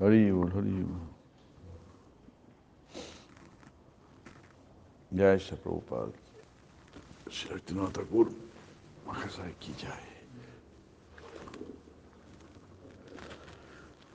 Haribol, 0.00 0.50
Haribol. 0.50 1.00
Jai 5.14 5.36
Shri 5.38 5.56
Prabhupada. 5.58 6.12
Shri 7.28 7.50
Bhaktivinoda 7.50 7.92
Thakur. 7.92 8.26
Mahasaya 9.06 9.52
Ki 9.60 9.72
Jai. 9.76 10.10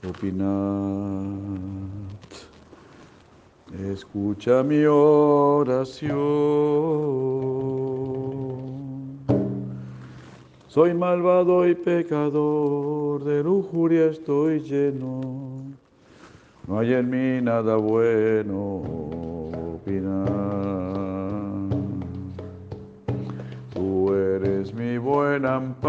Gopinath, 0.02 0.46
escucha 3.90 4.62
mi 4.62 4.84
oración. 4.84 6.16
Soy 10.68 10.94
malvado 10.94 11.66
y 11.66 11.74
pecador, 11.74 13.24
de 13.24 13.42
lujuria 13.42 14.06
estoy 14.10 14.60
lleno. 14.60 15.45
No 16.68 16.80
hay 16.80 16.94
en 16.94 17.10
mí 17.10 17.40
nada 17.40 17.76
bueno, 17.76 18.82
Gopinath. 19.52 20.26
Tú 23.72 24.12
eres 24.12 24.74
mi 24.74 24.98
buen 24.98 25.46
amparo. 25.46 25.86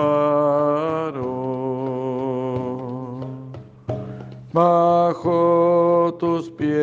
Bajo 4.53 6.16
tus 6.20 6.50
pies 6.52 6.78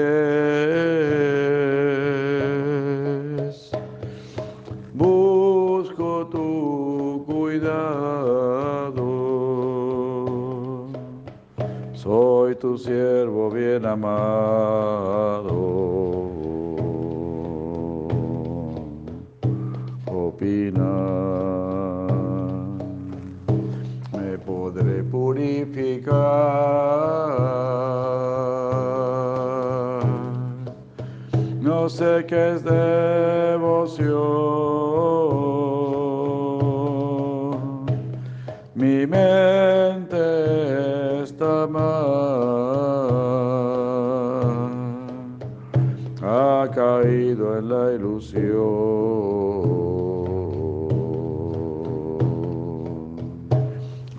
tu 12.65 12.79
siervo 12.79 13.51
bien 13.51 13.85
amado. 13.85 15.51
Opina, 20.07 20.95
me 24.17 24.39
podré 24.39 25.03
purificar. 25.03 26.15
No 31.61 31.91
sé 31.91 32.25
qué 32.27 32.55
es 32.55 32.65
devoción. 32.65 34.15
Mi 38.75 39.07
mente 39.07 39.94
ha 46.23 46.71
caído 46.75 47.59
en 47.59 47.69
la 47.69 47.93
ilusión. 47.93 48.45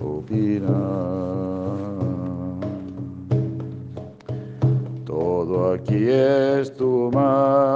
Opina. 0.02 0.82
Todo 5.06 5.74
aquí 5.74 6.08
es 6.10 6.76
tu 6.76 7.12
maya. 7.14 7.75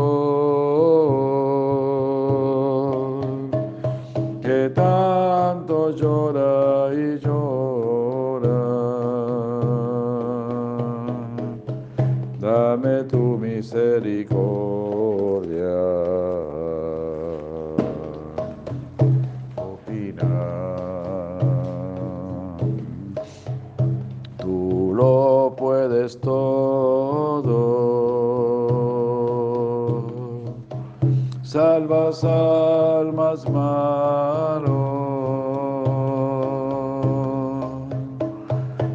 que 4.43 4.71
tanto 4.75 5.95
llora 5.95 6.93
y 6.93 7.19
llora. 7.21 8.59
Dame 12.41 13.05
tu 13.05 13.39
misericordia. 13.39 14.58
Salvas 32.11 32.25
almas 32.25 33.49
malo. 33.51 34.73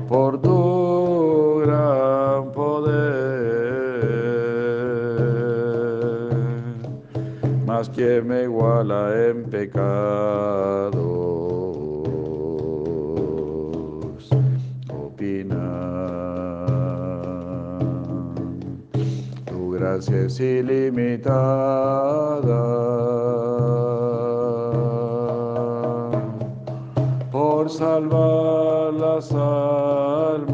Por 0.07 0.41
tu 0.41 1.62
gran 1.63 2.52
poder. 2.52 2.94
Más 7.68 7.88
que 7.90 8.23
me 8.23 8.44
iguala 8.44 9.28
en 9.28 9.44
pecados. 9.44 10.96
Opina. 14.90 15.69
Tu 19.46 19.72
gracia 19.72 20.25
es 20.25 20.40
ilimitada 20.40 22.33
las 29.16 29.31
almas. 29.31 30.53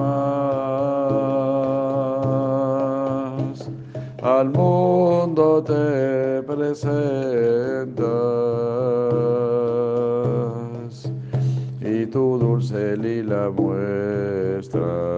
Al 4.22 4.50
mundo 4.50 5.64
te 5.64 6.44
presentas 6.44 7.00
y 11.82 12.06
tu 12.08 12.38
dulce 12.38 12.98
lila 12.98 13.50
muestra. 13.50 15.10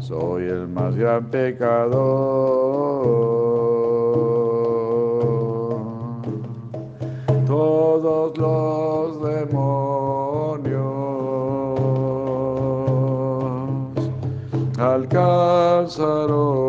Soy 0.00 0.44
el 0.44 0.68
más 0.68 0.94
gran 0.94 1.26
pecador. 1.30 2.25
সরো 15.88 16.65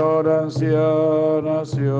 ignorancia 0.00 1.42
nació. 1.42 1.92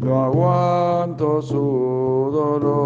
No 0.00 0.24
aguanto 0.24 1.40
su 1.40 2.30
dolor. 2.32 2.76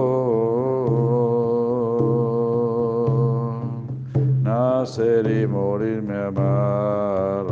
Nacer 4.42 5.26
y 5.26 5.46
morir 5.48 6.02
me 6.02 6.16
amarra. 6.16 7.49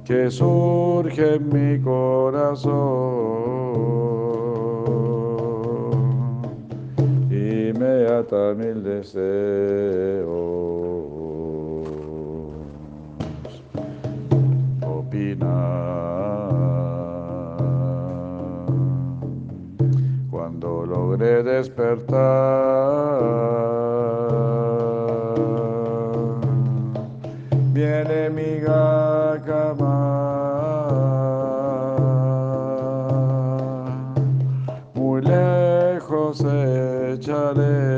que 0.04 0.30
surge 0.30 1.36
en 1.36 1.48
mi 1.48 1.80
corazón 1.80 2.72
y 7.30 7.72
me 7.78 8.06
ata 8.06 8.54
mil 8.54 8.82
deseos. 8.82 10.61
Despertar. 21.62 23.22
Viene 27.72 28.30
mi 28.30 28.60
gacama, 28.60 29.98
muy 34.94 35.22
lejos 35.22 36.40
echaré. 37.14 37.92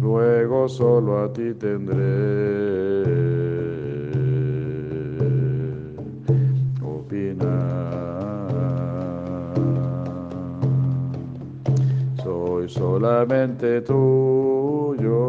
Luego 0.00 0.68
solo 0.68 1.24
a 1.24 1.32
ti 1.32 1.52
tendré. 1.54 2.53
Solamente 13.04 13.82
tuyo 13.82 15.26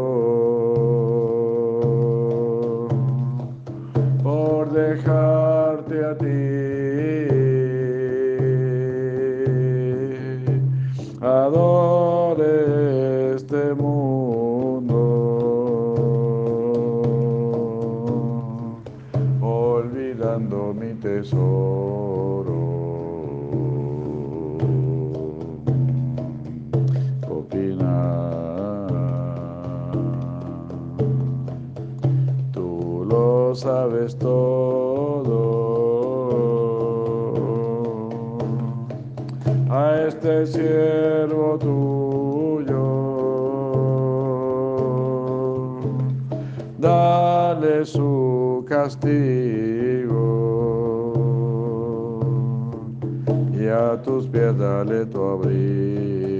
por 4.23 4.71
dejarte 4.71 6.05
a 6.05 6.17
ti. 6.17 6.45
Adore 11.19 12.55
este 13.35 13.73
mundo, 13.73 15.01
olvidando 19.41 20.73
mi 20.73 20.93
tesoro. 20.93 21.84
Siervo 40.45 41.57
tuyo, 41.57 42.85
dale 46.77 47.83
su 47.83 48.63
castigo 48.69 50.21
y 53.53 53.67
a 53.67 53.99
tus 54.03 54.27
pies 54.27 54.55
dale 54.55 55.07
tu 55.07 55.23
abrigo. 55.23 56.34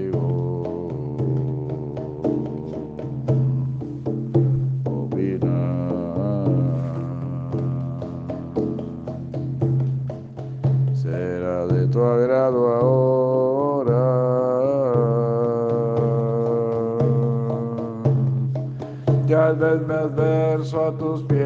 Me 19.77 19.94
adverso 19.94 20.86
a 20.86 20.92
tus 20.98 21.22
pies. 21.24 21.44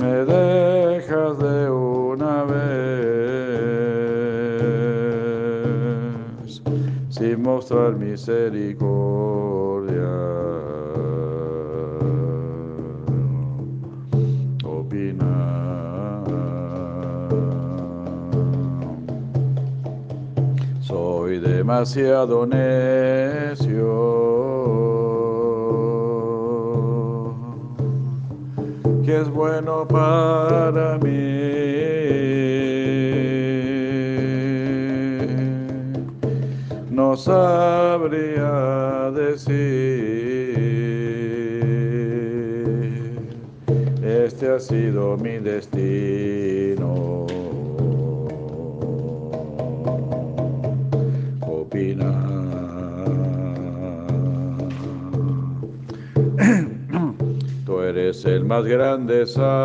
Me 0.00 0.24
dejas 0.24 1.38
de 1.38 1.70
una 1.70 2.44
vez 2.44 2.96
sin 7.10 7.42
mostrar 7.42 7.94
misericordia. 7.96 9.55
Demasiado 21.66 22.46
necio, 22.46 23.74
que 29.04 29.20
es 29.20 29.28
bueno 29.28 29.84
para 29.88 30.96
mí. 30.98 31.08
No 36.88 37.16
sabría 37.16 39.10
decir, 39.10 39.56
este 44.04 44.52
ha 44.52 44.60
sido 44.60 45.16
mi 45.16 45.38
destino. 45.38 46.35
Más 58.46 58.64
grande 58.64 59.26
sabio. 59.26 59.56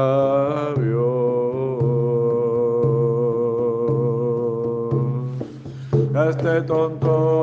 Este 6.30 6.62
tonto 6.64 7.41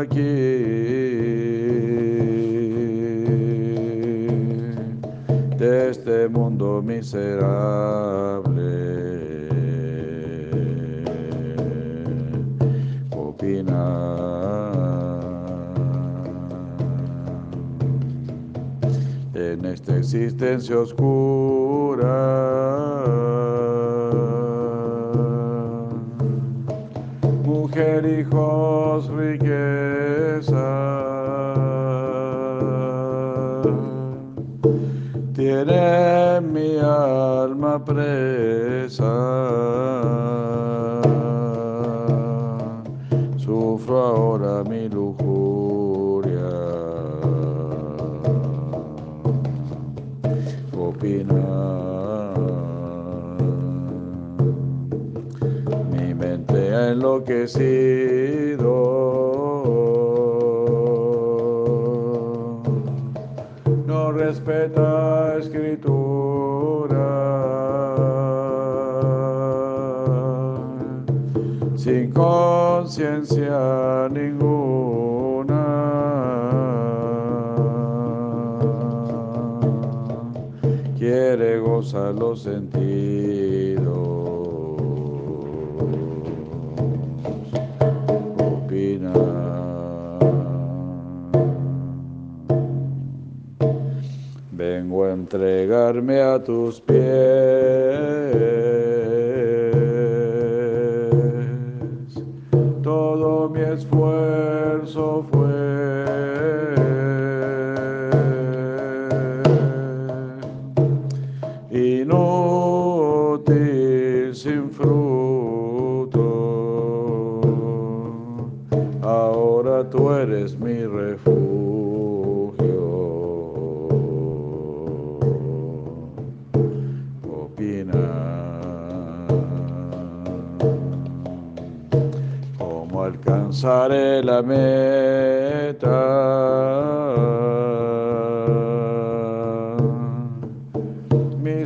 aquí, 0.00 0.22
de 5.58 5.90
este 5.90 6.28
mundo 6.28 6.82
miserable. 6.82 8.46
En 19.34 19.64
esta 19.64 19.96
existencia 19.96 20.78
oscura. 20.78 21.15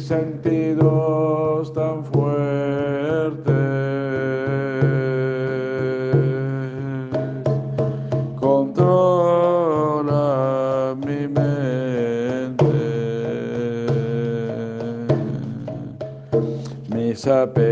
sentidos 0.07 1.73
tan 1.73 2.05
fuertes. 2.05 3.45
Controla 8.41 9.37
mi 11.07 11.29
mente, 11.29 12.65
mis 16.89 17.27
apetitos. 17.27 17.70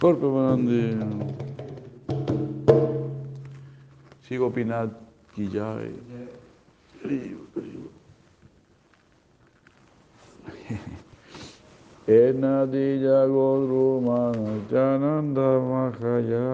Corpo 0.00 0.30
Manande. 0.30 0.96
Sigo 4.24 4.50
Pinat 4.50 4.88
Quillave. 5.34 5.92
Eh. 7.04 7.36
Enadilla 12.08 13.26
Gorumana 13.28 14.64
Jananda 14.70 15.60
Mahaya. 15.68 16.48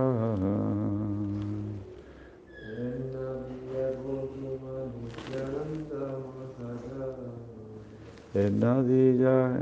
Enadilla, 8.37 9.57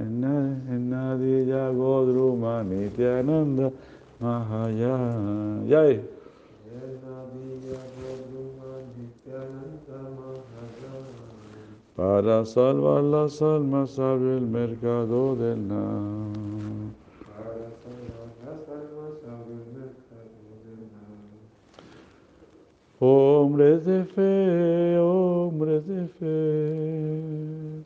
Enadilla, 0.69 1.71
Godruma, 1.71 2.65
Nityananda, 2.65 3.71
Mahayana. 4.19 5.65
Ya 5.69 5.81
ahí. 5.83 6.01
Para 11.95 12.45
salvar 12.45 13.05
las 13.05 13.41
almas 13.41 13.97
abre 14.01 14.39
el 14.39 14.47
mercado 14.49 15.37
del 15.37 15.69
Nam. 15.69 16.33
Para 17.31 17.71
salvar 17.79 18.29
las 18.43 18.69
almas 18.69 19.23
abre 19.23 19.55
el 19.55 19.71
mercado 19.79 20.51
del 20.67 20.83
Nam. 20.91 21.31
Hombres 22.99 23.85
de 23.87 24.05
fe, 24.05 24.99
hombres 24.99 25.87
de 25.87 26.09
fe. 26.19 27.85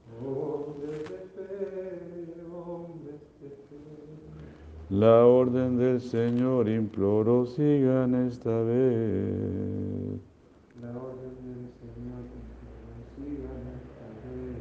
La 4.91 5.27
orden 5.27 5.77
del 5.77 6.01
Señor 6.01 6.67
imploro 6.67 7.45
sigan 7.45 8.15
esta 8.27 8.63
vez. 8.63 10.19
La 10.81 10.89
orden 10.89 11.37
del 11.45 11.69
Señor 11.77 12.25
que 12.33 12.41
sigan 13.15 13.69
esta 13.77 14.09
vez. 14.25 14.57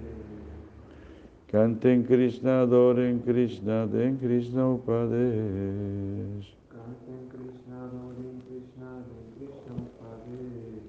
Canten 1.50 2.04
Krishna, 2.04 2.64
adoren 2.64 3.22
Krishna, 3.22 3.88
den 3.88 4.18
Krishna 4.18 4.68
Upadesh. 4.68 6.54
Canten 6.74 7.30
Krishna, 7.32 7.86
adoren 7.86 8.42
Krishna, 8.44 9.00
den 9.08 9.24
Krishna 9.38 9.72
Upadesh. 9.80 10.84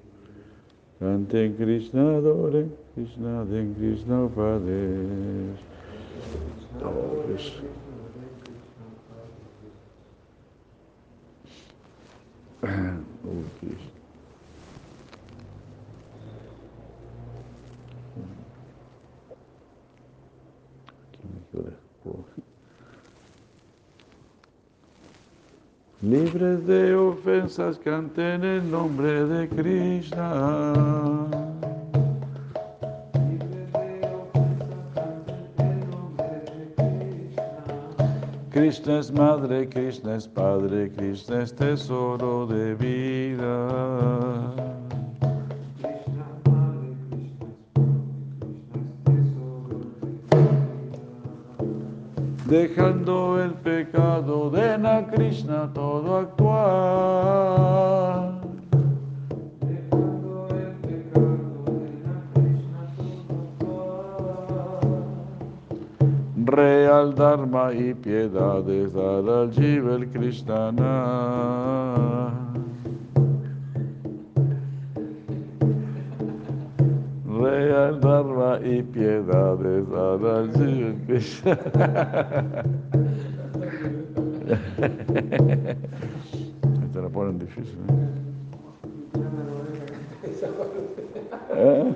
Canten 0.99 1.55
Krishna, 1.55 2.17
adoren 2.17 2.73
Krishna, 2.93 3.45
den 3.45 3.73
Krishna 3.73 4.15
Upadesh. 4.27 5.59
Krishna 6.27 6.89
Upadesh. 6.89 7.79
Libres 26.01 26.65
de 26.65 26.95
ofensas, 26.95 27.77
canten 27.77 28.43
el 28.43 28.71
nombre 28.71 29.25
de 29.25 29.47
Krishna. 29.47 30.73
Krishna. 38.59 38.99
Es 38.99 39.09
madre, 39.09 39.69
Krishna 39.69 40.15
es 40.15 40.27
padre, 40.27 40.91
Krishna 40.91 41.43
es 41.43 41.55
tesoro 41.55 42.45
de 42.45 42.75
vida. 42.75 44.53
De. 52.49 52.67
Dejando 52.67 53.41
el 53.41 53.53
pecado, 53.53 54.49
den 54.49 54.85
a 54.85 55.07
Krishna 55.07 55.71
todo 55.73 56.17
actuar. 56.17 57.59
Real 66.49 67.13
Dharma 67.13 67.71
y 67.73 67.93
piedades 67.93 68.93
dar 68.93 69.29
al 69.29 69.51
Jiva 69.51 69.95
el 69.95 70.07
Krishnana. 70.09 70.95
Real 77.27 77.99
Dharma 78.01 78.59
y 78.63 78.81
piedades 78.81 79.87
dar 79.91 80.25
al 80.25 80.51
Jiva 80.53 80.87
el 80.87 80.95
Krishnana. 81.05 82.63
Te 86.93 86.99
la 86.99 87.09
ponen 87.09 87.37
difícil. 87.37 87.77
¿eh? 91.53 91.53
¿Eh? 91.53 91.95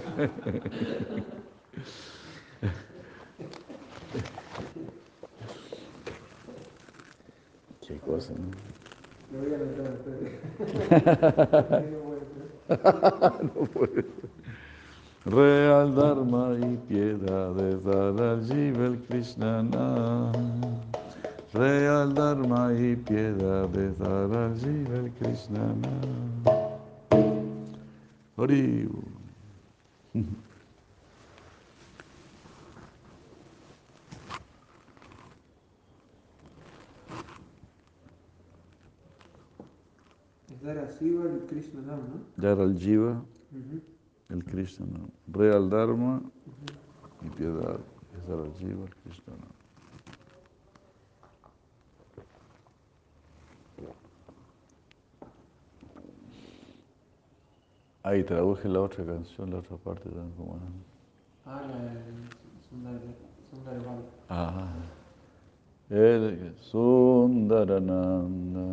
Qué 7.86 7.98
cosa, 7.98 8.32
¿no? 8.32 8.50
Lo 9.32 9.38
voy 9.44 9.52
a 9.52 9.56
anotar, 9.56 9.92
espérate. 9.92 10.40
Medio 10.58 10.58
vuelta. 10.58 10.75
Real 15.26 15.94
Dharma 15.94 16.54
y 16.60 16.76
piedades 16.88 17.82
dar 17.82 18.20
al 18.22 18.44
Jiva 18.46 18.86
el 18.86 18.98
Krishnana. 19.08 20.30
Real 21.52 22.14
Dharma 22.14 22.72
y 22.72 22.94
piedades 22.94 23.98
dar 23.98 24.32
al 24.32 24.56
Jiva 24.56 24.98
el 24.98 25.10
Krishnana. 25.18 25.90
Es 40.66 40.74
dar 40.74 40.84
a 40.84 40.90
Shiva 40.90 41.30
el 41.30 41.46
Krishna 41.46 41.80
Nam, 41.82 42.00
¿no? 42.10 42.76
Jiva 42.76 43.22
el 44.28 44.44
Krishnana. 44.44 45.06
Real 45.28 45.70
Dharma 45.70 46.20
y 47.22 47.28
piedad 47.30 47.78
al 48.28 48.52
Jiva 48.54 48.84
el 48.84 48.94
Krishnana. 48.96 49.46
Ahí 58.02 58.24
traduje 58.24 58.68
la 58.68 58.80
otra 58.80 59.04
canción, 59.04 59.50
la 59.50 59.58
otra 59.58 59.76
parte 59.76 60.08
también 60.08 60.48
era. 60.48 60.58
Ah, 61.44 61.62
la 61.68 61.94
de 61.94 62.00
Sundar, 62.68 63.00
Sundarval. 63.50 64.04
Sundarananda 65.88 68.66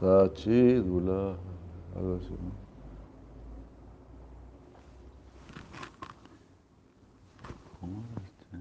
Sachidula, 0.00 1.36
algo 1.94 2.16
así, 2.16 2.32
¿no? 2.32 2.52
¿Cómo 7.78 8.02
era 8.10 8.22
este? 8.24 8.56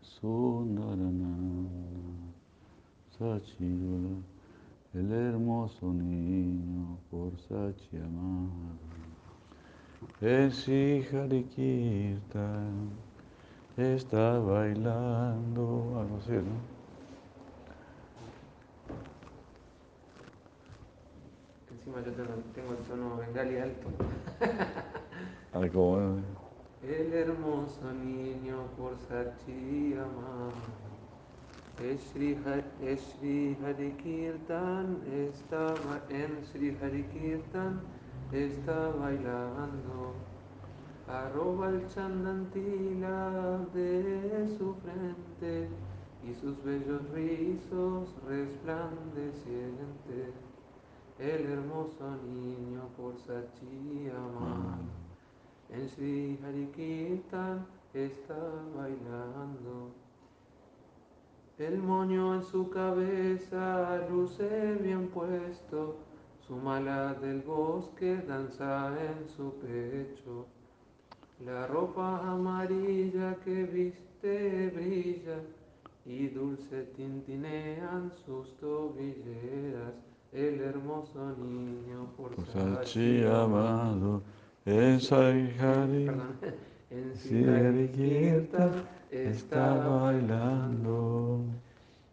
Sundarananda 0.00 1.68
Sachidula, 3.18 4.22
el 4.94 5.12
hermoso 5.12 5.92
niño 5.92 6.96
por 7.10 7.38
Sachi 7.40 7.98
amado. 7.98 8.78
El 10.22 10.50
Sri 10.50 11.06
Hari 11.12 11.44
Kirtan 11.44 13.03
está 13.76 14.38
bailando, 14.38 15.98
algo 15.98 16.18
así, 16.18 16.32
¿no? 16.32 16.74
Encima 21.72 21.96
yo 22.04 22.12
tengo, 22.12 22.72
el 22.72 22.78
tono 22.88 23.16
bengali 23.16 23.58
alto. 23.58 23.88
Algo 25.52 25.72
como, 25.72 26.22
El 26.82 27.12
hermoso 27.12 27.92
niño 27.92 28.66
por 28.76 28.96
Sachi 29.08 29.94
Sri 31.98 33.56
Hari 33.64 33.90
Kirtan 34.02 35.02
estaba 35.12 36.00
en 36.08 36.44
Sri 36.46 36.76
Hari 36.80 37.02
Kirtan 37.04 37.80
está 38.32 38.88
bailando. 38.90 40.14
Arroba 41.06 41.68
el 41.68 41.86
chandantila 41.88 43.60
de 43.74 44.48
su 44.56 44.74
frente 44.76 45.68
y 46.26 46.34
sus 46.34 46.64
bellos 46.64 47.02
rizos 47.10 48.14
resplandecientes. 48.26 50.32
El 51.18 51.44
hermoso 51.44 52.16
niño 52.26 52.88
por 52.96 53.18
Sachi 53.18 54.08
amado. 54.08 54.78
En 55.68 55.86
Sri 55.90 56.40
Hari 56.42 56.68
Kirtan 56.74 57.66
está 57.92 58.38
bailando. 58.74 59.90
El 61.58 61.78
moño 61.78 62.34
en 62.34 62.42
su 62.42 62.70
cabeza 62.70 64.06
luce 64.10 64.78
bien 64.82 65.08
puesto, 65.08 65.96
su 66.40 66.56
mala 66.56 67.14
del 67.14 67.42
bosque 67.42 68.16
danza 68.26 68.92
en 68.98 69.28
su 69.28 69.52
pecho. 69.60 70.46
La 71.44 71.66
ropa 71.66 72.20
amarilla 72.24 73.36
que 73.44 73.64
viste 73.64 74.70
brilla 74.74 75.42
y 76.06 76.28
dulce 76.28 76.84
tintinean 76.96 78.10
sus 78.24 78.56
tobilleras. 78.56 79.92
El 80.32 80.60
hermoso 80.62 81.36
niño 81.36 82.06
por 82.16 82.34
Sachi 82.46 83.24
amado. 83.24 84.22
Hari, 84.66 85.52
Perdón. 85.58 86.38
En 86.90 87.14
si 87.14 87.44
Hari 87.44 87.88
Kirtan 87.88 88.72
está 89.10 89.74
bailando. 89.86 91.40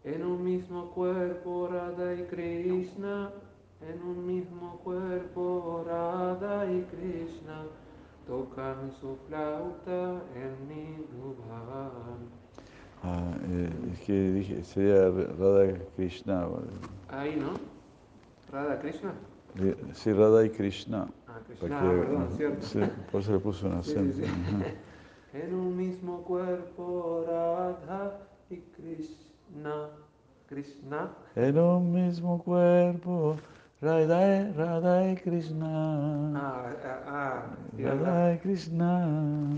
En 0.04 0.26
un 0.26 0.44
mismo 0.44 0.92
cuerpo 0.92 1.70
Radha 1.72 2.16
y 2.16 2.24
Krishna, 2.24 3.30
en 3.82 4.02
un 4.02 4.26
mismo 4.28 4.80
cuerpo 4.84 5.86
Radha 5.88 6.66
y 6.70 6.82
Krishna, 6.92 7.64
tocan 8.28 8.92
su 9.00 9.18
flauta 9.28 10.22
en 10.36 10.68
Nidhuvan. 10.68 12.30
Ah, 13.04 13.34
eh, 13.50 13.70
es 13.94 14.00
que 14.02 14.14
dije, 14.32 14.64
sería 14.64 15.10
Radha 15.40 15.78
Krishna. 15.96 16.48
Ahí, 17.10 17.36
¿no? 17.36 17.54
Radha 18.52 18.80
Krishna. 18.80 19.14
Sí, 19.94 20.14
Radha 20.14 20.46
y 20.46 20.50
Krishna. 20.50 21.08
Ah, 21.28 21.40
Krishna, 21.48 21.82
que- 21.82 21.88
perdón, 21.98 22.28
cierto. 22.38 22.62
sí, 22.66 22.80
por 23.12 23.22
eso 23.22 23.32
le 23.34 23.40
puse 23.40 23.66
un 23.68 23.84
Sí, 23.84 23.92
sí, 23.94 23.98
acento. 23.98 24.18
sí. 24.18 24.26
En 25.34 25.54
un 25.56 25.76
mismo 25.78 26.22
cuerpo 26.24 27.26
Radha 27.28 28.20
y 28.50 28.58
Krishna. 28.58 29.88
Krishna. 30.48 31.10
En 31.36 31.58
un 31.58 31.92
mismo 31.94 32.44
cuerpo, 32.44 33.38
Radha, 33.82 34.22
y- 34.42 34.52
Radha 34.54 35.12
y 35.12 35.16
Krishna. 35.16 36.32
Ah, 36.36 36.70
ah, 36.86 37.02
ah, 37.08 37.44
sí, 37.76 37.82
¿verdad? 37.84 38.06
Radha 38.06 38.34
y 38.34 38.38
Krishna. 38.40 39.50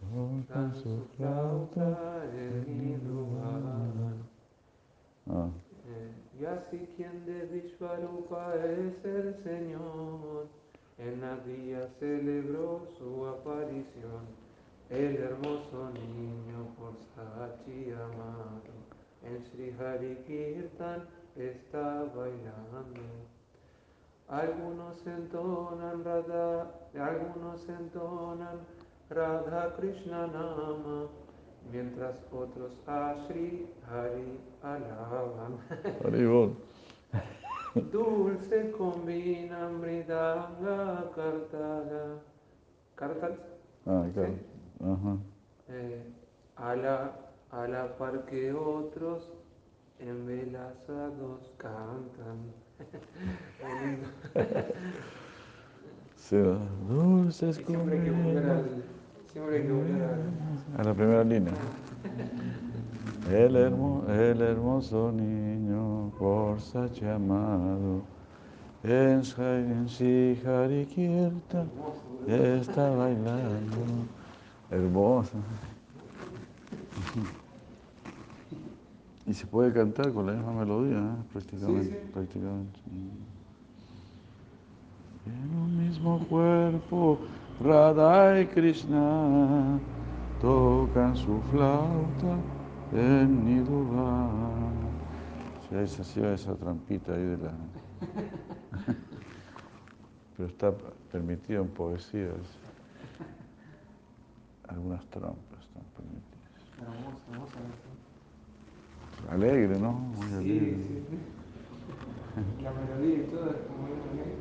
Tocan 0.00 0.74
su 0.76 1.04
flauta. 1.16 2.22
en 2.32 2.78
Nidhuvan. 2.78 4.14
Ah, 5.28 5.48
Eh, 5.88 6.12
Y 6.40 6.44
así 6.44 6.86
quien 6.96 7.24
de 7.24 7.46
Vishvarupa 7.46 8.54
es 8.56 9.02
el 9.04 9.34
Señor, 9.42 10.46
en 10.98 11.20
la 11.22 11.36
día 11.38 11.88
celebró 11.98 12.86
su 12.98 13.26
aparición, 13.26 14.22
el 14.90 15.16
hermoso 15.16 15.90
niño 15.94 16.68
por 16.78 16.92
Sachi 17.14 17.90
amado, 17.90 18.62
en 19.24 19.42
Sri 19.46 19.74
Hari 19.80 20.16
Kirtan 20.26 21.04
está 21.36 22.04
bailando. 22.14 23.02
Algunos 24.28 25.06
entonan 25.06 26.02
Radha, 26.04 26.66
algunos 26.94 27.68
entonan 27.68 28.58
Radha 29.08 29.76
Krishna 29.76 30.26
Nama, 30.26 31.06
mientras 31.70 32.16
otros 32.32 32.72
a 32.86 33.14
Sri 33.26 33.68
Hari 33.88 34.40
alaban. 34.62 35.58
Haribol. 36.04 36.56
Dulce 37.92 38.72
combina 38.72 39.68
Mridanga 39.68 41.10
Kartala. 41.14 42.18
Kartal. 42.96 43.36
Ah, 43.86 44.04
claro. 44.12 44.32
Sí. 44.32 44.38
Eh, 45.68 46.02
a, 46.56 46.74
la, 46.74 47.12
a 47.52 47.68
la 47.68 47.96
par 47.96 48.24
que 48.26 48.52
otros 48.52 49.30
embelazados 50.00 51.52
cantan. 51.56 52.38
Qué 53.58 53.86
lindo. 53.86 54.08
Sí, 56.16 56.36
dulces 56.88 57.56
siempre 57.56 57.98
hay 57.98 58.04
que 58.04 58.10
volver 58.10 58.50
al. 58.50 58.64
Siempre 59.32 59.56
hay 59.56 59.62
que 59.62 59.72
volver 59.72 60.02
al. 60.02 60.80
A 60.80 60.84
la 60.84 60.94
primera 60.94 61.24
línea. 61.24 61.52
El, 63.30 63.56
hermo- 63.56 64.04
el 64.08 64.40
hermoso 64.40 65.10
niño 65.12 66.12
por 66.18 66.60
Sachi 66.60 67.04
amado 67.06 68.02
en 68.84 69.22
en 69.24 69.88
Kirtan 70.86 71.68
está 72.26 72.90
bailando. 72.90 73.76
Hermoso. 74.70 75.32
Y 79.26 79.34
se 79.34 79.46
puede 79.46 79.72
cantar 79.72 80.12
con 80.12 80.26
la 80.26 80.32
misma 80.34 80.52
melodía, 80.52 80.98
¿eh? 80.98 81.24
prácticamente. 81.32 81.84
Sí, 81.84 81.90
sí. 81.90 82.10
prácticamente. 82.12 82.80
En 85.26 85.58
un 85.58 85.78
mismo 85.84 86.24
cuerpo, 86.28 87.18
Radha 87.60 88.40
y 88.40 88.46
Krishna 88.46 89.80
tocan 90.40 91.16
su 91.16 91.40
flauta 91.50 92.38
en 92.92 93.44
Nidhuvan. 93.44 94.70
Sí, 95.68 95.74
ahí 95.74 95.88
se 95.88 96.02
hacía 96.02 96.32
esa 96.32 96.54
trampita 96.54 97.12
ahí 97.12 97.24
de 97.24 97.38
la... 97.38 97.50
Pero 100.36 100.48
está 100.48 100.72
permitido 101.10 101.62
en 101.62 101.68
poesías. 101.68 102.36
Algunas 104.68 105.04
trampas 105.06 105.60
están 105.60 105.82
permitidas. 105.96 106.36
Alegre, 109.30 109.78
¿no? 109.78 109.92
Muy 109.92 110.26
Sí, 110.28 110.34
alegre. 110.34 110.76
sí, 110.76 111.02
sí. 111.10 112.62
La 112.62 112.70
melodía 112.72 113.16
y 113.16 113.22
todo 113.30 113.50
es 113.50 113.56
como 113.66 113.88
muy 113.88 113.90
bien. 114.14 114.36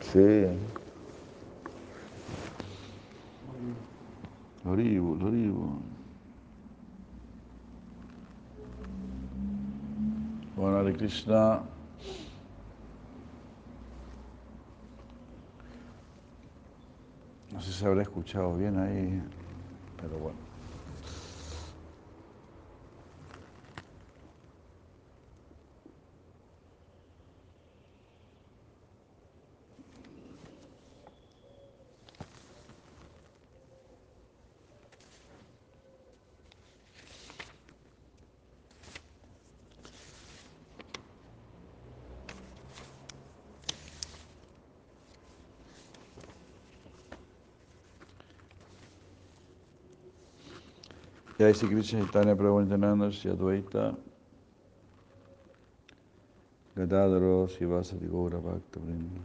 Sí. 0.00 0.58
Horrible, 4.64 5.00
horrible. 5.24 5.52
Bueno, 10.56 10.78
Hare 10.78 10.92
Krishna. 10.96 11.62
No 17.52 17.60
sé 17.60 17.72
si 17.72 17.84
habrá 17.84 18.02
escuchado 18.02 18.56
bien 18.56 18.78
ahí, 18.78 19.22
pero 20.00 20.18
bueno. 20.18 20.45
Jai 51.46 51.52
Sri 51.52 51.68
Krishna 51.68 52.00
Chaitanya 52.00 52.34
Prabhu 52.34 52.60
Nityananda 52.60 53.12
Shri 53.12 53.30
Advaita 53.30 53.96
Gadadhara 56.74 57.46
Sivasati 57.46 58.10
Gaura 58.10 58.40
Bhakta 58.42 58.80
Vrinda. 58.80 59.20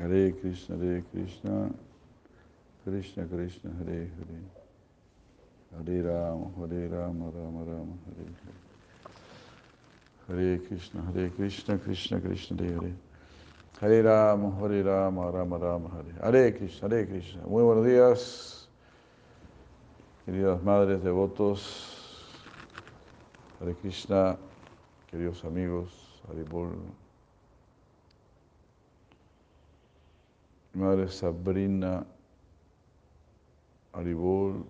Hare 0.00 0.32
Krishna 0.32 0.76
Hare 0.76 1.04
Krishna 1.12 1.70
Krishna 2.82 3.24
Krishna 3.24 3.70
Hare 3.78 4.10
Hare. 4.18 4.40
Hare 5.76 6.02
Rama 6.02 6.50
Hare 6.58 6.88
Rama 6.88 7.30
Rama 7.30 7.62
Rama 7.62 7.96
Hare 8.04 8.26
Hare. 10.26 10.40
Hare 10.42 10.58
Krishna 10.58 11.02
Hare 11.02 11.30
Krishna 11.30 11.78
Krishna 11.78 12.20
Krishna 12.20 12.56
Hare 12.56 12.72
Hare 12.80 13.13
Hare 13.80 14.02
Rama, 14.02 14.56
Hare 14.60 14.82
Rama, 14.82 15.30
Rama 15.32 15.58
Rama, 15.58 15.90
Hare. 15.96 16.14
Hare 16.22 16.52
Krishna, 16.52 16.86
Hare 16.88 17.06
Krishna. 17.06 17.42
Muy 17.44 17.64
buenos 17.64 17.84
días, 17.84 18.68
queridas 20.24 20.62
madres 20.62 21.02
devotos. 21.02 22.30
Hare 23.60 23.74
Krishna, 23.74 24.36
queridos 25.10 25.44
amigos, 25.44 26.22
Hare. 26.28 26.44
Madre 30.72 31.08
Sabrina, 31.08 32.06
Haribol. 33.92 34.64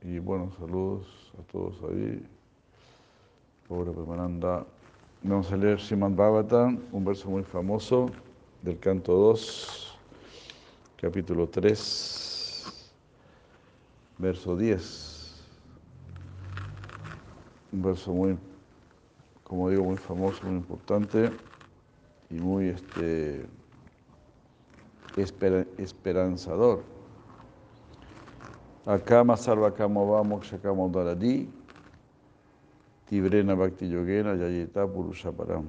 Y 0.00 0.20
bueno, 0.20 0.50
saludos 0.58 1.32
a 1.38 1.52
todos 1.52 1.76
ahí. 1.82 2.26
Pobre 3.68 3.92
Premananda. 3.92 4.64
Vamos 5.22 5.52
a 5.52 5.56
leer 5.56 5.78
Srimad 5.78 6.12
Bhagavatam, 6.12 6.78
un 6.92 7.04
verso 7.04 7.28
muy 7.28 7.42
famoso 7.42 8.10
del 8.68 8.78
canto 8.78 9.14
2, 9.14 9.96
capítulo 11.00 11.48
3, 11.48 12.92
verso 14.18 14.56
10. 14.56 15.40
Un 17.72 17.82
verso 17.82 18.12
muy, 18.12 18.36
como 19.42 19.70
digo, 19.70 19.84
muy 19.84 19.96
famoso, 19.96 20.44
muy 20.44 20.56
importante 20.56 21.30
y 22.28 22.34
muy 22.34 22.68
este, 22.68 23.46
esper- 25.16 25.66
esperanzador. 25.78 26.82
Akama 28.84 29.36
sarva 29.38 29.72
kama 29.72 30.02
va 30.04 30.22
moksha 30.22 30.58
kama 30.58 30.88
daradi, 30.88 31.48
tibrena 33.08 33.54
bhakti 33.54 33.88
yogena 33.88 34.34
yayeta 34.36 34.86
purusha 34.86 35.32
param. 35.32 35.64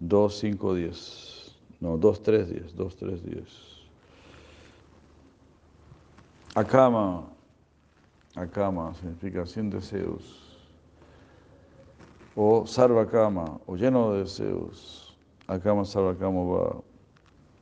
2, 0.00 0.28
5, 0.28 0.74
10. 0.74 1.56
No, 1.80 1.96
2, 1.96 2.22
3, 2.22 2.48
10. 2.48 2.76
2, 2.76 2.96
3, 2.96 3.22
10. 3.22 3.44
Akama. 6.54 7.24
Akama 8.36 8.94
significa 8.94 9.46
sin 9.46 9.70
deseos. 9.70 10.22
O 12.36 12.66
sarvakama, 12.66 13.60
o 13.66 13.76
lleno 13.76 14.12
de 14.12 14.20
deseos. 14.20 15.16
Akama, 15.46 15.84
sarvakama 15.84 16.42
va. 16.42 16.82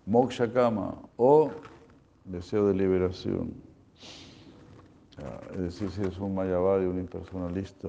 Mokshakama, 0.06 0.96
o 1.16 1.50
deseo 2.24 2.68
de 2.68 2.74
liberación. 2.74 3.54
Ah, 5.18 5.40
es 5.52 5.58
decir, 5.58 5.90
si 5.90 6.02
es 6.02 6.18
un 6.18 6.34
mayavadi, 6.34 6.86
un 6.86 6.98
impersonalista. 6.98 7.88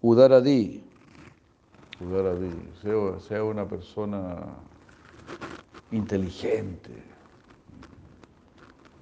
Udaradi. 0.00 0.82
Udaradi. 2.00 2.50
Sea, 2.80 3.20
sea 3.20 3.44
una 3.44 3.66
persona 3.66 4.46
inteligente. 5.92 6.90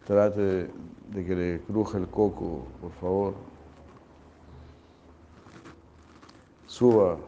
Trate 0.06 0.68
de 1.12 1.24
que 1.24 1.34
le 1.34 1.60
cruje 1.60 1.98
el 1.98 2.08
coco, 2.08 2.66
por 2.80 2.92
favor. 2.92 3.34
Suba 6.66 7.18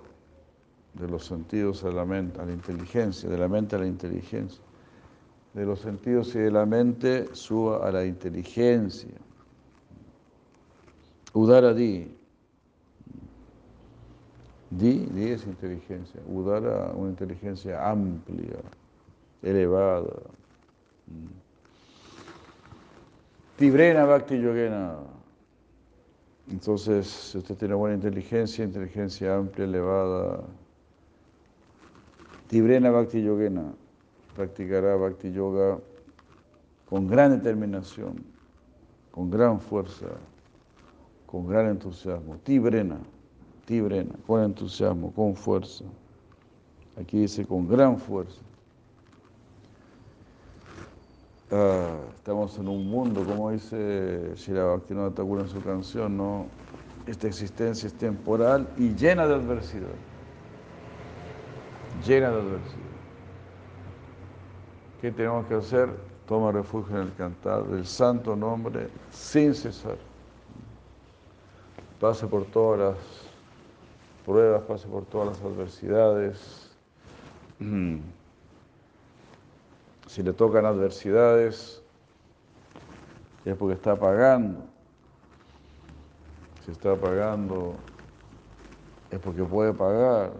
de 0.94 1.08
los 1.08 1.24
sentidos 1.24 1.84
a 1.84 1.90
la 1.90 2.04
mente, 2.04 2.40
a 2.40 2.44
la 2.44 2.52
inteligencia, 2.52 3.28
de 3.28 3.38
la 3.38 3.48
mente 3.48 3.76
a 3.76 3.78
la 3.78 3.86
inteligencia. 3.86 4.62
De 5.54 5.64
los 5.64 5.80
sentidos 5.80 6.34
y 6.34 6.38
de 6.38 6.50
la 6.50 6.66
mente 6.66 7.34
suba 7.34 7.86
a 7.86 7.92
la 7.92 8.04
inteligencia. 8.04 9.16
Udara 11.32 11.72
di. 11.72 12.20
Di, 14.68 15.06
di 15.12 15.30
es 15.30 15.44
inteligencia. 15.44 16.20
Udara, 16.26 16.92
una 16.94 17.10
inteligencia 17.10 17.84
amplia, 17.84 18.60
elevada. 19.42 20.22
Tibrena 23.56 24.04
Bhakti 24.06 24.36
Yogena. 24.36 24.96
Entonces, 26.50 27.06
si 27.06 27.38
usted 27.38 27.56
tiene 27.56 27.74
buena 27.74 27.94
inteligencia, 27.94 28.64
inteligencia 28.64 29.36
amplia, 29.36 29.64
elevada, 29.64 30.42
Tibrena 32.48 32.90
Bhakti 32.90 33.22
Yogena, 33.22 33.72
practicará 34.34 34.96
Bhakti 34.96 35.32
Yoga 35.32 35.78
con 36.88 37.06
gran 37.06 37.30
determinación, 37.30 38.22
con 39.10 39.30
gran 39.30 39.60
fuerza, 39.60 40.08
con 41.32 41.48
gran 41.48 41.66
entusiasmo. 41.66 42.36
Tibrena, 42.44 42.98
Tibrena, 43.64 44.14
con 44.26 44.42
entusiasmo, 44.42 45.10
con 45.14 45.34
fuerza. 45.34 45.86
Aquí 47.00 47.20
dice 47.20 47.46
con 47.46 47.66
gran 47.66 47.98
fuerza. 47.98 48.42
Ah, 51.50 51.96
estamos 52.18 52.58
en 52.58 52.68
un 52.68 52.86
mundo, 52.86 53.24
como 53.24 53.50
dice 53.50 54.32
Shira 54.36 54.78
Thakur 55.14 55.40
en 55.40 55.48
su 55.48 55.62
canción, 55.62 56.18
¿no? 56.18 56.46
Esta 57.06 57.28
existencia 57.28 57.86
es 57.86 57.94
temporal 57.94 58.68
y 58.76 58.94
llena 58.94 59.26
de 59.26 59.34
adversidad. 59.34 59.88
Llena 62.06 62.28
de 62.28 62.36
adversidad. 62.36 62.92
¿Qué 65.00 65.10
tenemos 65.10 65.46
que 65.46 65.54
hacer? 65.54 65.88
Toma 66.26 66.52
refugio 66.52 66.96
en 66.96 67.02
el 67.06 67.14
cantar 67.14 67.64
del 67.64 67.86
santo 67.86 68.36
nombre 68.36 68.88
sin 69.10 69.54
cesar. 69.54 70.11
Pase 72.02 72.26
por 72.26 72.44
todas 72.46 72.80
las 72.80 72.96
pruebas, 74.26 74.62
pase 74.62 74.88
por 74.88 75.04
todas 75.04 75.28
las 75.28 75.40
adversidades. 75.40 76.70
Si 80.08 80.22
le 80.22 80.34
tocan 80.34 80.66
adversidades, 80.66 81.80
es 83.46 83.56
porque 83.56 83.74
está 83.74 83.96
pagando. 83.96 84.62
Si 86.66 86.72
está 86.72 86.96
pagando, 86.96 87.76
es 89.10 89.18
porque 89.20 89.42
puede 89.44 89.72
pagar. 89.72 90.32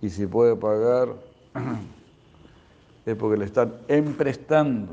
Y 0.00 0.08
si 0.10 0.24
puede 0.26 0.54
pagar, 0.54 1.08
es 3.06 3.16
porque 3.16 3.38
le 3.38 3.46
están 3.46 3.74
emprestando. 3.88 4.92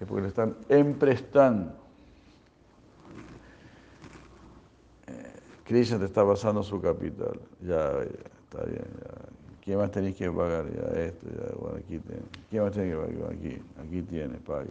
Es 0.00 0.06
porque 0.06 0.22
le 0.22 0.28
están 0.28 0.54
emprestando. 0.68 1.79
Krishna 5.70 6.00
te 6.00 6.06
está 6.06 6.26
pasando 6.26 6.64
su 6.64 6.80
capital. 6.80 7.38
Ya, 7.60 7.92
ya, 7.92 8.02
está 8.02 8.64
bien. 8.64 8.82
Ya. 8.82 9.28
¿Qué 9.60 9.76
más 9.76 9.92
tenéis 9.92 10.16
que 10.16 10.28
pagar? 10.28 10.66
Ya 10.66 11.00
esto, 11.00 11.28
ya, 11.28 11.56
bueno, 11.60 11.76
aquí 11.76 12.00
tiene. 12.00 12.22
¿Qué 12.50 12.60
más 12.60 12.72
tenéis 12.72 12.94
que 12.96 13.00
pagar? 13.00 13.32
Aquí, 13.32 13.62
aquí 13.78 14.02
tiene, 14.02 14.34
pague. 14.38 14.70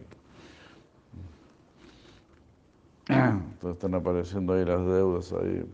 Entonces 3.08 3.78
están 3.78 3.96
apareciendo 3.96 4.52
ahí 4.52 4.66
las 4.66 4.86
deudas 4.86 5.32
ahí. 5.32 5.66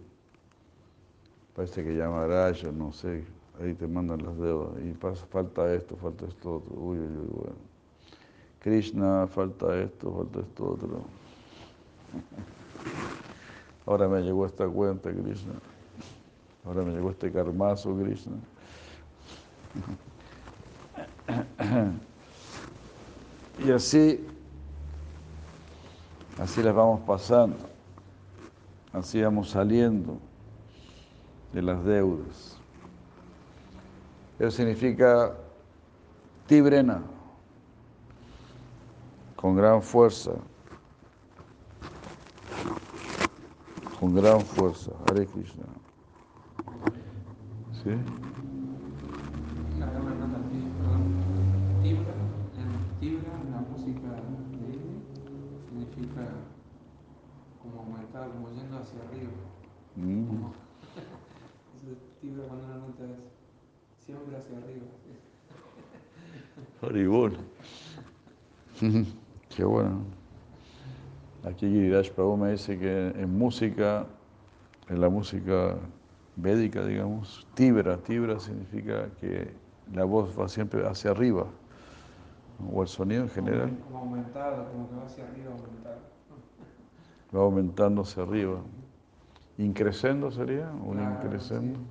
Parece 1.55 1.83
que 1.83 1.95
llama 1.95 2.27
Raya, 2.27 2.71
no 2.71 2.93
sé. 2.93 3.23
Ahí 3.59 3.73
te 3.73 3.88
mandan 3.88 4.23
las 4.23 4.38
deudas. 4.38 4.73
Y 4.85 4.91
pasa, 4.91 5.25
falta 5.25 5.73
esto, 5.73 5.95
falta 5.95 6.27
esto 6.27 6.57
otro. 6.57 6.75
Uy, 6.75 6.99
uy, 6.99 7.07
uy, 7.07 7.29
bueno. 7.31 7.55
Krishna, 8.59 9.25
falta 9.25 9.75
esto, 9.75 10.13
falta 10.13 10.41
esto 10.41 10.69
otro. 10.69 11.01
Ahora 13.86 14.08
me 14.08 14.21
llegó 14.21 14.45
esta 14.45 14.67
cuenta, 14.67 15.12
Krishna. 15.12 15.54
Ahora 16.65 16.82
me 16.82 16.91
llegó 16.91 17.12
este 17.12 17.32
karmazo, 17.32 17.95
Krishna. 17.95 18.34
Y 23.63 23.71
así, 23.71 24.26
así 26.39 26.62
las 26.62 26.76
vamos 26.76 27.02
pasando, 27.02 27.56
así 28.91 29.21
vamos 29.21 29.50
saliendo 29.50 30.17
de 31.54 31.62
las 31.62 31.84
deudas. 31.86 32.58
Eso 34.38 34.52
significa 34.52 35.34
tibrena, 36.48 37.02
con 39.36 39.56
gran 39.56 39.82
fuerza, 39.82 40.32
con 44.06 44.13
gran 44.13 44.39
fuerza. 44.39 44.91
Hare 45.10 45.26
Krishna. 45.26 45.65
¿Sí? 47.72 47.89
Aquí, 51.80 51.94
perdón. 51.96 52.22
Tibra, 53.00 53.34
la 53.52 53.62
música 53.62 54.08
de 54.12 54.74
India, 54.76 54.94
significa 55.68 56.24
como 57.63 57.82
aumentar, 57.82 58.30
como 58.30 58.52
yendo 58.52 58.78
hacia 58.78 59.00
arriba. 59.10 59.32
Mm. 59.96 60.28
Como, 60.28 60.54
tibra 62.22 62.48
cuando 62.48 62.65
una 62.65 62.76
nota 62.76 63.06
es 63.06 64.06
siempre 64.06 64.38
hacia 64.38 64.58
arriba. 64.60 64.86
Haribol. 66.84 67.38
Qué 69.50 69.63
bueno. 69.63 70.14
Aquí 71.45 71.67
Giriraj 71.67 72.10
Prabhu 72.12 72.38
me 72.38 72.51
dice 72.51 72.77
que 72.79 73.10
en 73.10 73.38
música, 73.38 74.08
en 74.89 74.99
la 74.99 75.10
música 75.10 75.75
védica, 76.36 76.84
digamos, 76.84 77.47
tibra, 77.53 77.97
tibra 77.97 78.39
significa 78.39 79.10
que 79.21 79.53
la 79.93 80.05
voz 80.05 80.38
va 80.38 80.49
siempre 80.49 80.88
hacia 80.88 81.12
arriba, 81.12 81.45
o 82.73 82.81
el 82.81 82.88
sonido 82.88 83.23
en 83.23 83.29
general 83.29 83.77
Como, 83.86 83.99
aumentado, 83.99 84.65
como 84.71 84.89
que 84.89 84.95
va 84.95 85.05
hacia 85.05 85.23
arriba 85.25 85.51
aumentado. 85.51 85.99
va 87.36 87.41
aumentando 87.41 88.01
hacia 88.01 88.23
arriba. 88.23 88.60
Increscendo 89.58 90.31
sería, 90.31 90.69
un 90.84 90.97
Claro, 90.97 91.15
increscendo. 91.23 91.79
sí. 91.79 91.86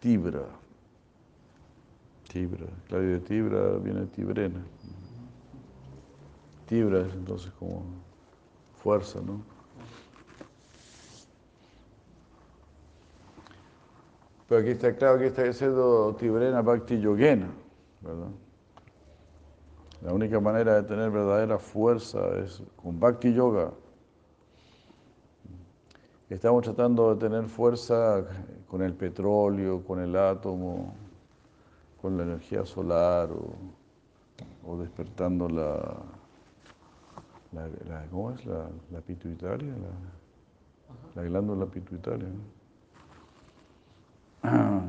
Tibra. 0.00 0.42
Tibra. 2.28 2.66
Claro, 2.88 3.02
de 3.04 3.18
tibra 3.20 3.78
viene 3.78 4.06
tibrena. 4.06 4.60
Tibra 6.66 7.00
es 7.00 7.14
entonces 7.14 7.50
como 7.52 7.82
fuerza, 8.82 9.20
¿no? 9.20 9.40
Pero 14.48 14.60
aquí 14.60 14.70
está 14.70 14.94
claro 14.94 15.18
que 15.18 15.26
está 15.26 15.42
diciendo 15.42 16.14
tibrena 16.18 16.62
bhakti 16.62 17.00
yogena, 17.00 17.48
¿verdad? 18.00 18.28
La 20.02 20.12
única 20.12 20.38
manera 20.38 20.76
de 20.76 20.82
tener 20.84 21.10
verdadera 21.10 21.58
fuerza 21.58 22.20
es 22.38 22.62
con 22.76 23.00
bhakti 23.00 23.32
yoga. 23.34 23.72
Estamos 26.30 26.62
tratando 26.62 27.14
de 27.14 27.20
tener 27.20 27.44
fuerza 27.46 28.24
con 28.68 28.82
el 28.82 28.94
petróleo, 28.94 29.82
con 29.84 30.00
el 30.00 30.14
átomo, 30.14 30.94
con 32.00 32.16
la 32.16 32.22
energía 32.22 32.64
solar 32.64 33.30
o, 33.30 33.52
o 34.64 34.76
despertando 34.76 35.48
la, 35.48 35.96
la, 37.56 37.68
la- 37.88 38.06
¿cómo 38.10 38.30
es? 38.32 38.44
La, 38.46 38.68
la 38.92 39.00
pituitaria, 39.00 39.72
la- 39.72 40.12
la 41.14 41.22
glándula 41.22 41.66
pituitaria. 41.66 42.28
Ah, 44.42 44.82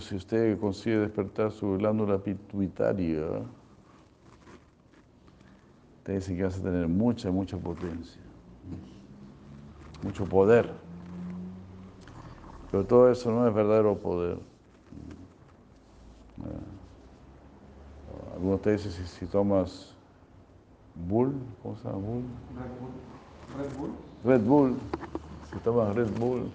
si 0.00 0.14
usted 0.16 0.58
consigue 0.58 0.98
despertar 0.98 1.50
su 1.52 1.76
glándula 1.76 2.18
pituitaria, 2.18 3.26
te 6.04 6.12
dice 6.12 6.36
que 6.36 6.44
vas 6.44 6.58
a 6.58 6.62
tener 6.62 6.86
mucha, 6.88 7.30
mucha 7.30 7.56
potencia, 7.58 8.22
mucho 10.02 10.24
poder. 10.26 10.70
Pero 12.70 12.84
todo 12.84 13.10
eso 13.10 13.30
no 13.30 13.46
es 13.46 13.54
verdadero 13.54 13.96
poder. 13.98 14.38
Ah, 16.40 16.74
algunos 18.34 18.60
te 18.62 18.72
dicen 18.72 18.92
si 19.06 19.26
tomas 19.26 19.93
Bull, 20.94 21.34
¿cómo 21.62 21.76
se 21.76 21.84
llama 21.84 21.98
Bull? 21.98 22.24
Red 23.56 23.78
Bull. 23.78 23.90
Red 24.24 24.42
Bull, 24.42 24.76
si 25.50 25.58
tomas 25.58 25.94
Red 25.94 26.10
Bull. 26.18 26.50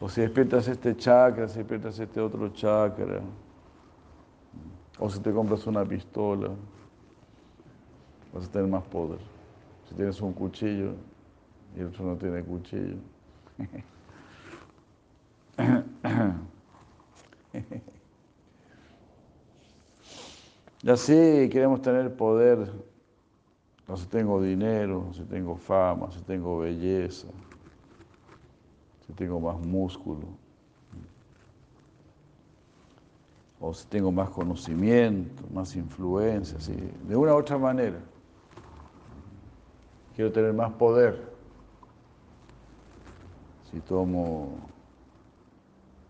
o 0.00 0.08
si 0.08 0.22
despiertas 0.22 0.66
este 0.68 0.96
chakra, 0.96 1.48
si 1.48 1.58
despiertas 1.58 1.98
este 1.98 2.20
otro 2.20 2.48
chakra. 2.48 3.20
O 4.98 5.08
si 5.08 5.20
te 5.20 5.32
compras 5.32 5.66
una 5.66 5.84
pistola, 5.84 6.50
vas 8.32 8.46
a 8.46 8.50
tener 8.50 8.68
más 8.68 8.82
poder. 8.84 9.18
Si 9.88 9.94
tienes 9.94 10.20
un 10.20 10.32
cuchillo 10.32 10.94
y 11.76 11.80
el 11.80 11.86
otro 11.86 12.04
no 12.04 12.16
tiene 12.16 12.42
cuchillo. 12.42 12.96
Y 20.82 20.88
así 20.88 21.48
queremos 21.50 21.82
tener 21.82 22.14
poder, 22.16 22.72
no 23.86 23.96
si 23.96 24.06
tengo 24.06 24.40
dinero, 24.40 25.10
si 25.12 25.22
tengo 25.24 25.56
fama, 25.56 26.10
si 26.10 26.20
tengo 26.22 26.60
belleza, 26.60 27.28
si 29.06 29.12
tengo 29.12 29.38
más 29.40 29.58
músculo, 29.60 30.26
o 33.60 33.74
si 33.74 33.86
tengo 33.88 34.10
más 34.10 34.30
conocimiento, 34.30 35.42
más 35.52 35.76
influencia, 35.76 36.56
de 37.06 37.14
una 37.14 37.34
u 37.34 37.36
otra 37.36 37.58
manera. 37.58 37.98
Quiero 40.16 40.32
tener 40.32 40.54
más 40.54 40.72
poder. 40.72 41.30
Si 43.70 43.80
tomo 43.80 44.56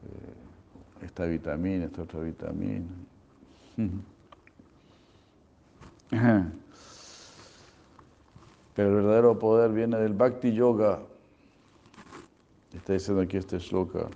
eh, 0.04 1.04
esta 1.04 1.26
vitamina, 1.26 1.86
esta 1.86 2.02
otra 2.02 2.20
vitamina. 2.20 2.86
Pero 6.10 6.48
el 8.88 8.94
verdadero 8.94 9.38
poder 9.38 9.72
viene 9.72 9.96
del 9.98 10.14
Bhakti 10.14 10.52
Yoga. 10.52 11.00
Está 12.74 12.92
diciendo 12.92 13.22
aquí 13.22 13.36
este 13.36 13.58
shloka. 13.58 14.08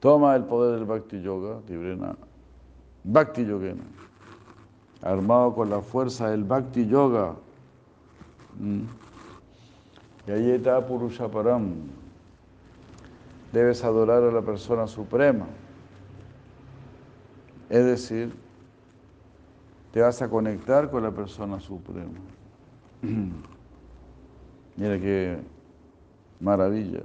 Toma 0.00 0.34
el 0.36 0.44
poder 0.44 0.78
del 0.78 0.84
Bhakti 0.84 1.22
Yoga, 1.22 1.60
Tibrena. 1.66 2.16
Bhakti 3.04 3.44
Yogena. 3.44 3.84
Armado 5.02 5.54
con 5.54 5.70
la 5.70 5.80
fuerza 5.80 6.30
del 6.30 6.44
Bhakti 6.44 6.86
Yoga. 6.86 7.34
Mm. 8.58 8.82
Y 10.26 10.30
ahí 10.30 10.50
está 10.50 10.86
Purushaparam. 10.86 11.74
Debes 13.52 13.84
adorar 13.84 14.22
a 14.22 14.30
la 14.30 14.42
persona 14.42 14.86
suprema. 14.86 15.46
Es 17.68 17.84
decir, 17.84 18.34
te 19.92 20.00
vas 20.00 20.20
a 20.22 20.28
conectar 20.28 20.90
con 20.90 21.02
la 21.02 21.10
persona 21.10 21.60
suprema. 21.60 22.18
Mira 24.76 24.98
qué 24.98 25.38
maravilla. 26.40 27.02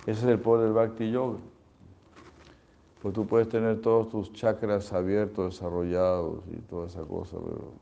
Ese 0.00 0.20
es 0.20 0.24
el 0.24 0.40
poder 0.40 0.66
del 0.66 0.74
Bhakti 0.74 1.10
Yoga. 1.10 1.38
Pues 3.00 3.14
tú 3.14 3.26
puedes 3.26 3.48
tener 3.48 3.80
todos 3.80 4.10
tus 4.10 4.32
chakras 4.32 4.92
abiertos, 4.92 5.54
desarrollados 5.54 6.42
y 6.50 6.56
toda 6.62 6.88
esa 6.88 7.02
cosa, 7.02 7.36
pero 7.38 7.72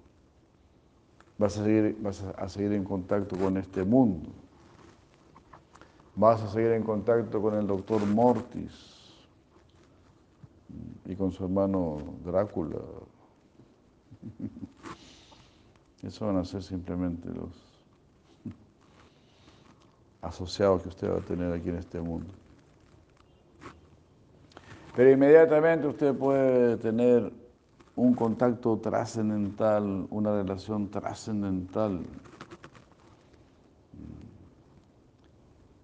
vas 1.39 1.57
a 1.59 1.65
seguir, 1.65 1.97
vas 2.01 2.23
a 2.23 2.49
seguir 2.49 2.73
en 2.73 2.85
contacto 2.85 3.37
con 3.39 3.57
este 3.57 3.85
mundo. 3.85 4.29
Vas 6.15 6.43
a 6.43 6.49
seguir 6.49 6.73
en 6.73 6.83
contacto 6.83 7.41
con 7.41 7.55
el 7.55 7.67
doctor 7.67 8.05
Mortis 8.05 9.02
y 11.05 11.17
con 11.17 11.33
su 11.33 11.45
hermano 11.45 11.99
Drácula. 12.25 12.79
Eso 16.03 16.27
van 16.27 16.37
a 16.37 16.45
ser 16.45 16.63
simplemente 16.63 17.29
los 17.29 17.73
asociados 20.21 20.83
que 20.83 20.89
usted 20.89 21.11
va 21.11 21.19
a 21.19 21.21
tener 21.21 21.53
aquí 21.53 21.69
en 21.69 21.77
este 21.77 22.01
mundo. 22.01 22.33
Pero 24.95 25.11
inmediatamente 25.11 25.87
usted 25.87 26.15
puede 26.15 26.77
tener 26.77 27.33
un 27.97 28.15
contacto 28.15 28.79
trascendental, 28.79 30.07
una 30.11 30.33
relación 30.33 30.89
trascendental 30.91 32.03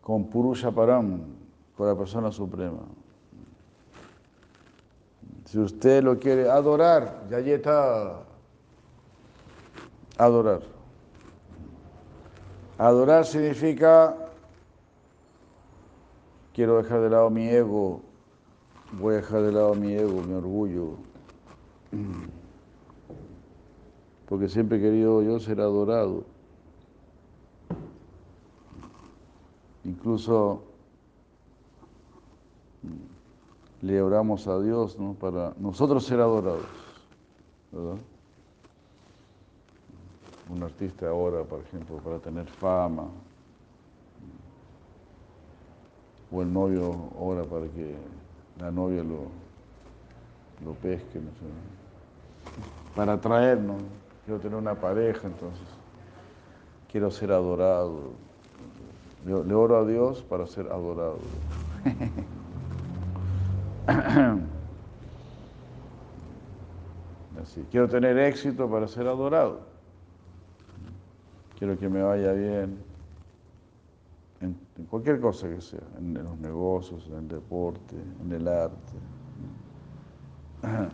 con 0.00 0.28
Purusha 0.28 0.70
Param, 0.70 1.20
con 1.76 1.87
la 1.87 1.94
persona 1.94 2.33
suprema. 2.33 2.81
Si 5.50 5.58
usted 5.58 6.04
lo 6.04 6.18
quiere 6.18 6.50
adorar, 6.50 7.26
ya 7.30 7.38
está. 7.38 8.22
Adorar. 10.18 10.61
Adorar 12.76 13.24
significa, 13.24 14.14
quiero 16.52 16.76
dejar 16.82 17.00
de 17.00 17.08
lado 17.08 17.30
mi 17.30 17.48
ego, 17.48 18.02
voy 18.92 19.14
a 19.14 19.16
dejar 19.16 19.40
de 19.40 19.52
lado 19.52 19.74
mi 19.74 19.94
ego, 19.94 20.20
mi 20.20 20.34
orgullo. 20.34 20.98
Porque 24.28 24.50
siempre 24.50 24.76
he 24.76 24.80
querido 24.82 25.22
yo 25.22 25.40
ser 25.40 25.62
adorado. 25.62 26.24
Incluso 29.82 30.62
le 33.83 34.03
oramos 34.03 34.47
a 34.49 34.61
Dios 34.61 34.99
¿no? 34.99 35.14
para 35.14 35.53
nosotros 35.59 36.05
ser 36.05 36.21
adorados. 36.21 36.64
Un 40.51 40.62
artista 40.62 41.12
ora, 41.12 41.45
por 41.45 41.61
ejemplo, 41.61 41.99
para 41.99 42.19
tener 42.19 42.47
fama. 42.47 43.05
O 46.31 46.43
el 46.43 46.53
novio 46.53 47.11
ora 47.19 47.45
para 47.45 47.67
que 47.67 47.95
la 48.59 48.71
novia 48.71 49.03
lo, 49.03 49.29
lo 50.64 50.73
pesque, 50.75 51.19
no. 51.19 51.31
Para 52.97 53.14
atraernos. 53.14 53.83
Quiero 54.25 54.41
tener 54.41 54.59
una 54.59 54.75
pareja, 54.75 55.27
entonces. 55.27 55.67
Quiero 56.91 57.11
ser 57.11 57.33
adorado. 57.33 58.12
Le 59.25 59.55
oro 59.55 59.77
a 59.77 59.87
Dios 59.87 60.23
para 60.23 60.47
ser 60.47 60.67
adorado. 60.67 61.18
Así, 67.43 67.66
quiero 67.70 67.89
tener 67.89 68.18
éxito 68.18 68.68
para 68.68 68.86
ser 68.86 69.07
adorado. 69.07 69.62
Quiero 71.59 71.78
que 71.78 71.89
me 71.89 72.03
vaya 72.03 72.32
bien 72.32 72.78
en, 74.41 74.55
cualquier 74.91 75.18
cosa 75.20 75.49
que 75.49 75.62
sea, 75.62 75.80
en, 75.99 76.14
los 76.14 76.39
negocios, 76.39 77.07
en 77.09 77.16
el 77.16 77.28
deporte, 77.28 77.97
en 78.22 78.32
el 78.32 78.47
arte, 78.47 78.99
en 80.62 80.91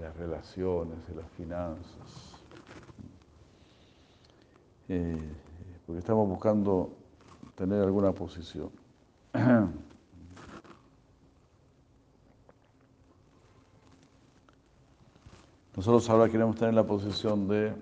las 0.00 0.16
relaciones, 0.16 0.96
en 1.08 1.16
las 1.16 1.28
finanzas. 1.30 2.40
Eh, 4.88 5.32
porque 5.86 5.98
estamos 5.98 6.28
buscando 6.28 6.92
tener 7.56 7.82
alguna 7.82 8.12
posición. 8.12 8.70
Nosotros 15.78 16.10
ahora 16.10 16.28
queremos 16.28 16.56
tener 16.56 16.74
la 16.74 16.82
posición 16.82 17.46
de 17.46 17.72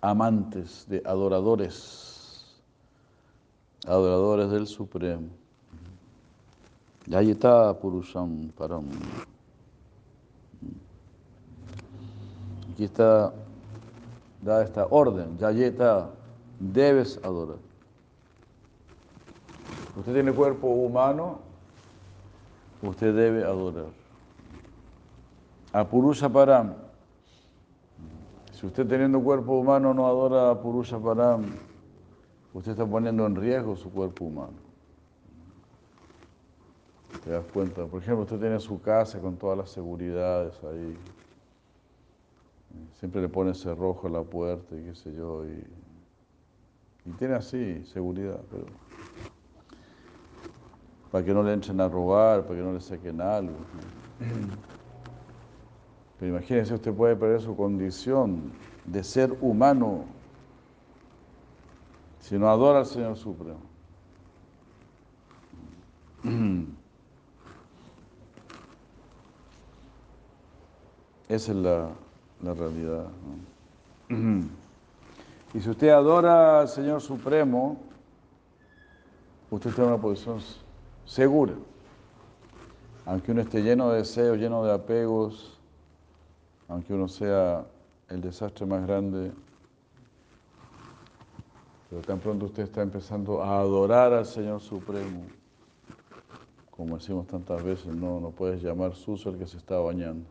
amantes, 0.00 0.86
de 0.88 1.02
adoradores, 1.04 2.62
adoradores 3.86 4.50
del 4.50 4.66
Supremo. 4.66 5.28
Y 7.04 7.14
ahí 7.14 7.32
está 7.32 7.74
Purusham 7.74 8.48
Param. 8.56 8.86
Aquí 12.72 12.84
está 12.84 13.34
dada 14.40 14.64
esta 14.64 14.86
orden, 14.86 15.36
está, 15.64 16.08
debes 16.58 17.20
adorar. 17.22 17.58
Usted 19.94 20.14
tiene 20.14 20.32
cuerpo 20.32 20.68
humano, 20.68 21.40
usted 22.80 23.14
debe 23.14 23.44
adorar 23.44 23.97
a 25.78 25.84
Purusha 25.84 26.28
Param. 26.28 26.74
Si 28.50 28.66
usted 28.66 28.86
teniendo 28.88 29.20
cuerpo 29.20 29.60
humano 29.60 29.94
no 29.94 30.08
adora 30.08 30.50
a 30.50 30.60
Purusha 30.60 30.98
Param, 30.98 31.44
usted 32.52 32.72
está 32.72 32.84
poniendo 32.84 33.24
en 33.26 33.36
riesgo 33.36 33.76
su 33.76 33.88
cuerpo 33.88 34.24
humano. 34.24 34.58
¿Te 37.22 37.30
das 37.30 37.44
cuenta? 37.52 37.86
Por 37.86 38.02
ejemplo, 38.02 38.24
usted 38.24 38.40
tiene 38.40 38.58
su 38.58 38.80
casa 38.80 39.20
con 39.20 39.36
todas 39.36 39.56
las 39.56 39.70
seguridades 39.70 40.58
ahí. 40.64 40.96
Siempre 42.98 43.22
le 43.22 43.28
pone 43.28 43.54
cerrojo 43.54 44.08
a 44.08 44.10
la 44.10 44.22
puerta 44.22 44.74
y 44.74 44.82
qué 44.82 44.94
sé 44.96 45.14
yo. 45.14 45.44
Y, 45.46 45.64
y 47.06 47.10
tiene 47.12 47.34
así 47.34 47.84
seguridad, 47.84 48.40
pero 48.50 48.64
para 51.12 51.24
que 51.24 51.32
no 51.32 51.44
le 51.44 51.52
entren 51.52 51.80
a 51.80 51.88
robar, 51.88 52.42
para 52.42 52.56
que 52.56 52.64
no 52.64 52.72
le 52.72 52.80
saquen 52.80 53.20
algo. 53.20 53.54
Pero 56.18 56.32
imagínese, 56.32 56.74
usted 56.74 56.92
puede 56.92 57.14
perder 57.16 57.40
su 57.40 57.56
condición 57.56 58.52
de 58.84 59.04
ser 59.04 59.36
humano 59.40 60.04
si 62.20 62.36
no 62.38 62.48
adora 62.48 62.80
al 62.80 62.86
Señor 62.86 63.16
Supremo. 63.16 63.60
Esa 71.28 71.52
es 71.52 71.58
la, 71.58 71.90
la 72.42 72.54
realidad. 72.54 73.06
Y 75.54 75.60
si 75.60 75.70
usted 75.70 75.88
adora 75.88 76.60
al 76.60 76.68
Señor 76.68 77.00
Supremo, 77.00 77.78
usted 79.50 79.70
está 79.70 79.80
en 79.80 79.88
una 79.88 79.96
posición 79.96 80.40
segura. 81.06 81.54
Aunque 83.06 83.32
uno 83.32 83.40
esté 83.40 83.62
lleno 83.62 83.88
de 83.88 84.00
deseos, 84.00 84.36
lleno 84.36 84.62
de 84.62 84.74
apegos, 84.74 85.57
aunque 86.68 86.92
uno 86.94 87.08
sea 87.08 87.66
el 88.08 88.20
desastre 88.20 88.66
más 88.66 88.86
grande, 88.86 89.32
pero 91.88 92.02
tan 92.02 92.20
pronto 92.20 92.46
usted 92.46 92.64
está 92.64 92.82
empezando 92.82 93.42
a 93.42 93.58
adorar 93.60 94.12
al 94.12 94.26
Señor 94.26 94.60
Supremo, 94.60 95.24
como 96.70 96.96
decimos 96.98 97.26
tantas 97.26 97.62
veces, 97.62 97.86
no, 97.94 98.20
no 98.20 98.30
puedes 98.30 98.62
llamar 98.62 98.94
sucio 98.94 99.30
al 99.30 99.38
que 99.38 99.46
se 99.46 99.56
está 99.56 99.78
bañando. 99.78 100.26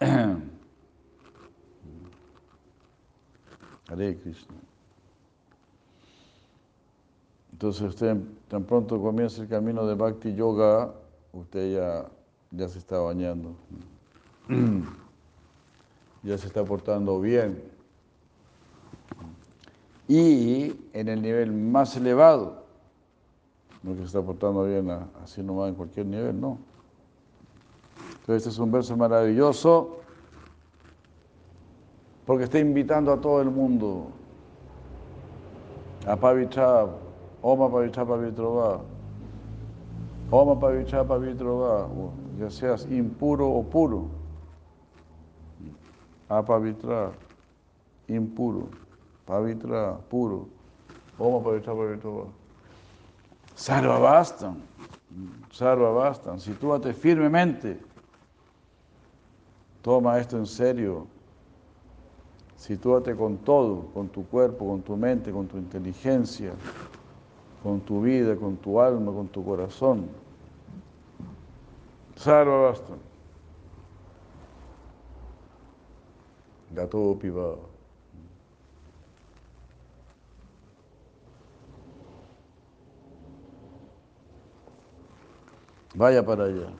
Hare 3.88 4.18
Krishna. 4.18 4.56
Entonces 7.52 7.82
usted 7.82 8.16
tan 8.48 8.64
pronto 8.64 9.00
comienza 9.00 9.40
el 9.42 9.48
camino 9.48 9.86
de 9.86 9.94
Bhakti 9.94 10.34
Yoga, 10.34 10.92
usted 11.32 11.74
ya, 11.74 12.04
ya 12.56 12.68
se 12.68 12.78
está 12.78 12.98
bañando. 12.98 13.54
ya 16.22 16.38
se 16.38 16.46
está 16.46 16.64
portando 16.64 17.20
bien. 17.20 17.62
Y 20.08 20.74
en 20.92 21.08
el 21.08 21.22
nivel 21.22 21.52
más 21.52 21.96
elevado, 21.96 22.64
no 23.82 23.92
que 23.92 23.98
se 24.00 24.04
está 24.04 24.22
portando 24.22 24.64
bien 24.64 24.90
así 25.22 25.42
nomás 25.42 25.68
en 25.68 25.74
cualquier 25.74 26.06
nivel, 26.06 26.40
no. 26.40 26.58
Entonces 28.20 28.36
este 28.36 28.48
es 28.50 28.58
un 28.58 28.72
verso 28.72 28.96
maravilloso 28.96 29.98
porque 32.26 32.44
está 32.44 32.58
invitando 32.58 33.12
a 33.12 33.20
todo 33.20 33.42
el 33.42 33.50
mundo 33.50 34.08
a 36.06 36.16
Pavitra, 36.16 36.86
Oma 37.42 37.70
Pavitra 37.70 38.04
Pavitrova, 38.04 38.80
Oma 40.30 40.58
Pavitra 40.58 41.04
Pavitrova, 41.04 41.86
ya 42.38 42.50
seas 42.50 42.86
impuro 42.90 43.48
o 43.48 43.62
puro, 43.62 44.10
a 46.28 46.42
Pavitra, 46.42 47.12
impuro, 48.08 48.68
Pavitra, 49.26 49.98
puro, 50.08 50.48
Oma 51.18 51.40
Pavitra 51.42 51.74
Pavitrova. 51.74 52.26
Sarva 53.54 53.98
bastan, 53.98 54.62
sarva 55.52 55.92
bastan, 55.92 56.40
sitúate 56.40 56.92
firmemente, 56.92 57.78
toma 59.82 60.18
esto 60.18 60.36
en 60.36 60.46
serio. 60.46 61.06
Sitúate 62.56 63.14
con 63.14 63.36
todo, 63.44 63.90
con 63.92 64.08
tu 64.08 64.26
cuerpo, 64.26 64.66
con 64.66 64.80
tu 64.80 64.96
mente, 64.96 65.30
con 65.30 65.46
tu 65.46 65.58
inteligencia, 65.58 66.54
con 67.62 67.78
tu 67.80 68.00
vida, 68.00 68.34
con 68.36 68.56
tu 68.56 68.80
alma, 68.80 69.12
con 69.12 69.28
tu 69.28 69.44
corazón. 69.44 70.08
Sarva 72.16 72.70
basta. 72.70 72.94
Gato 76.70 77.16
pivado. 77.20 77.74
Vaya 85.94 86.24
para 86.24 86.44
allá. 86.44 86.70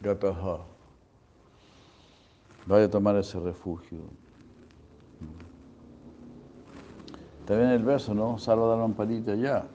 Gataha. 0.00 0.60
Vaya 2.66 2.86
a 2.86 2.90
tomar 2.90 3.16
ese 3.16 3.40
refugio. 3.40 3.98
También 7.46 7.70
el 7.70 7.82
verso, 7.82 8.14
¿no? 8.14 8.38
Salva 8.38 8.68
la 8.68 8.76
lamparita 8.76 9.34
ya. 9.34 9.66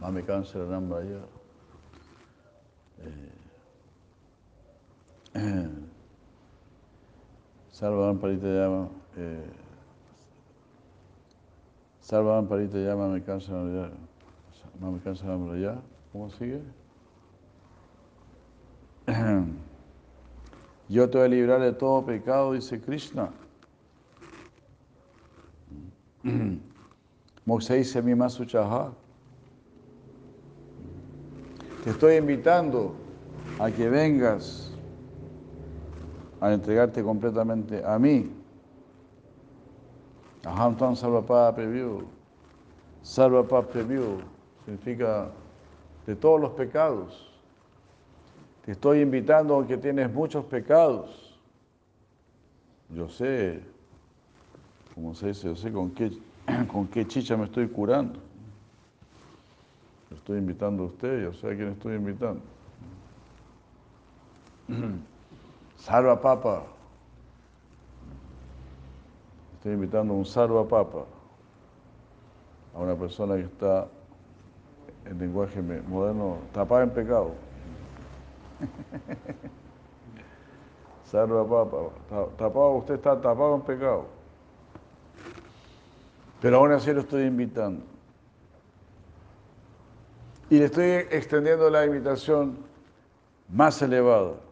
Mame 0.00 0.22
cáncer 0.22 0.62
lámpara 0.62 1.04
ya. 1.04 1.24
Eh, 2.98 3.39
salva 7.70 8.00
la 8.00 8.06
lamparita 8.06 8.46
ya. 8.46 8.88
Eh, 9.16 9.50
salva 12.00 12.30
la 12.30 12.36
lamparita 12.36 12.78
ya, 12.78 12.96
mame 12.96 13.22
cáncer 13.22 13.54
ya. 13.72 13.90
Mame 14.80 15.00
cáncer 15.00 15.26
la 15.26 15.32
lámpara 15.36 15.58
ya. 15.58 15.80
¿Cómo 16.12 16.30
sigue? 16.30 16.60
Yo 20.88 21.08
te 21.08 21.18
voy 21.18 21.26
a 21.26 21.28
librar 21.28 21.60
de 21.60 21.72
todo 21.72 22.04
pecado, 22.04 22.52
dice 22.52 22.80
Krishna. 22.80 23.30
Moksei 27.46 27.84
mi 28.02 28.14
Masuchaha. 28.14 28.92
Te 31.84 31.90
estoy 31.90 32.16
invitando 32.16 32.94
a 33.58 33.70
que 33.70 33.88
vengas 33.88 34.69
a 36.40 36.52
entregarte 36.52 37.02
completamente 37.02 37.84
a 37.84 37.98
mí. 37.98 38.30
Aham 40.44 40.76
Tam 40.76 40.96
Sarvapa 40.96 41.54
Preview. 41.54 42.06
Sarvapa 43.02 43.62
Preview 43.62 44.20
significa 44.64 45.30
de 46.06 46.16
todos 46.16 46.40
los 46.40 46.52
pecados. 46.52 47.30
Te 48.64 48.72
estoy 48.72 49.00
invitando 49.00 49.54
aunque 49.54 49.76
tienes 49.76 50.12
muchos 50.12 50.44
pecados. 50.46 51.38
Yo 52.88 53.08
sé, 53.08 53.62
como 54.94 55.14
se 55.14 55.28
dice, 55.28 55.46
yo 55.46 55.56
sé 55.56 55.70
con 55.70 55.90
qué, 55.90 56.10
con 56.72 56.88
qué 56.88 57.06
chicha 57.06 57.36
me 57.36 57.44
estoy 57.44 57.68
curando. 57.68 58.18
estoy 60.10 60.38
invitando 60.38 60.84
a 60.84 60.86
usted, 60.86 61.22
yo 61.22 61.32
sé 61.34 61.50
a 61.50 61.54
quién 61.54 61.68
estoy 61.68 61.96
invitando. 61.96 62.40
Salva 65.80 66.20
Papa. 66.20 66.62
Estoy 69.54 69.72
invitando 69.72 70.12
a 70.12 70.16
un 70.16 70.26
Salva 70.26 70.68
Papa, 70.68 71.06
a 72.74 72.78
una 72.78 72.94
persona 72.94 73.36
que 73.36 73.44
está 73.44 73.88
en 75.06 75.18
lenguaje 75.18 75.62
moderno 75.62 76.36
tapada 76.52 76.82
en 76.82 76.90
pecado. 76.90 77.32
Salva 81.04 81.48
papa, 81.48 81.88
tapado, 82.36 82.76
usted 82.76 82.94
está 82.94 83.20
tapado 83.20 83.56
en 83.56 83.62
pecado. 83.62 84.04
Pero 86.40 86.58
aún 86.58 86.70
así 86.72 86.92
lo 86.92 87.00
estoy 87.00 87.24
invitando. 87.24 87.82
Y 90.50 90.58
le 90.58 90.66
estoy 90.66 90.90
extendiendo 91.10 91.68
la 91.70 91.86
invitación 91.86 92.58
más 93.48 93.82
elevada. 93.82 94.49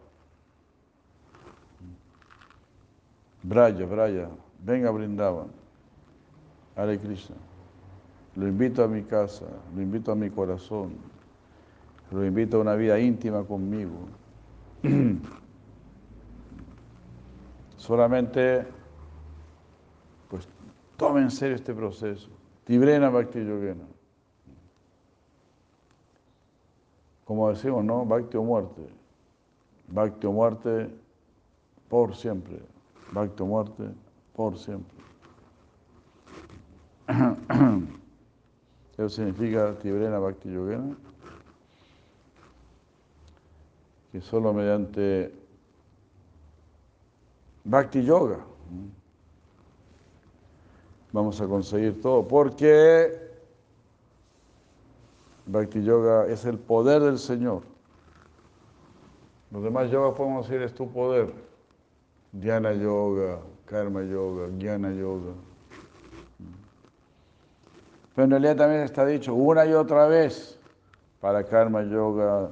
Braya, 3.43 3.85
Braya, 3.85 4.29
venga 4.63 4.91
Brindavan. 4.91 5.49
Hare 6.75 6.99
Krishna. 6.99 7.35
Lo 8.35 8.47
invito 8.47 8.83
a 8.83 8.87
mi 8.87 9.03
casa, 9.03 9.45
lo 9.75 9.81
invito 9.81 10.11
a 10.11 10.15
mi 10.15 10.29
corazón. 10.29 10.93
Lo 12.11 12.25
invito 12.25 12.57
a 12.57 12.61
una 12.61 12.75
vida 12.75 12.99
íntima 12.99 13.43
conmigo. 13.43 14.07
Solamente, 17.77 18.65
pues, 20.29 20.47
tome 20.97 21.21
en 21.21 21.31
serio 21.31 21.55
este 21.55 21.73
proceso. 21.73 22.29
Tibrena 22.65 23.09
Bhakti 23.09 23.39
Yogena. 23.45 23.85
Como 27.25 27.49
decimos, 27.49 27.83
¿no? 27.83 28.05
Bhakti 28.05 28.37
o 28.37 28.43
muerte. 28.43 28.87
Bhakti 29.87 30.27
o 30.27 30.31
muerte, 30.31 30.89
por 31.87 32.15
siempre. 32.15 32.59
Bhakti 33.11 33.43
muerte, 33.43 33.89
por 34.33 34.57
siempre. 34.57 34.97
Eso 38.97 39.09
significa 39.09 39.73
Tibrena 39.79 40.19
Bhakti 40.19 40.51
Yogena, 40.51 40.95
que 44.11 44.21
solo 44.21 44.53
mediante 44.53 45.33
Bhakti 47.63 48.03
Yoga 48.03 48.39
vamos 51.11 51.41
a 51.41 51.47
conseguir 51.47 52.01
todo, 52.01 52.27
porque 52.27 53.29
Bhakti 55.47 55.83
Yoga 55.83 56.27
es 56.27 56.45
el 56.45 56.59
poder 56.59 57.01
del 57.01 57.17
Señor. 57.17 57.63
Los 59.51 59.63
demás 59.63 59.89
yogas 59.89 60.13
podemos 60.15 60.47
decir 60.47 60.61
es 60.61 60.75
tu 60.75 60.91
poder. 60.91 61.48
Dhyana 62.31 62.73
Yoga, 62.73 63.39
Karma 63.65 64.03
Yoga, 64.03 64.47
Jnana 64.57 64.91
Yoga. 64.91 65.33
Pero 68.15 68.25
en 68.25 68.31
realidad 68.31 68.57
también 68.57 68.81
está 68.81 69.05
dicho 69.05 69.33
una 69.33 69.65
y 69.65 69.73
otra 69.73 70.07
vez 70.07 70.59
para 71.21 71.43
Karma 71.43 71.83
Yoga, 71.83 72.49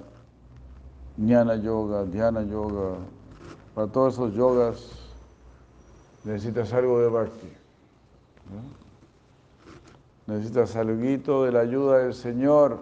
Jnana 1.18 1.56
Yoga, 1.58 2.06
Dhyana 2.06 2.44
Yoga. 2.44 2.98
Para 3.76 3.88
todos 3.88 4.16
esos 4.16 4.34
yogas 4.34 4.92
necesitas 6.24 6.74
algo 6.74 7.00
de 7.00 7.10
Bhakti. 7.10 7.54
Necesitas 10.26 10.76
algo 10.76 11.46
de 11.46 11.52
la 11.52 11.60
ayuda 11.60 12.00
del 12.00 12.14
Señor. 12.14 12.80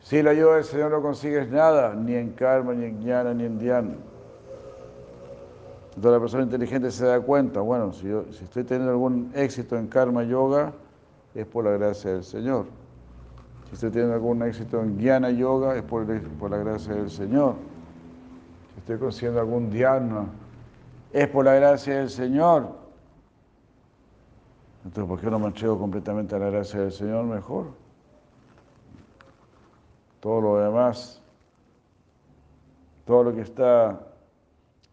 Si 0.00 0.20
la 0.22 0.30
ayuda 0.30 0.56
del 0.56 0.64
Señor 0.64 0.90
no 0.90 1.00
consigues 1.00 1.48
nada, 1.48 1.94
ni 1.94 2.14
en 2.14 2.32
karma, 2.32 2.74
ni 2.74 2.86
en 2.86 3.00
jnana, 3.00 3.32
ni 3.32 3.44
en 3.44 3.58
dhyana. 3.58 3.94
Entonces 5.94 6.12
la 6.12 6.20
persona 6.20 6.42
inteligente 6.44 6.90
se 6.90 7.04
da 7.04 7.20
cuenta, 7.20 7.60
bueno, 7.60 7.92
si, 7.92 8.08
yo, 8.08 8.24
si 8.32 8.44
estoy 8.44 8.64
teniendo 8.64 8.92
algún 8.92 9.30
éxito 9.34 9.76
en 9.76 9.88
karma 9.88 10.24
yoga, 10.24 10.72
es 11.34 11.46
por 11.46 11.64
la 11.64 11.72
gracia 11.72 12.12
del 12.12 12.24
Señor. 12.24 12.64
Si 13.68 13.74
estoy 13.74 13.90
teniendo 13.90 14.14
algún 14.14 14.42
éxito 14.42 14.80
en 14.80 14.98
jnana 14.98 15.30
yoga, 15.30 15.76
es 15.76 15.82
por, 15.82 16.06
por 16.38 16.50
la 16.50 16.56
gracia 16.56 16.94
del 16.94 17.10
Señor. 17.10 17.56
Si 18.72 18.80
estoy 18.80 18.98
consiguiendo 18.98 19.40
algún 19.40 19.70
dhyana, 19.70 20.26
es 21.12 21.28
por 21.28 21.44
la 21.44 21.54
gracia 21.54 21.98
del 21.98 22.08
Señor. 22.08 22.68
Entonces, 24.84 25.08
¿por 25.08 25.20
qué 25.20 25.30
no 25.30 25.38
me 25.38 25.46
entrego 25.48 25.78
completamente 25.78 26.34
a 26.34 26.38
la 26.38 26.50
gracia 26.50 26.80
del 26.80 26.92
Señor? 26.92 27.24
Mejor. 27.26 27.66
Todo 30.20 30.40
lo 30.40 30.56
demás, 30.58 31.20
todo 33.04 33.24
lo 33.24 33.34
que 33.34 33.42
está 33.42 34.11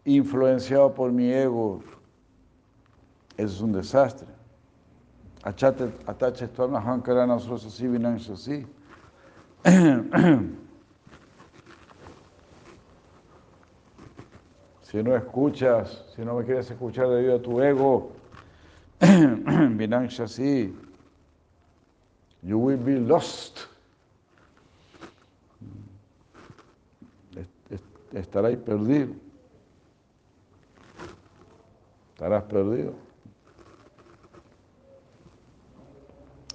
influenciado 0.04 0.94
por 0.94 1.12
mi 1.12 1.32
ego, 1.32 1.82
eso 3.36 3.54
es 3.54 3.60
un 3.60 3.72
desastre. 3.72 4.28
Si 14.90 15.00
no 15.04 15.14
escuchas, 15.14 16.04
si 16.16 16.22
no 16.22 16.34
me 16.34 16.44
quieres 16.44 16.68
escuchar 16.68 17.08
debido 17.08 17.36
a 17.36 17.38
tu 17.40 17.62
ego, 17.62 18.10
Vinanshasi, 19.00 20.74
you 22.42 22.58
will 22.58 22.76
be 22.76 22.98
lost. 22.98 23.60
Estarás 28.12 28.56
perdido. 28.56 29.14
Estarás 32.20 32.44
perdido. 32.44 32.92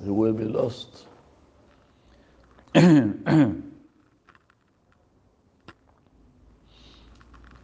You 0.05 0.13
will 0.13 0.34
be 0.34 0.45
lost. 0.45 1.07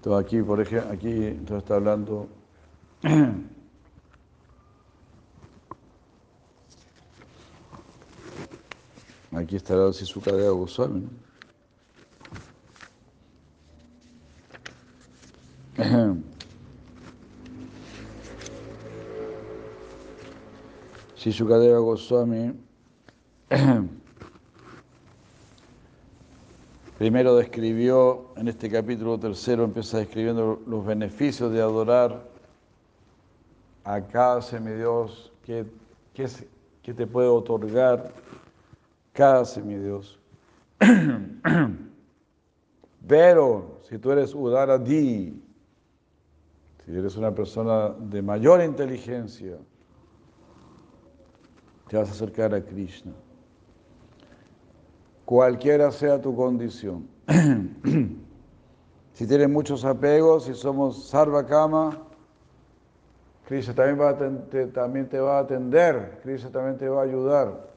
Todo 0.02 0.18
aquí, 0.18 0.42
por 0.42 0.60
ejemplo, 0.60 0.92
aquí 0.92 1.26
entonces 1.28 1.58
está 1.60 1.76
hablando 1.76 2.28
Aquí 9.32 9.58
está 9.58 9.76
la 9.76 9.94
Sisuka 9.94 10.32
de 10.32 10.50
Goswami. 10.50 11.08
Shisukadeva 21.22 21.78
Goswami 21.78 22.52
primero 26.98 27.36
describió, 27.36 28.32
en 28.38 28.48
este 28.48 28.72
capítulo 28.72 29.20
tercero 29.20 29.64
empieza 29.64 30.00
describiendo 30.00 30.60
los 30.66 30.84
beneficios 30.84 31.52
de 31.52 31.62
adorar 31.62 32.28
a 33.84 34.02
cada 34.02 34.42
semidios 34.42 35.32
que, 35.46 35.68
que 36.16 36.92
te 36.92 37.06
puede 37.06 37.28
otorgar 37.28 38.12
cada 39.14 39.46
semidios. 39.46 40.18
Pero 43.08 43.80
si 43.88 44.00
tú 44.00 44.12
eres 44.12 44.34
Udaradi, 44.34 45.40
si 46.84 46.92
eres 46.92 47.16
una 47.16 47.30
persona 47.36 47.90
de 47.90 48.24
mayor 48.24 48.64
inteligencia, 48.64 49.60
te 51.92 51.98
vas 51.98 52.08
a 52.08 52.14
acercar 52.14 52.56
a 52.56 52.64
Krishna. 52.64 53.12
Cualquiera 55.26 55.92
sea 55.92 56.22
tu 56.22 56.34
condición. 56.34 57.06
si 59.14 59.28
tienes 59.28 59.50
muchos 59.50 59.84
apegos, 59.84 60.46
si 60.46 60.54
somos 60.54 61.10
Sarvakama, 61.10 61.98
Krishna 63.46 63.76
también, 63.76 64.00
va 64.00 64.18
te, 64.50 64.68
también 64.68 65.10
te 65.10 65.20
va 65.20 65.40
a 65.40 65.42
atender, 65.42 66.22
Krishna 66.24 66.50
también 66.50 66.78
te 66.78 66.88
va 66.88 67.02
a 67.02 67.04
ayudar. 67.04 67.70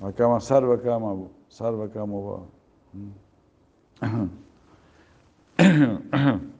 Akama 0.00 0.40
sarva 0.40 0.80
kama, 0.80 1.28
sarva 1.48 1.86
kama 1.90 2.18
va. 2.18 2.40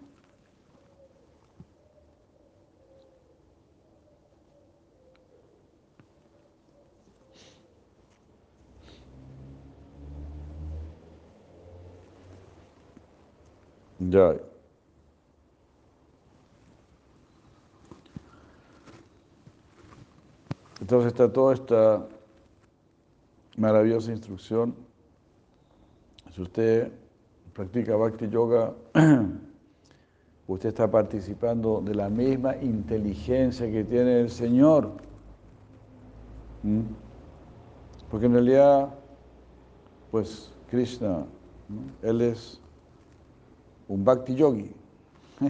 Ya. 14.12 14.34
Entonces 20.82 21.12
está 21.12 21.32
toda 21.32 21.54
esta 21.54 22.06
maravillosa 23.56 24.12
instrucción. 24.12 24.74
Si 26.34 26.42
usted 26.42 26.92
practica 27.54 27.96
Bhakti 27.96 28.28
Yoga, 28.28 28.74
usted 30.46 30.68
está 30.68 30.90
participando 30.90 31.80
de 31.80 31.94
la 31.94 32.10
misma 32.10 32.54
inteligencia 32.56 33.72
que 33.72 33.82
tiene 33.82 34.20
el 34.20 34.28
Señor. 34.28 34.90
¿Mm? 36.64 36.82
Porque 38.10 38.26
en 38.26 38.32
realidad, 38.34 38.92
pues 40.10 40.52
Krishna, 40.68 41.24
Él 42.02 42.20
es 42.20 42.61
un 43.92 44.04
Bhakti 44.04 44.34
Yogi. 44.34 44.70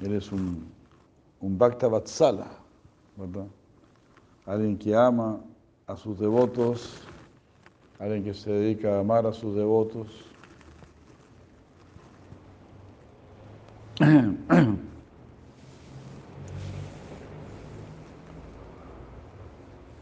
Él 0.00 0.14
es 0.14 0.30
un 0.30 0.78
un 1.40 1.56
Bhakta 1.56 1.88
Vatsala, 1.88 2.50
¿verdad? 3.16 3.46
Alguien 4.46 4.76
que 4.76 4.94
ama 4.94 5.40
a 5.86 5.96
sus 5.96 6.18
devotos, 6.18 6.98
alguien 7.98 8.24
que 8.24 8.34
se 8.34 8.50
dedica 8.50 8.96
a 8.96 9.00
amar 9.00 9.26
a 9.26 9.32
sus 9.32 9.54
devotos. 9.54 10.08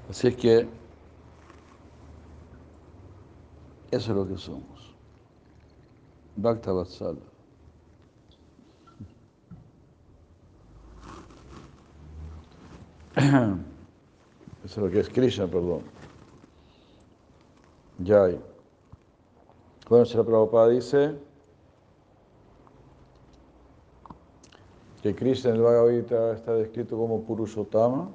Así 0.08 0.28
es 0.28 0.36
que 0.36 0.68
eso 3.96 4.12
es 4.12 4.16
lo 4.16 4.26
que 4.26 4.36
somos. 4.36 4.94
Bhakta 6.36 6.72
Vatsala. 6.72 7.18
Eso 13.16 13.56
es 14.64 14.76
lo 14.76 14.90
que 14.90 15.00
es 15.00 15.08
Krishna, 15.08 15.46
perdón. 15.46 15.80
Hay. 18.00 18.38
Bueno, 19.88 20.04
Sri 20.04 20.22
Prabhupada 20.22 20.68
dice 20.68 21.14
que 25.02 25.14
Krishna 25.14 25.50
en 25.50 25.56
el 25.56 25.62
Bhagavad 25.62 25.90
Gita 25.92 26.32
está 26.34 26.52
descrito 26.54 26.98
como 26.98 27.22
Purushottama, 27.22 28.10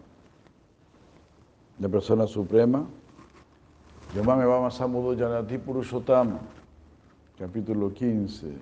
la 1.80 1.90
persona 1.90 2.28
suprema. 2.28 2.86
Yamame 4.16 4.46
Vama 4.46 4.70
Samudo 4.70 5.16
Janati 5.16 5.58
Purushottama, 5.58 6.40
capítulo 7.40 7.94
15, 7.94 8.58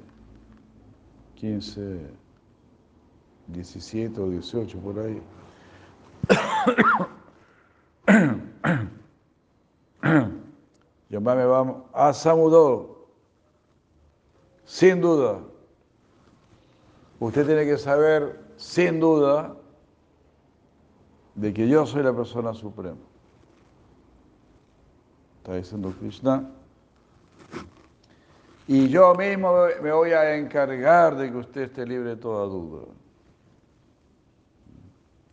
15, 1.36 2.12
17 3.48 4.22
o 4.22 4.30
18 4.30 4.78
por 4.78 5.00
ahí. 5.00 5.20
Yamame 11.10 11.46
Vama 11.46 11.84
a 11.94 12.14
Samudo, 12.14 13.08
sin 14.66 15.02
duda. 15.02 15.40
Usted 17.20 17.48
tiene 17.48 17.66
que 17.66 17.80
saber, 17.80 18.40
sin 18.56 19.00
duda, 19.00 19.56
de 21.34 21.52
que 21.52 21.68
yo 21.68 21.88
soy 21.88 22.04
la 22.04 22.14
persona 22.14 22.54
suprema. 22.54 23.09
Está 25.50 25.58
diciendo 25.58 25.92
Krishna. 26.00 26.48
Y 28.68 28.88
yo 28.88 29.16
mismo 29.16 29.52
me 29.82 29.92
voy 29.92 30.12
a 30.12 30.36
encargar 30.38 31.18
de 31.18 31.32
que 31.32 31.38
usted 31.38 31.62
esté 31.62 31.88
libre 31.88 32.10
de 32.10 32.18
toda 32.18 32.46
duda. 32.46 32.86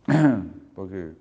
Porque, 0.75 1.13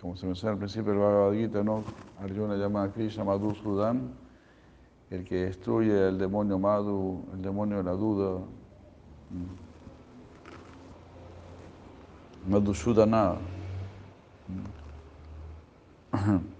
como 0.00 0.16
se 0.16 0.24
menciona 0.24 0.52
al 0.52 0.58
principio 0.58 0.92
del 0.92 1.02
Bhagavad 1.02 1.34
Gita, 1.34 1.62
¿no? 1.62 1.84
Arjuna 2.18 2.56
llama 2.56 2.84
a 2.84 2.90
Krishna 2.90 3.24
Madhusudan, 3.24 4.14
el 5.10 5.22
que 5.22 5.44
destruye 5.44 6.08
el 6.08 6.16
demonio 6.16 6.58
Madhu, 6.58 7.26
el 7.34 7.42
demonio 7.42 7.76
de 7.76 7.82
la 7.82 7.92
duda. 7.92 8.40
Madhusudana. 12.48 13.34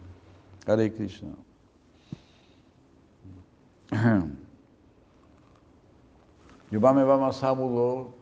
Hare 0.66 0.90
Krishna. 0.90 1.34
Vama 6.72 7.32
Samudo 7.32 8.12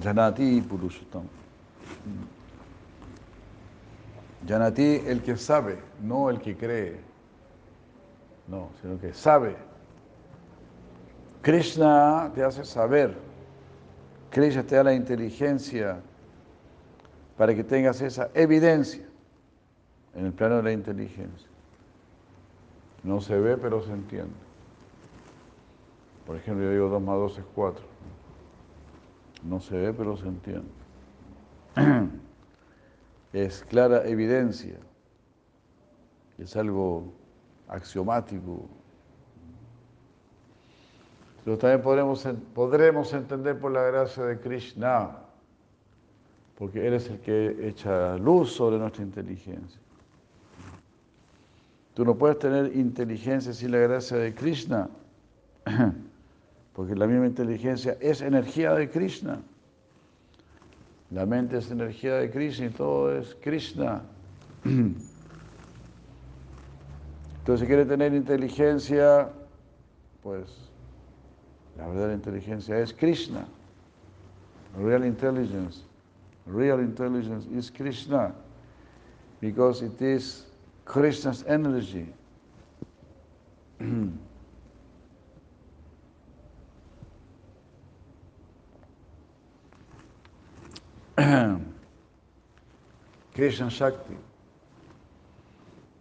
Janati 0.00 0.60
Purushottam. 0.62 1.26
Janati, 4.46 5.02
el 5.06 5.22
que 5.22 5.36
sabe, 5.36 5.78
no 6.02 6.30
el 6.30 6.40
que 6.40 6.56
cree. 6.56 7.00
No, 8.46 8.70
sino 8.80 9.00
que 9.00 9.12
sabe. 9.12 9.56
Krishna 11.42 12.30
te 12.34 12.44
hace 12.44 12.64
saber. 12.64 13.16
Krishna 14.30 14.62
te 14.62 14.76
da 14.76 14.84
la 14.84 14.94
inteligencia 14.94 16.00
para 17.36 17.54
que 17.54 17.64
tengas 17.64 18.00
esa 18.00 18.30
evidencia 18.34 19.04
en 20.14 20.26
el 20.26 20.32
plano 20.32 20.56
de 20.56 20.62
la 20.62 20.72
inteligencia. 20.72 21.55
No 23.06 23.20
se 23.20 23.38
ve, 23.38 23.56
pero 23.56 23.80
se 23.82 23.92
entiende. 23.92 24.34
Por 26.26 26.34
ejemplo, 26.34 26.64
yo 26.64 26.72
digo 26.72 26.88
2 26.88 27.00
más 27.00 27.14
2 27.14 27.38
es 27.38 27.44
4. 27.54 27.84
No 29.44 29.60
se 29.60 29.76
ve, 29.76 29.92
pero 29.92 30.16
se 30.16 30.26
entiende. 30.26 30.68
Es 33.32 33.62
clara 33.64 34.08
evidencia. 34.08 34.78
Es 36.38 36.56
algo 36.56 37.12
axiomático. 37.68 38.66
Pero 41.44 41.58
también 41.58 41.82
podremos, 41.82 42.26
podremos 42.54 43.12
entender 43.12 43.58
por 43.58 43.72
la 43.72 43.82
gracia 43.82 44.24
de 44.24 44.40
Krishna, 44.40 45.18
porque 46.56 46.86
Él 46.86 46.94
es 46.94 47.10
el 47.10 47.20
que 47.20 47.68
echa 47.68 48.16
luz 48.16 48.52
sobre 48.52 48.78
nuestra 48.78 49.02
inteligencia. 49.04 49.80
Tú 51.96 52.04
no 52.04 52.14
puedes 52.14 52.38
tener 52.38 52.76
inteligencia 52.76 53.54
sin 53.54 53.70
la 53.70 53.78
gracia 53.78 54.18
de 54.18 54.34
Krishna, 54.34 54.90
porque 56.74 56.94
la 56.94 57.06
misma 57.06 57.24
inteligencia 57.24 57.96
es 58.02 58.20
energía 58.20 58.74
de 58.74 58.90
Krishna. 58.90 59.40
La 61.10 61.24
mente 61.24 61.56
es 61.56 61.70
energía 61.70 62.16
de 62.16 62.30
Krishna 62.30 62.66
y 62.66 62.68
todo 62.68 63.16
es 63.16 63.34
Krishna. 63.40 64.02
Entonces, 64.64 65.00
si 67.60 67.66
quiere 67.66 67.86
tener 67.86 68.12
inteligencia, 68.12 69.30
pues 70.22 70.68
la 71.78 71.86
verdadera 71.86 72.12
inteligencia 72.12 72.78
es 72.78 72.92
Krishna. 72.92 73.46
Real 74.78 75.02
intelligence. 75.02 75.80
Real 76.44 76.78
intelligence 76.80 77.46
is 77.46 77.70
Krishna 77.70 78.34
because 79.40 79.82
it 79.82 79.98
is 80.02 80.45
Krishna's 80.86 81.44
energy. 81.46 82.06
Krishna 93.34 93.68
Shakti. 93.68 94.16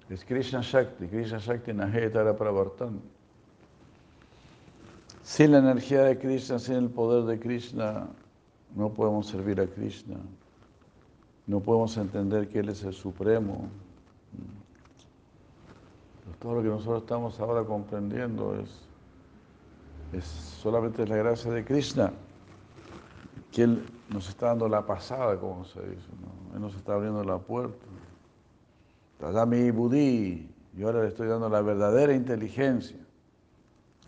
Es 0.09 0.23
Krishna 0.23 0.63
Shakti. 0.63 1.07
Krishna 1.07 1.39
Shakti 1.39 1.73
Nahetara 1.73 2.38
Pravartan. 2.38 3.01
Sin 5.23 5.51
la 5.51 5.57
energía 5.57 6.03
de 6.03 6.19
Krishna, 6.19 6.59
sin 6.59 6.75
el 6.75 6.89
poder 6.89 7.23
de 7.23 7.39
Krishna, 7.39 8.07
no 8.75 8.93
podemos 8.93 9.27
servir 9.27 9.59
a 9.59 9.65
Krishna. 9.65 10.17
No 11.47 11.59
podemos 11.59 11.97
entender 11.97 12.47
que 12.47 12.59
Él 12.59 12.69
es 12.69 12.83
el 12.83 12.93
Supremo. 12.93 13.67
Todo 16.45 16.57
lo 16.57 16.61
que 16.61 16.69
nosotros 16.69 17.01
estamos 17.01 17.39
ahora 17.39 17.63
comprendiendo 17.63 18.55
es, 18.61 18.69
es 20.13 20.25
solamente 20.25 21.07
la 21.07 21.15
gracia 21.15 21.49
de 21.49 21.65
Krishna, 21.65 22.13
que 23.51 23.63
Él 23.63 23.83
nos 24.09 24.29
está 24.29 24.49
dando 24.49 24.69
la 24.69 24.85
pasada, 24.85 25.39
como 25.39 25.65
se 25.65 25.81
dice, 25.81 26.07
Él 26.53 26.61
nos 26.61 26.75
está 26.75 26.93
abriendo 26.93 27.23
la 27.23 27.39
puerta. 27.39 27.83
mi 29.47 29.71
Budí, 29.71 30.47
y 30.77 30.83
ahora 30.83 31.01
le 31.01 31.07
estoy 31.07 31.27
dando 31.29 31.49
la 31.49 31.61
verdadera 31.61 32.13
inteligencia. 32.13 32.99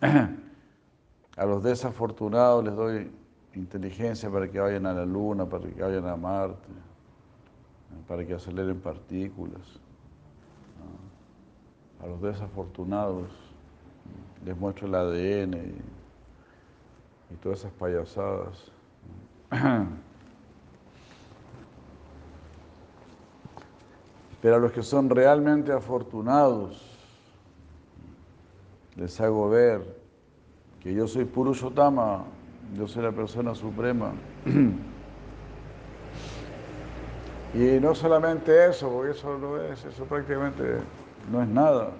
A 0.00 1.44
los 1.44 1.60
desafortunados 1.64 2.64
les 2.64 2.76
doy 2.76 3.10
inteligencia 3.56 4.30
para 4.30 4.48
que 4.48 4.60
vayan 4.60 4.86
a 4.86 4.92
la 4.92 5.04
luna, 5.04 5.44
para 5.44 5.68
que 5.68 5.82
vayan 5.82 6.06
a 6.06 6.16
Marte, 6.16 6.68
para 8.06 8.24
que 8.24 8.34
aceleren 8.34 8.78
partículas. 8.80 9.80
A 12.02 12.06
los 12.06 12.22
desafortunados 12.22 13.26
les 14.44 14.56
muestro 14.56 14.86
el 14.86 14.94
ADN 14.94 15.54
y, 15.54 17.34
todas 17.42 17.58
esas 17.60 17.72
payasadas. 17.72 18.70
Pero 24.40 24.56
a 24.56 24.58
los 24.58 24.72
que 24.72 24.82
son 24.82 25.10
realmente 25.10 25.72
afortunados, 25.72 26.82
les 28.96 29.20
hago 29.20 29.48
ver 29.48 29.82
que 30.80 30.94
yo 30.94 31.08
soy 31.08 31.24
Purushotama, 31.24 32.24
yo 32.76 32.86
soy 32.86 33.02
la 33.02 33.12
persona 33.12 33.54
suprema. 33.54 34.12
Y 37.54 37.80
no 37.80 37.94
solamente 37.94 38.68
eso, 38.68 38.90
porque 38.90 39.12
eso 39.12 39.38
no 39.38 39.56
es, 39.56 39.82
eso 39.82 40.04
prácticamente 40.04 40.80
no 41.30 41.42
es 41.42 41.48
nada. 41.48 41.90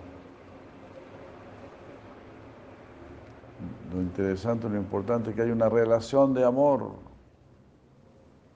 Lo 3.93 4.03
interesante, 4.03 4.69
lo 4.69 4.77
importante 4.77 5.31
es 5.31 5.37
que 5.37 5.43
hay 5.43 5.51
una 5.51 5.69
relación 5.69 6.35
de 6.35 6.45
amor. 6.45 6.93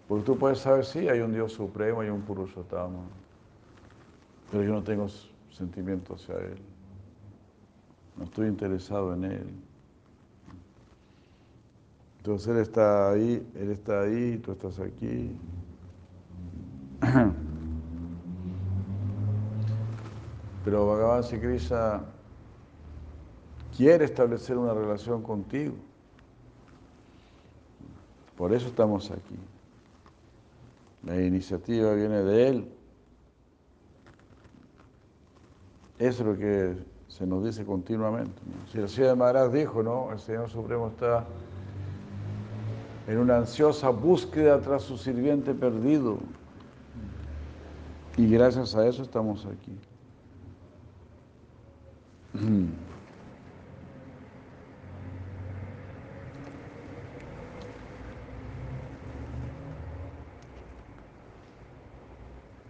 Porque 0.08 0.24
tú 0.24 0.36
puedes 0.36 0.58
saber, 0.58 0.84
sí, 0.84 1.08
hay 1.08 1.20
un 1.20 1.32
Dios 1.32 1.52
supremo, 1.52 2.02
hay 2.02 2.10
un 2.10 2.20
Purushotama, 2.20 3.00
pero 4.50 4.62
yo 4.62 4.72
no 4.72 4.82
tengo 4.82 5.06
sentimiento 5.50 6.14
hacia 6.14 6.34
Él. 6.36 6.58
No 8.16 8.24
estoy 8.24 8.48
interesado 8.48 9.14
en 9.14 9.24
Él. 9.24 9.46
Entonces 12.18 12.48
Él 12.48 12.58
está 12.58 13.10
ahí, 13.10 13.50
Él 13.54 13.70
está 13.70 14.02
ahí, 14.02 14.36
tú 14.38 14.52
estás 14.52 14.78
aquí. 14.80 15.34
Pero 20.64 20.86
Bhagavan 20.86 21.22
Krishna 21.22 22.04
quiere 23.76 24.04
establecer 24.04 24.56
una 24.56 24.74
relación 24.74 25.22
contigo. 25.22 25.74
Por 28.36 28.52
eso 28.52 28.68
estamos 28.68 29.10
aquí. 29.10 29.36
La 31.04 31.20
iniciativa 31.20 31.94
viene 31.94 32.22
de 32.22 32.48
Él. 32.48 32.72
Eso 35.98 36.22
es 36.22 36.28
lo 36.28 36.36
que 36.36 36.76
se 37.08 37.26
nos 37.26 37.44
dice 37.44 37.64
continuamente. 37.64 38.40
Si 38.70 38.78
el 38.78 38.88
Señor 38.88 39.16
Maharaj 39.16 39.52
dijo, 39.52 39.82
¿no? 39.82 40.10
El 40.12 40.18
Señor 40.18 40.48
Supremo 40.48 40.88
está 40.88 41.24
en 43.06 43.18
una 43.18 43.38
ansiosa 43.38 43.90
búsqueda 43.90 44.60
tras 44.60 44.82
su 44.82 44.96
sirviente 44.96 45.54
perdido. 45.54 46.18
Y 48.16 48.28
gracias 48.28 48.74
a 48.74 48.86
eso 48.86 49.02
estamos 49.02 49.46
aquí. 49.46 49.78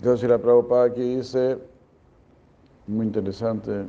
Entonces 0.02 0.28
la 0.28 0.38
Prabhupada 0.38 0.86
aquí 0.86 1.16
dice, 1.16 1.58
muy 2.88 3.06
interesante, 3.06 3.84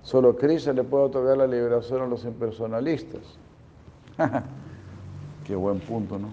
solo 0.00 0.34
Krishna 0.36 0.72
le 0.72 0.84
puede 0.84 1.04
otorgar 1.04 1.36
la 1.36 1.46
liberación 1.46 2.00
a 2.00 2.06
los 2.06 2.24
impersonalistas. 2.24 3.38
Qué 5.44 5.54
buen 5.54 5.80
punto, 5.80 6.18
¿no? 6.18 6.28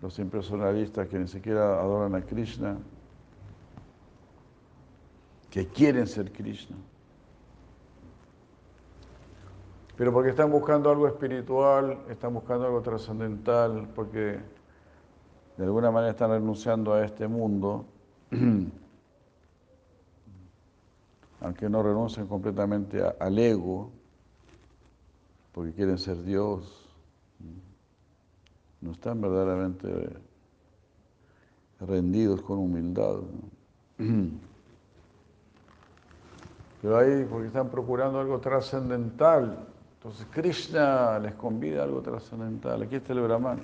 Los 0.00 0.18
impersonalistas 0.18 1.06
que 1.08 1.18
ni 1.18 1.28
siquiera 1.28 1.78
adoran 1.78 2.14
a 2.14 2.22
Krishna, 2.22 2.78
que 5.50 5.66
quieren 5.66 6.06
ser 6.06 6.32
Krishna. 6.32 6.76
Pero 9.96 10.12
porque 10.12 10.30
están 10.30 10.50
buscando 10.50 10.88
algo 10.88 11.06
espiritual, 11.08 12.04
están 12.08 12.32
buscando 12.32 12.64
algo 12.66 12.80
trascendental, 12.80 13.88
porque 13.94 14.38
de 15.58 15.64
alguna 15.64 15.90
manera 15.90 16.12
están 16.12 16.30
renunciando 16.30 16.94
a 16.94 17.04
este 17.04 17.28
mundo, 17.28 17.84
aunque 21.40 21.68
no 21.68 21.82
renuncien 21.82 22.26
completamente 22.26 23.02
al 23.18 23.38
ego, 23.38 23.90
porque 25.52 25.72
quieren 25.72 25.98
ser 25.98 26.22
Dios, 26.22 26.88
no 28.80 28.92
están 28.92 29.20
verdaderamente 29.20 30.16
rendidos 31.80 32.40
con 32.40 32.58
humildad. 32.58 33.20
Pero 36.82 36.98
ahí, 36.98 37.26
porque 37.28 37.48
están 37.48 37.68
procurando 37.68 38.20
algo 38.20 38.40
trascendental, 38.40 39.66
entonces 39.98 40.26
Krishna 40.30 41.18
les 41.18 41.34
convida 41.34 41.82
a 41.82 41.84
algo 41.84 42.00
trascendental. 42.00 42.82
Aquí 42.82 42.96
está 42.96 43.12
el 43.12 43.20
Brahman. 43.20 43.60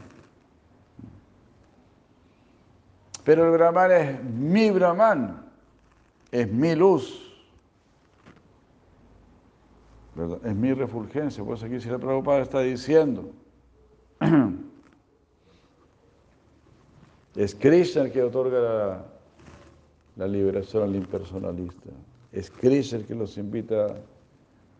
Pero 3.24 3.46
el 3.46 3.52
Brahman 3.52 3.90
es 3.90 4.22
mi 4.22 4.70
Brahman, 4.70 5.44
es 6.30 6.52
mi 6.52 6.74
luz, 6.74 7.22
es 10.44 10.54
mi 10.54 10.74
refulgencia. 10.74 11.42
Por 11.42 11.56
eso 11.56 11.66
aquí 11.66 11.80
si 11.80 11.88
la 11.88 11.98
Prabhupada 11.98 12.42
está 12.42 12.60
diciendo, 12.60 13.30
es 17.34 17.54
Krishna 17.54 18.02
el 18.02 18.12
que 18.12 18.22
otorga 18.22 19.06
la 20.16 20.28
liberación 20.28 20.82
al 20.82 20.94
impersonalista. 20.94 21.90
Es 22.36 22.50
Krishna 22.50 22.98
el 22.98 23.06
que 23.06 23.14
los 23.14 23.38
invita 23.38 23.96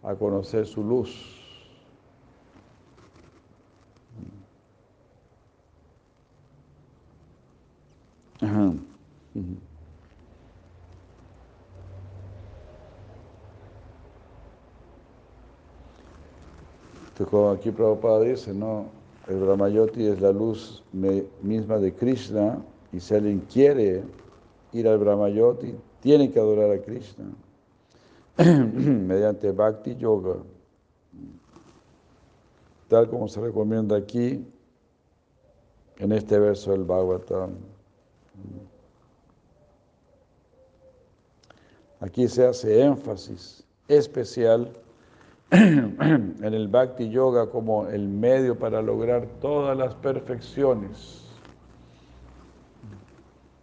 a 0.03 0.15
conocer 0.15 0.67
su 0.67 0.85
luz. 0.85 1.11
Ajá. 8.43 8.75
Entonces, 17.09 17.27
como 17.31 17.53
aquí 17.53 17.71
Prabhupada 17.71 18.21
dice, 18.21 18.53
¿no? 18.53 18.85
El 19.29 19.39
Brahmayoti 19.39 20.09
es 20.09 20.21
la 20.21 20.31
luz 20.31 20.85
misma 21.41 21.79
de 21.79 21.95
Krishna 21.95 22.63
y 22.93 23.01
si 23.01 23.15
alguien 23.15 23.41
quiere 23.51 24.05
ir 24.75 24.87
al 24.87 24.99
Brahmayoti, 24.99 25.75
tiene 26.03 26.31
que 26.31 26.39
adorar 26.39 26.71
a 26.71 26.83
Krishna 26.83 27.25
mediante 28.45 29.51
Bhakti 29.51 29.97
Yoga, 29.97 30.37
tal 32.89 33.09
como 33.09 33.28
se 33.28 33.41
recomienda 33.41 33.97
aquí 33.97 34.47
en 35.99 36.12
este 36.12 36.39
verso 36.39 36.72
del 36.72 36.84
Bhagavatam. 36.84 37.53
Aquí 42.01 42.28
se 42.28 42.47
hace 42.47 42.82
énfasis 42.82 43.64
especial 43.89 44.70
en 45.51 46.37
el 46.43 46.68
Bhakti 46.68 47.09
Yoga 47.09 47.49
como 47.49 47.87
el 47.87 48.07
medio 48.07 48.59
para 48.59 48.82
lograr 48.82 49.26
todas 49.41 49.76
las 49.76 49.95
perfecciones. 49.95 51.22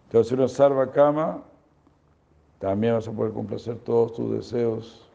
Entonces, 0.06 0.32
uno 0.32 0.48
salva 0.48 0.90
cama, 0.90 1.44
también 2.64 2.94
vas 2.94 3.06
a 3.06 3.12
poder 3.12 3.34
complacer 3.34 3.76
todos 3.76 4.14
tus 4.14 4.32
deseos 4.32 5.06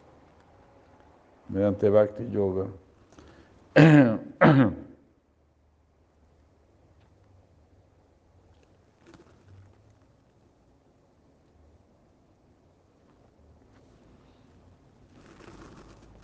mediante 1.47 1.89
Bhakti 1.89 2.29
Yoga. 2.29 2.67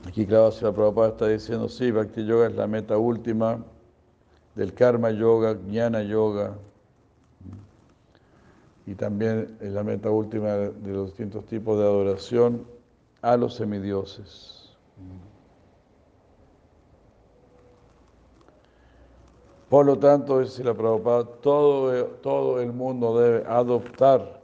Aquí, 0.07 0.28
claro, 0.28 0.51
si 0.51 0.63
la 0.63 0.71
Prabhupada 0.71 1.07
está 1.07 1.28
diciendo, 1.28 1.67
sí, 1.69 1.89
Bhakti 1.89 2.23
Yoga 2.23 2.45
es 2.45 2.55
la 2.55 2.67
meta 2.67 2.99
última 2.99 3.65
del 4.53 4.76
Karma 4.76 5.09
Yoga, 5.09 5.55
Jnana 5.55 6.03
Yoga, 6.03 6.53
y 8.88 8.93
también 8.95 9.57
es 9.61 9.71
la 9.73 9.83
meta 9.83 10.09
última 10.11 10.49
de 10.53 10.93
los 10.93 11.07
distintos 11.07 11.45
tipos 11.45 11.77
de 11.77 11.83
adoración 11.83 12.65
a 13.21 13.36
los 13.36 13.55
semidioses. 13.55 14.75
Por 19.69 19.88
lo 19.88 19.97
tanto, 19.97 20.39
dice 20.39 20.63
la 20.63 20.75
Prabhupada, 20.75 21.25
todo, 21.41 22.05
todo 22.21 22.61
el 22.61 22.71
mundo 22.71 23.19
debe 23.19 23.43
adoptar 23.47 24.41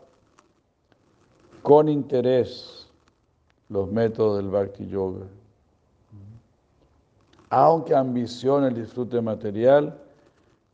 con 1.62 1.88
interés 1.88 2.90
los 3.70 3.92
métodos 3.92 4.38
del 4.38 4.50
Bhakti 4.50 4.88
Yoga. 4.88 5.28
Aunque 7.52 7.94
ambicione 7.94 8.70
el 8.70 8.74
disfrute 8.74 9.22
material 9.22 10.02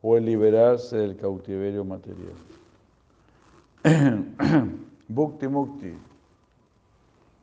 o 0.00 0.16
el 0.16 0.24
liberarse 0.24 0.96
del 0.96 1.16
cautiverio 1.16 1.84
material. 1.84 2.32
Bhukti 3.84 5.46
Mukti, 5.46 5.96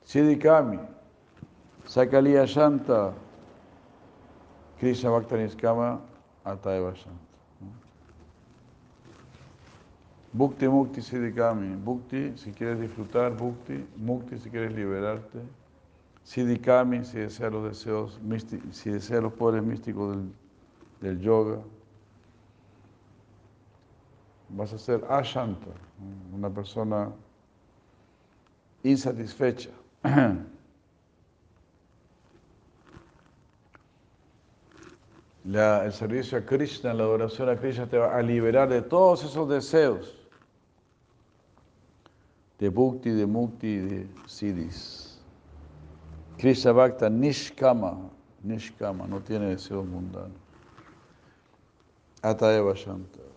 Siddhikami, 0.06 0.80
Sakaliya 1.86 2.46
Shanta, 2.46 3.14
Krishna 4.80 5.10
Bhaktaniskama, 5.12 6.02
Ataeva 6.46 6.94
Shanta. 6.94 7.26
Bhukti 10.36 10.68
Mukti 10.68 11.02
Siddhikami, 11.02 11.78
Bhukti 11.78 12.38
si 12.38 12.52
quieres 12.52 12.80
disfrutar, 12.80 13.32
Bhukti, 13.32 13.86
Mukti 13.98 14.38
si 14.38 14.50
quieres 14.50 14.74
liberarte, 14.74 15.40
Siddhikami 16.26 17.06
si 17.06 17.20
deseas 17.20 17.54
los 17.54 17.64
deseos, 17.64 18.20
si 18.72 18.90
deseas 18.90 19.24
los 19.24 19.32
poderes 19.32 19.66
místicos 19.66 20.18
del, 20.18 20.34
del 21.00 21.20
yoga. 21.22 21.60
Vas 24.50 24.74
a 24.74 24.78
ser 24.78 25.06
ashanta, 25.10 25.72
una 26.34 26.50
persona 26.50 27.12
insatisfecha. 28.84 29.70
El 35.46 35.94
servicio 35.94 36.40
a 36.40 36.42
Krishna, 36.42 36.92
la 36.92 37.04
adoración 37.04 37.50
a 37.50 37.56
Krishna 37.56 37.86
te 37.86 38.00
va 38.00 38.16
a 38.16 38.22
liberar 38.22 38.68
de 38.68 38.82
todos 38.82 39.24
esos 39.24 39.48
deseos, 39.48 40.18
de 42.58 42.70
bhukti, 42.70 43.12
de 43.12 43.28
mukti, 43.28 43.78
de 43.78 44.08
siddhis. 44.26 45.20
Krishna 46.40 46.72
Bhakta 46.72 47.10
Nishkama, 47.10 48.10
Nishkama, 48.44 49.08
no 49.08 49.22
tiene 49.22 49.50
deseos 49.50 49.86
mundanos. 49.86 50.32
Ataeva 52.24 52.74
Shanta 52.74 53.35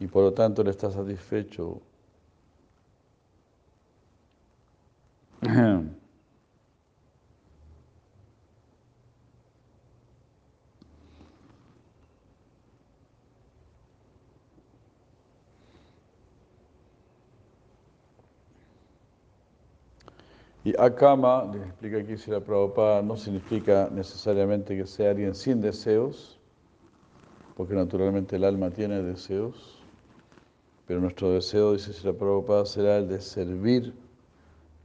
y 0.00 0.06
por 0.06 0.24
lo 0.24 0.32
tanto 0.32 0.62
él 0.62 0.68
está 0.68 0.90
satisfecho. 0.90 1.80
Y 20.64 20.72
akama, 20.78 21.44
les 21.52 21.62
explica 21.62 21.98
aquí 21.98 22.16
si 22.16 22.30
la 22.30 22.40
Prabhupada, 22.40 23.02
no 23.02 23.18
significa 23.18 23.90
necesariamente 23.92 24.74
que 24.74 24.86
sea 24.86 25.10
alguien 25.10 25.34
sin 25.34 25.60
deseos, 25.60 26.38
porque 27.54 27.74
naturalmente 27.74 28.36
el 28.36 28.44
alma 28.44 28.70
tiene 28.70 29.02
deseos 29.02 29.83
pero 30.86 31.00
nuestro 31.00 31.30
deseo, 31.30 31.72
dice 31.72 31.92
si 31.92 32.06
la 32.06 32.12
Prabhupada, 32.12 32.66
será 32.66 32.98
el 32.98 33.08
de 33.08 33.20
servir 33.20 33.94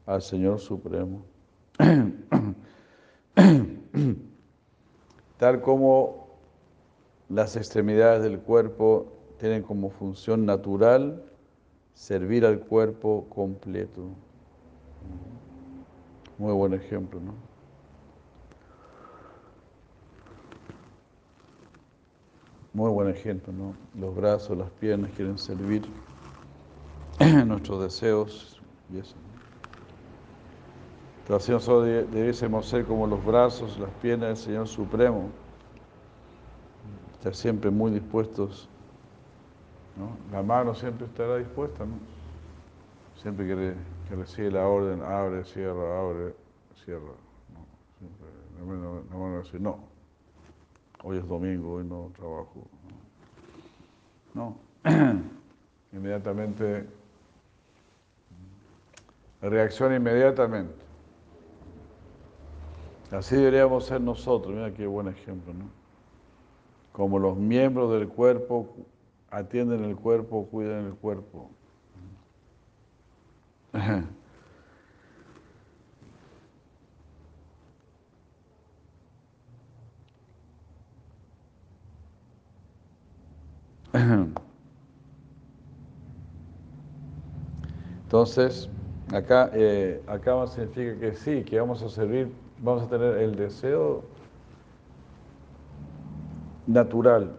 al 0.05 0.21
Señor 0.21 0.59
Supremo. 0.59 1.23
Tal 5.37 5.61
como 5.61 6.27
las 7.29 7.55
extremidades 7.55 8.23
del 8.23 8.39
cuerpo 8.39 9.07
tienen 9.37 9.61
como 9.63 9.89
función 9.89 10.45
natural 10.45 11.23
servir 11.93 12.45
al 12.45 12.59
cuerpo 12.59 13.27
completo. 13.29 14.09
Muy 16.37 16.53
buen 16.53 16.73
ejemplo, 16.73 17.19
¿no? 17.19 17.33
Muy 22.73 22.91
buen 22.91 23.09
ejemplo, 23.09 23.51
¿no? 23.51 23.73
Los 23.99 24.15
brazos, 24.15 24.57
las 24.57 24.69
piernas 24.71 25.11
quieren 25.15 25.37
servir 25.37 25.81
nuestros 27.45 27.81
deseos 27.81 28.61
y 28.93 28.99
eso. 28.99 29.15
Pero 31.25 31.39
nosotros 31.39 31.85
debiésemos 32.11 32.67
ser 32.67 32.85
como 32.85 33.07
los 33.07 33.23
brazos, 33.25 33.77
las 33.79 33.89
piernas 34.01 34.29
del 34.29 34.37
Señor 34.37 34.67
Supremo, 34.67 35.29
estar 37.13 37.35
siempre 37.35 37.71
muy 37.71 37.91
dispuestos. 37.91 38.69
¿no? 39.97 40.17
La 40.31 40.43
mano 40.43 40.73
siempre 40.73 41.07
estará 41.07 41.37
dispuesta, 41.37 41.85
¿no? 41.85 41.93
Siempre 43.21 43.47
que, 43.47 43.73
que 44.07 44.15
recibe 44.15 44.51
la 44.51 44.67
orden, 44.67 45.01
abre, 45.01 45.43
cierra, 45.43 45.99
abre, 45.99 46.33
cierra. 46.85 47.01
¿no? 47.53 47.65
Siempre, 47.97 48.27
la 49.11 49.17
mano 49.17 49.35
a 49.35 49.39
decir, 49.39 49.59
no, 49.59 49.88
hoy 51.03 51.17
es 51.17 51.27
domingo, 51.27 51.73
hoy 51.75 51.85
no 51.85 52.11
trabajo. 52.15 52.67
No, 54.33 54.57
inmediatamente, 55.91 56.87
reacciona 59.41 59.95
inmediatamente. 59.95 60.75
Así 63.11 63.35
deberíamos 63.35 63.85
ser 63.85 64.01
nosotros, 64.01 64.53
mira 64.53 64.71
qué 64.73 64.85
buen 64.85 65.07
ejemplo, 65.07 65.53
¿no? 65.53 65.65
Como 66.91 67.17
los 67.17 67.37
miembros 67.37 67.91
del 67.91 68.07
cuerpo 68.07 68.67
atienden 69.31 69.83
el 69.83 69.95
cuerpo, 69.95 70.47
cuidan 70.51 70.85
el 70.85 70.93
cuerpo. 70.93 71.49
Entonces, 88.03 88.69
acá, 89.11 89.49
eh, 89.53 90.01
acá 90.07 90.45
significa 90.47 90.99
que 90.99 91.13
sí, 91.13 91.43
que 91.43 91.59
vamos 91.59 91.81
a 91.81 91.89
servir, 91.89 92.31
vamos 92.59 92.83
a 92.83 92.87
tener 92.87 93.17
el 93.17 93.35
deseo 93.35 94.03
natural, 96.67 97.35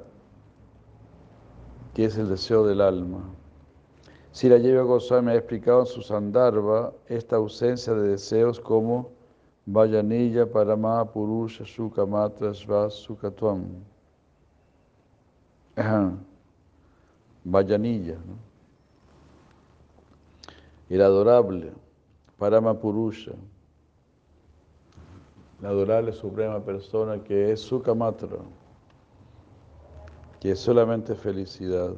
que 1.94 2.05
es 2.05 2.16
el 2.16 2.28
deseo 2.28 2.66
del 2.66 2.80
alma. 2.80 3.22
Si 4.32 4.48
la 4.48 4.59
lleva 4.59 4.82
Goswami 4.82 5.32
ha 5.32 5.34
explicado 5.36 5.80
en 5.80 5.86
su 5.86 6.03
Sandarbha 6.03 6.92
esta 7.09 7.36
ausencia 7.36 7.94
de 7.94 8.11
deseos 8.11 8.61
como 8.61 9.11
Vayanilla, 9.66 10.46
Parama, 10.46 11.05
Purusha, 11.05 11.64
Shuka, 11.64 12.07
Matra, 12.07 12.55
Sva, 12.55 12.88
Sukatvam. 12.90 13.84
Vayanilla, 17.45 18.14
¿no? 18.14 18.51
el 20.91 21.03
adorable, 21.03 21.72
Parama 22.36 22.74
Purusha, 22.74 23.32
la 25.62 25.68
adorable 25.68 26.12
suprema 26.12 26.59
persona 26.61 27.22
que 27.22 27.53
es 27.53 27.61
Sukamatra, 27.61 28.38
que 30.41 30.51
es 30.53 30.59
solamente 30.59 31.14
felicidad. 31.14 31.95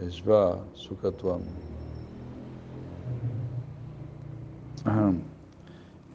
Esva 0.00 0.58
Sukatvam. 0.74 1.42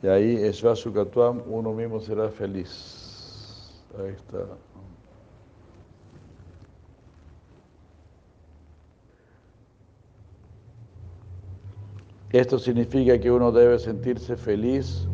Y 0.04 0.08
ahí, 0.08 0.36
Esva 0.36 0.76
Sukatvam, 0.76 1.42
uno 1.48 1.74
mismo 1.74 2.00
será 2.00 2.30
feliz. 2.30 3.82
Ahí 3.98 4.12
está. 4.12 4.46
Esto 12.32 12.60
significa 12.60 13.20
que 13.20 13.32
uno 13.32 13.52
debe 13.52 13.80
sentirse 13.80 14.36
feliz 14.36 15.08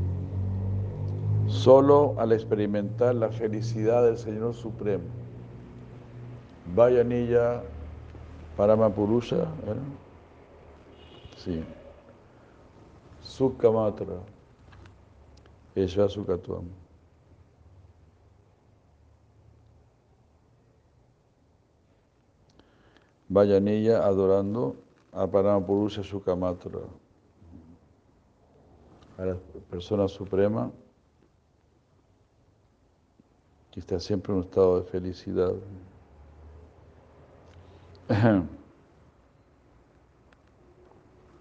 solo 1.47 2.15
al 2.17 2.31
experimentar 2.31 3.13
la 3.15 3.29
felicidad 3.29 4.05
del 4.05 4.17
Señor 4.17 4.53
Supremo. 4.53 5.03
Vayanilla 6.73 7.61
Paramapurusha, 8.55 9.43
¿eh? 9.43 9.75
sí. 11.37 11.63
Sukhamatra, 13.21 14.19
Esha 15.75 16.07
Sukatvam. 16.07 16.65
Vayanilla 23.29 24.05
adorando 24.05 24.75
a 25.13 25.27
Paramapurusha 25.27 26.03
Sukhamatra 26.03 27.00
a 29.17 29.25
la 29.25 29.35
persona 29.69 30.07
suprema 30.07 30.71
que 33.71 33.79
está 33.79 33.99
siempre 33.99 34.33
en 34.33 34.39
un 34.39 34.45
estado 34.45 34.81
de 34.81 34.89
felicidad. 34.89 35.53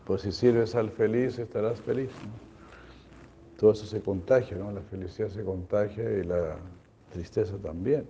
Pues 0.07 0.23
si 0.23 0.33
sirves 0.33 0.75
al 0.75 0.91
feliz, 0.91 1.39
estarás 1.39 1.81
feliz. 1.83 2.11
Todo 3.57 3.71
eso 3.71 3.87
se 3.87 4.01
contagia, 4.01 4.57
¿no? 4.57 4.73
La 4.73 4.81
felicidad 4.81 5.29
se 5.29 5.45
contagia 5.45 6.03
y 6.19 6.25
la 6.25 6.57
tristeza 7.13 7.57
también. 7.59 8.09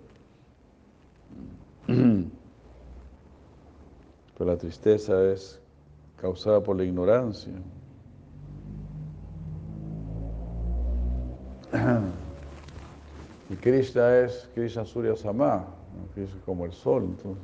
Pero 1.85 2.31
la 4.39 4.57
tristeza 4.57 5.31
es 5.31 5.61
causada 6.17 6.63
por 6.63 6.75
la 6.75 6.85
ignorancia. 6.85 7.53
Y 13.49 13.55
Krishna 13.55 14.19
es 14.19 14.49
Krishna 14.53 14.85
Surya 14.85 15.15
Sama, 15.15 15.65
Krishna 16.13 16.37
es 16.37 16.43
como 16.45 16.65
el 16.65 16.71
sol, 16.71 17.03
entonces 17.03 17.43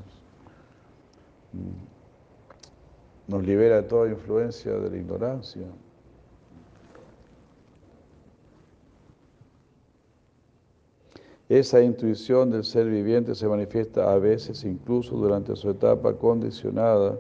mm, 1.52 3.32
nos 3.32 3.44
libera 3.46 3.78
de 3.78 3.84
toda 3.84 4.10
influencia 4.10 4.72
de 4.72 4.90
la 4.90 4.96
ignorancia. 4.96 5.68
Esa 11.50 11.82
intuición 11.82 12.52
del 12.52 12.64
ser 12.64 12.88
viviente 12.88 13.36
se 13.36 13.48
manifiesta 13.48 14.12
a 14.12 14.18
veces 14.18 14.64
incluso 14.64 15.16
durante 15.16 15.56
su 15.56 15.70
etapa 15.70 16.14
condicionada 16.14 17.18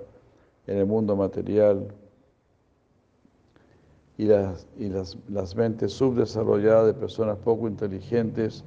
en 0.66 0.78
el 0.78 0.86
mundo 0.86 1.16
material 1.16 1.94
y 4.18 4.26
las, 4.26 4.68
y 4.78 4.90
las, 4.90 5.18
las 5.30 5.56
mentes 5.56 5.94
subdesarrolladas 5.94 6.88
de 6.88 6.94
personas 6.94 7.38
poco 7.38 7.68
inteligentes 7.68 8.64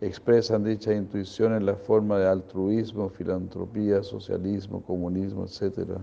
expresan 0.00 0.64
dicha 0.64 0.94
intuición 0.94 1.54
en 1.54 1.66
la 1.66 1.74
forma 1.74 2.18
de 2.18 2.28
altruismo, 2.28 3.08
filantropía, 3.10 4.02
socialismo, 4.02 4.82
comunismo, 4.82 5.44
etc. 5.44 6.00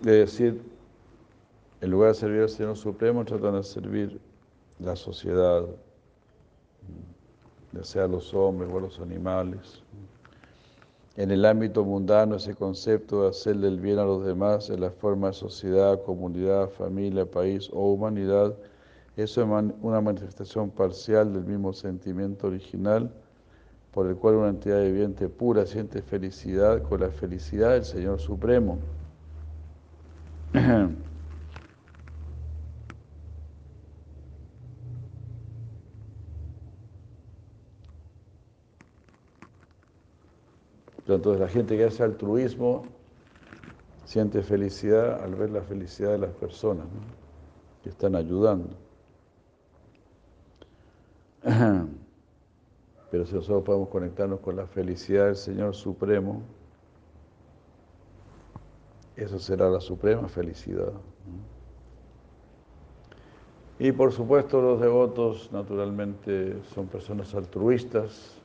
Es 0.00 0.08
decir, 0.08 0.60
en 1.80 1.90
lugar 1.90 2.08
de 2.08 2.14
servir 2.14 2.42
al 2.42 2.48
Señor 2.48 2.76
Supremo, 2.76 3.24
tratan 3.24 3.54
de 3.54 3.62
servir 3.62 4.20
la 4.80 4.96
sociedad, 4.96 5.64
ya 7.72 7.84
sea 7.84 8.06
los 8.06 8.32
hombres 8.34 8.70
o 8.72 8.80
los 8.80 9.00
animales. 9.00 9.82
En 11.16 11.30
el 11.30 11.44
ámbito 11.44 11.84
mundano, 11.84 12.36
ese 12.36 12.54
concepto 12.54 13.22
de 13.22 13.28
hacerle 13.28 13.68
el 13.68 13.80
bien 13.80 13.98
a 13.98 14.04
los 14.04 14.24
demás 14.24 14.70
en 14.70 14.80
la 14.80 14.90
forma 14.90 15.28
de 15.28 15.34
sociedad, 15.34 16.02
comunidad, 16.02 16.70
familia, 16.70 17.26
país 17.26 17.68
o 17.72 17.92
humanidad 17.92 18.54
es 19.16 19.36
una 19.36 20.00
manifestación 20.00 20.70
parcial 20.70 21.34
del 21.34 21.44
mismo 21.44 21.74
sentimiento 21.74 22.46
original 22.46 23.10
por 23.92 24.06
el 24.06 24.16
cual 24.16 24.36
una 24.36 24.48
entidad 24.48 24.82
viviente 24.82 25.28
pura 25.28 25.66
siente 25.66 26.00
felicidad 26.00 26.82
con 26.82 27.00
la 27.00 27.10
felicidad 27.10 27.72
del 27.72 27.84
Señor 27.84 28.18
Supremo. 28.18 28.78
Entonces 41.14 41.40
la 41.40 41.48
gente 41.48 41.76
que 41.76 41.84
hace 41.84 42.02
altruismo 42.02 42.84
siente 44.04 44.42
felicidad 44.42 45.22
al 45.22 45.34
ver 45.34 45.50
la 45.50 45.62
felicidad 45.62 46.12
de 46.12 46.18
las 46.18 46.32
personas 46.32 46.86
que 47.82 47.88
están 47.90 48.14
ayudando. 48.14 48.70
Pero 53.10 53.26
si 53.26 53.34
nosotros 53.34 53.62
podemos 53.64 53.88
conectarnos 53.88 54.40
con 54.40 54.56
la 54.56 54.66
felicidad 54.66 55.26
del 55.26 55.36
Señor 55.36 55.74
Supremo, 55.74 56.42
eso 59.16 59.38
será 59.38 59.68
la 59.68 59.80
suprema 59.80 60.28
felicidad. 60.28 60.92
Y 63.78 63.92
por 63.92 64.12
supuesto 64.12 64.62
los 64.62 64.80
devotos 64.80 65.50
naturalmente 65.52 66.62
son 66.74 66.86
personas 66.86 67.34
altruistas, 67.34 68.41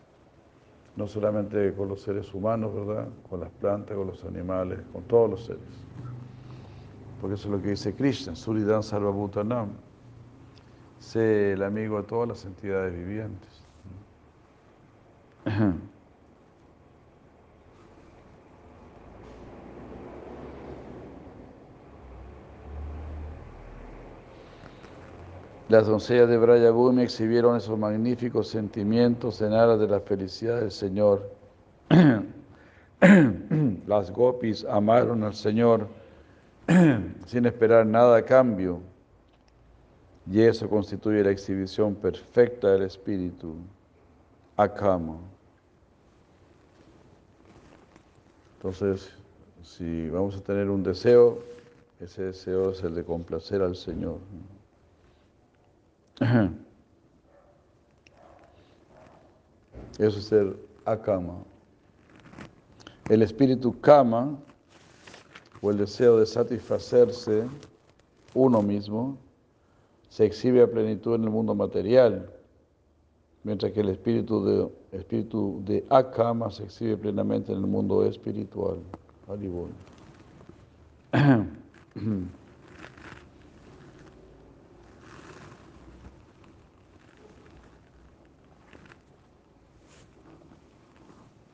no 0.97 1.07
solamente 1.07 1.73
con 1.75 1.87
los 1.87 2.01
seres 2.01 2.33
humanos, 2.33 2.73
¿verdad? 2.73 3.07
Con 3.29 3.39
las 3.39 3.51
plantas, 3.51 3.95
con 3.95 4.07
los 4.07 4.25
animales, 4.25 4.79
con 4.91 5.03
todos 5.03 5.29
los 5.29 5.45
seres. 5.45 5.61
Porque 7.21 7.35
eso 7.35 7.47
es 7.47 7.51
lo 7.53 7.61
que 7.61 7.69
dice 7.69 7.93
Krishna, 7.93 8.35
Suridan 8.35 8.83
Sarvabhutanam. 8.83 9.69
Sé 10.99 11.53
el 11.53 11.63
amigo 11.63 11.97
de 11.97 12.03
todas 12.07 12.27
las 12.27 12.45
entidades 12.45 12.93
vivientes. 12.93 13.61
Las 25.69 25.85
doncellas 25.85 26.29
de 26.29 26.37
Brayabhumi 26.37 27.01
exhibieron 27.01 27.57
esos 27.57 27.77
magníficos 27.77 28.47
sentimientos 28.47 29.41
en 29.41 29.51
aras 29.51 29.77
de 29.77 29.87
la 29.87 29.99
felicidad 29.99 30.61
del 30.61 30.71
Señor. 30.71 31.29
Las 33.85 34.09
gopis 34.11 34.63
amaron 34.63 35.23
al 35.23 35.33
Señor 35.33 35.89
sin 37.27 37.45
esperar 37.45 37.85
nada 37.85 38.15
a 38.15 38.21
cambio. 38.23 38.79
Y 40.31 40.41
eso 40.41 40.69
constituye 40.69 41.21
la 41.21 41.31
exhibición 41.31 41.95
perfecta 41.95 42.71
del 42.71 42.83
Espíritu, 42.83 43.55
Akama. 44.55 45.17
Entonces, 48.55 49.11
si 49.63 50.09
vamos 50.09 50.37
a 50.37 50.41
tener 50.41 50.69
un 50.69 50.81
deseo, 50.81 51.39
ese 51.99 52.23
deseo 52.23 52.71
es 52.71 52.81
el 52.83 52.95
de 52.95 53.03
complacer 53.03 53.61
al 53.61 53.75
Señor. 53.75 54.19
Eso 59.97 60.19
es 60.19 60.31
el 60.31 60.55
akama. 60.85 61.35
El 63.09 63.21
espíritu 63.21 63.79
kama, 63.79 64.37
o 65.61 65.71
el 65.71 65.77
deseo 65.77 66.19
de 66.19 66.25
satisfacerse 66.25 67.47
uno 68.33 68.61
mismo, 68.61 69.17
se 70.09 70.25
exhibe 70.25 70.61
a 70.61 70.67
plenitud 70.67 71.15
en 71.15 71.23
el 71.23 71.29
mundo 71.29 71.55
material, 71.55 72.29
mientras 73.43 73.71
que 73.71 73.81
el 73.81 73.89
espíritu 73.89 74.43
de, 74.43 74.97
espíritu 74.97 75.61
de 75.65 75.85
akama 75.89 76.51
se 76.51 76.63
exhibe 76.63 76.97
plenamente 76.97 77.51
en 77.51 77.59
el 77.59 77.67
mundo 77.67 78.05
espiritual. 78.05 78.77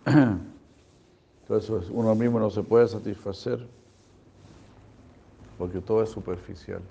Entonces 1.41 1.89
uno 1.91 2.15
mismo 2.15 2.39
no 2.39 2.49
se 2.49 2.63
puede 2.63 2.87
satisfacer 2.87 3.65
porque 5.57 5.79
todo 5.79 6.03
es 6.03 6.09
superficial. 6.09 6.81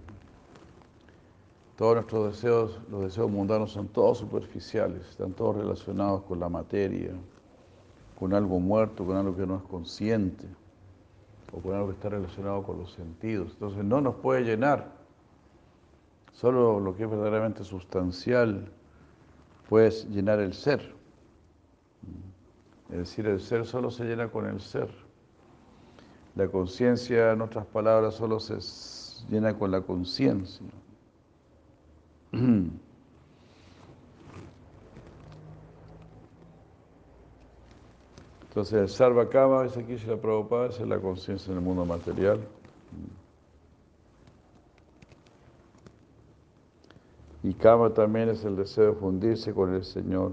Todos 1.76 1.94
nuestros 1.94 2.32
deseos, 2.32 2.80
los 2.90 3.02
deseos 3.02 3.30
mundanos 3.30 3.72
son 3.72 3.88
todos 3.88 4.18
superficiales, 4.18 5.08
están 5.08 5.32
todos 5.32 5.56
relacionados 5.56 6.22
con 6.22 6.38
la 6.38 6.48
materia, 6.48 7.12
con 8.18 8.34
algo 8.34 8.60
muerto, 8.60 9.04
con 9.04 9.16
algo 9.16 9.34
que 9.36 9.46
no 9.46 9.56
es 9.56 9.62
consciente 9.62 10.46
o 11.52 11.60
con 11.60 11.74
algo 11.74 11.88
que 11.88 11.94
está 11.94 12.10
relacionado 12.10 12.62
con 12.62 12.78
los 12.78 12.92
sentidos. 12.92 13.52
Entonces 13.54 13.84
no 13.84 14.00
nos 14.00 14.14
puede 14.16 14.42
llenar. 14.42 14.92
Solo 16.32 16.78
lo 16.80 16.96
que 16.96 17.04
es 17.04 17.10
verdaderamente 17.10 17.64
sustancial 17.64 18.70
puede 19.68 19.90
llenar 20.08 20.40
el 20.40 20.54
ser. 20.54 21.01
Es 22.92 22.98
decir, 22.98 23.26
el 23.26 23.40
ser 23.40 23.64
solo 23.64 23.90
se 23.90 24.04
llena 24.04 24.28
con 24.28 24.46
el 24.46 24.60
ser. 24.60 24.90
La 26.34 26.46
conciencia, 26.46 27.32
en 27.32 27.40
otras 27.40 27.64
palabras, 27.64 28.14
solo 28.14 28.38
se 28.38 28.58
llena 29.30 29.58
con 29.58 29.70
la 29.70 29.80
conciencia. 29.80 30.66
Entonces, 38.48 38.74
el 38.74 38.88
Sarva 38.90 39.30
Kama, 39.30 39.62
dice 39.62 39.80
aquí 39.80 39.96
la 40.06 40.18
Prabhupada, 40.18 40.66
es 40.66 40.78
la 40.80 40.98
conciencia 40.98 41.50
en 41.50 41.56
el 41.56 41.64
mundo 41.64 41.86
material. 41.86 42.40
Y 47.42 47.54
Kama 47.54 47.94
también 47.94 48.28
es 48.28 48.44
el 48.44 48.54
deseo 48.54 48.92
de 48.92 48.92
fundirse 48.92 49.54
con 49.54 49.74
el 49.74 49.82
Señor. 49.82 50.32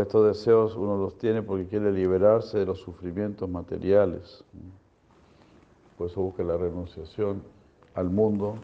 Estos 0.00 0.26
deseos 0.26 0.76
uno 0.76 0.96
los 0.96 1.18
tiene 1.18 1.42
porque 1.42 1.66
quiere 1.66 1.92
liberarse 1.92 2.58
de 2.58 2.66
los 2.66 2.80
sufrimientos 2.80 3.48
materiales. 3.48 4.44
Por 5.98 6.08
eso 6.08 6.22
busca 6.22 6.42
la 6.42 6.56
renunciación 6.56 7.42
al 7.94 8.08
mundo 8.08 8.54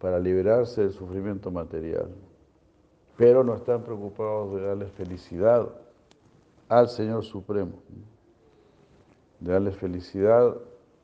para 0.00 0.18
liberarse 0.18 0.82
del 0.82 0.92
sufrimiento 0.92 1.50
material. 1.50 2.08
Pero 3.16 3.44
no 3.44 3.54
están 3.54 3.82
preocupados 3.82 4.54
de 4.54 4.62
darle 4.62 4.86
felicidad 4.86 5.68
al 6.68 6.88
Señor 6.88 7.24
Supremo, 7.24 7.74
de 9.38 9.52
darle 9.52 9.70
felicidad 9.70 10.56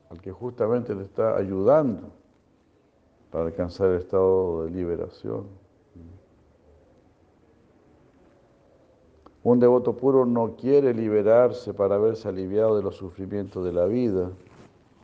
al 0.09 0.19
que 0.19 0.31
justamente 0.31 0.93
le 0.93 1.03
está 1.03 1.37
ayudando 1.37 2.09
para 3.31 3.45
alcanzar 3.45 3.91
el 3.91 4.01
estado 4.01 4.65
de 4.65 4.71
liberación. 4.71 5.60
Un 9.43 9.59
devoto 9.59 9.93
puro 9.93 10.25
no 10.25 10.55
quiere 10.55 10.93
liberarse 10.93 11.73
para 11.73 11.97
verse 11.97 12.27
aliviado 12.27 12.77
de 12.77 12.83
los 12.83 12.95
sufrimientos 12.95 13.65
de 13.65 13.73
la 13.73 13.85
vida. 13.85 14.29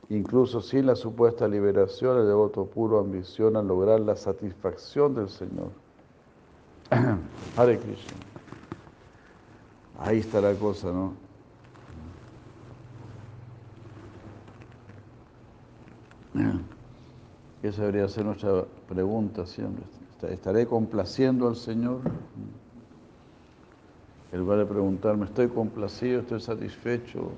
Incluso 0.10 0.62
sin 0.62 0.86
la 0.86 0.96
supuesta 0.96 1.48
liberación, 1.48 2.20
el 2.20 2.28
devoto 2.28 2.66
puro 2.66 3.00
ambiciona 3.00 3.62
lograr 3.64 4.00
la 4.00 4.16
satisfacción 4.16 5.16
del 5.16 5.30
Señor. 5.30 5.70
Hare. 7.58 7.80
Ahí 10.00 10.20
está 10.20 10.40
la 10.40 10.54
cosa, 10.54 10.92
¿no? 10.92 11.14
Esa 17.64 17.82
debería 17.82 18.08
ser 18.08 18.26
nuestra 18.26 18.66
pregunta 18.88 19.46
siempre. 19.48 19.84
¿Estaré 20.30 20.68
complaciendo 20.68 21.48
al 21.48 21.56
Señor? 21.56 22.02
En 24.32 24.40
lugar 24.40 24.60
de 24.60 24.66
preguntarme, 24.66 25.26
¿estoy 25.26 25.48
complacido? 25.48 26.20
¿Estoy 26.20 26.42
satisfecho? 26.42 27.32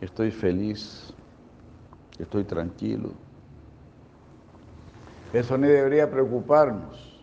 ¿Estoy 0.00 0.30
feliz? 0.30 1.14
¿Estoy 2.18 2.44
tranquilo? 2.44 3.10
Eso 5.32 5.56
ni 5.56 5.66
debería 5.66 6.10
preocuparnos, 6.10 7.22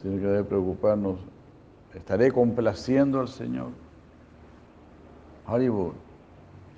sino 0.00 0.16
que 0.16 0.26
debe 0.26 0.44
preocuparnos, 0.44 1.18
¿estaré 1.94 2.32
complaciendo 2.32 3.20
al 3.20 3.28
Señor? 3.28 3.68
Hollywood. 5.46 5.92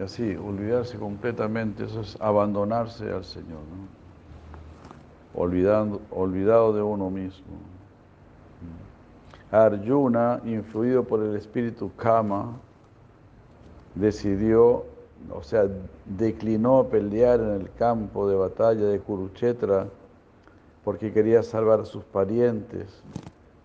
Y 0.00 0.02
así, 0.02 0.34
olvidarse 0.34 0.98
completamente, 0.98 1.84
eso 1.84 2.00
es 2.00 2.20
abandonarse 2.20 3.12
al 3.12 3.24
Señor, 3.24 3.60
¿no? 3.60 3.86
Olvidando, 5.40 6.00
olvidado 6.10 6.72
de 6.72 6.82
uno 6.82 7.10
mismo. 7.10 7.73
Arjuna, 9.50 10.40
influido 10.44 11.04
por 11.04 11.22
el 11.22 11.36
espíritu 11.36 11.90
Kama, 11.96 12.56
decidió, 13.94 14.84
o 15.32 15.42
sea, 15.42 15.68
declinó 16.04 16.88
pelear 16.88 17.40
en 17.40 17.50
el 17.60 17.72
campo 17.74 18.28
de 18.28 18.36
batalla 18.36 18.86
de 18.86 18.98
Kurukshetra 18.98 19.86
porque 20.84 21.12
quería 21.12 21.42
salvar 21.42 21.80
a 21.80 21.84
sus 21.84 22.04
parientes 22.04 23.02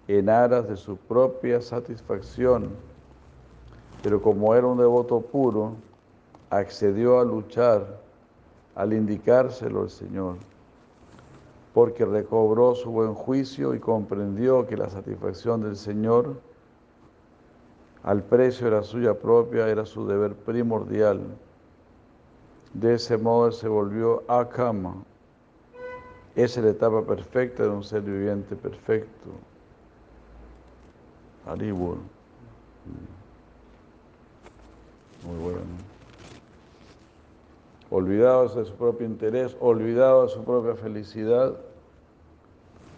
en 0.07 0.29
aras 0.29 0.67
de 0.67 0.77
su 0.77 0.95
propia 0.97 1.61
satisfacción. 1.61 2.69
Pero 4.01 4.21
como 4.21 4.55
era 4.55 4.67
un 4.67 4.77
devoto 4.77 5.19
puro, 5.19 5.73
accedió 6.49 7.19
a 7.19 7.25
luchar 7.25 7.99
al 8.75 8.93
indicárselo 8.93 9.83
el 9.83 9.89
Señor, 9.89 10.37
porque 11.73 12.05
recobró 12.05 12.75
su 12.75 12.91
buen 12.91 13.13
juicio 13.13 13.75
y 13.75 13.79
comprendió 13.79 14.65
que 14.65 14.77
la 14.77 14.89
satisfacción 14.89 15.61
del 15.61 15.75
Señor 15.75 16.41
al 18.03 18.23
precio 18.23 18.67
era 18.67 18.81
suya 18.81 19.13
propia, 19.13 19.67
era 19.67 19.85
su 19.85 20.07
deber 20.07 20.33
primordial. 20.33 21.21
De 22.73 22.95
ese 22.95 23.17
modo 23.17 23.51
se 23.51 23.67
volvió 23.67 24.23
a 24.27 24.47
cama. 24.47 24.95
Esa 26.35 26.59
es 26.59 26.65
la 26.65 26.71
etapa 26.71 27.03
perfecta 27.05 27.63
de 27.63 27.69
un 27.69 27.83
ser 27.83 28.01
viviente 28.01 28.55
perfecto. 28.55 29.29
Haribur. 31.45 31.97
Muy 35.25 35.37
bueno. 35.43 35.98
Olvidados 37.91 38.55
de 38.55 38.65
su 38.65 38.73
propio 38.75 39.07
interés, 39.07 39.57
olvidado 39.59 40.23
de 40.23 40.29
su 40.29 40.43
propia 40.43 40.75
felicidad, 40.75 41.55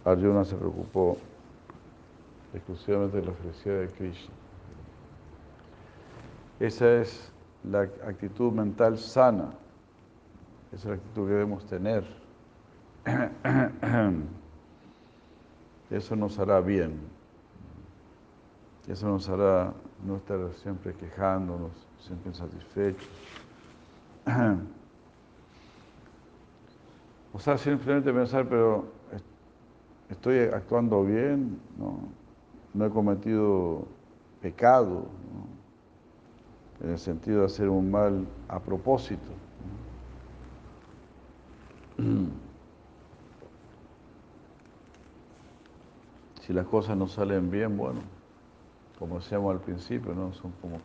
Arjuna 0.03 0.43
se 0.43 0.55
preocupó 0.55 1.17
exclusivamente 2.53 3.21
de 3.21 3.27
la 3.27 3.33
felicidad 3.33 3.79
de 3.79 3.87
Krishna. 3.87 4.33
Esa 6.59 6.93
es 6.95 7.31
la 7.63 7.81
actitud 7.81 8.51
mental 8.51 8.97
sana, 8.97 9.53
esa 10.71 10.75
es 10.75 10.85
la 10.85 10.93
actitud 10.95 11.27
que 11.27 11.33
debemos 11.33 11.65
tener. 11.65 12.03
Eso 15.89 16.15
nos 16.15 16.39
hará 16.39 16.61
bien, 16.61 17.01
eso 18.87 19.07
nos 19.07 19.27
hará 19.27 19.73
no 20.05 20.15
estar 20.15 20.39
siempre 20.53 20.93
quejándonos, 20.93 21.71
siempre 21.99 22.29
insatisfechos. 22.29 23.09
O 27.33 27.39
sea, 27.39 27.57
simplemente 27.57 28.11
pensar, 28.11 28.47
pero 28.47 28.85
estoy 30.09 30.39
actuando 30.39 31.03
bien, 31.03 31.59
no, 31.77 31.99
no 32.73 32.85
he 32.85 32.89
cometido 32.89 33.85
pecado, 34.41 35.05
en 36.81 36.89
el 36.89 36.99
sentido 36.99 37.41
de 37.41 37.45
hacer 37.45 37.69
un 37.69 37.89
mal 37.89 38.27
a 38.47 38.59
propósito. 38.59 39.31
Si 46.41 46.53
las 46.53 46.65
cosas 46.65 46.97
no 46.97 47.07
salen 47.07 47.51
bien, 47.51 47.77
bueno, 47.77 48.01
como 48.97 49.19
decíamos 49.19 49.53
al 49.53 49.61
principio, 49.61 50.15
¿no? 50.15 50.33
son 50.33 50.51
como 50.59 50.79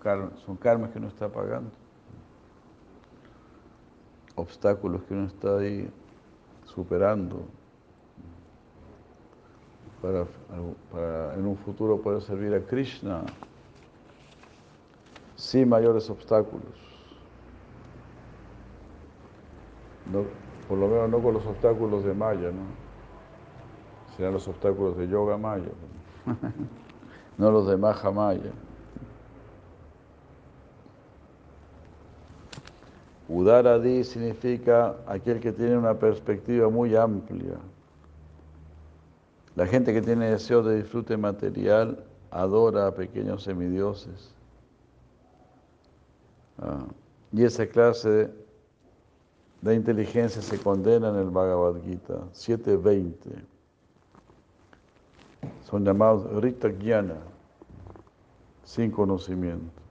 son 0.45 0.57
karmas 0.59 0.91
que 0.91 0.99
uno 0.99 1.09
está 1.09 1.31
pagando. 1.31 1.71
Obstáculos 4.35 5.03
que 5.05 5.15
uno 5.15 5.27
está 5.27 5.57
ahí 5.57 5.91
superando 6.67 7.43
para, 10.03 10.27
para 10.93 11.35
en 11.35 11.47
un 11.47 11.57
futuro 11.57 12.01
poder 12.01 12.21
servir 12.21 12.55
a 12.55 12.61
Krishna 12.61 13.25
sin 15.37 15.69
mayores 15.69 16.09
obstáculos. 16.11 16.87
por 20.69 20.79
lo 20.79 20.89
menos 20.89 21.11
no 21.11 21.21
con 21.21 21.35
los 21.35 21.47
obstáculos 21.47 22.05
de 22.05 22.15
Maya, 22.15 22.51
¿no? 22.51 22.87
Serán 24.17 24.33
los 24.33 24.47
obstáculos 24.49 24.97
de 24.97 25.09
Yoga 25.09 25.37
Maya, 25.37 25.71
no 27.37 27.51
los 27.53 27.67
de 27.67 27.77
Maha 27.77 28.11
Maya. 28.11 28.53
Udaradi 33.29 34.05
significa 34.05 34.97
aquel 35.07 35.41
que 35.41 35.53
tiene 35.53 35.77
una 35.77 35.95
perspectiva 35.95 36.69
muy 36.69 36.95
amplia. 36.95 37.59
La 39.57 39.67
gente 39.67 39.93
que 39.93 40.03
tiene 40.03 40.31
deseo 40.31 40.63
de 40.63 40.77
disfrute 40.77 41.17
material 41.17 42.05
adora 42.31 42.87
a 42.87 42.95
pequeños 42.95 43.43
semidioses. 43.43 44.35
Ah, 46.59 46.85
y 47.33 47.43
esa 47.43 47.67
clase 47.67 48.31
de, 49.61 49.75
inteligencia 49.75 50.41
se 50.41 50.59
condena 50.59 51.09
en 51.09 51.17
el 51.17 51.31
Bhagavad 51.31 51.81
Gita 51.83 52.19
7.20. 52.33 53.15
Son 55.69 55.85
llamados 55.85 56.31
Rita 56.41 56.69
Jnana, 56.69 57.17
sin 58.65 58.91
conocimiento. 58.91 59.86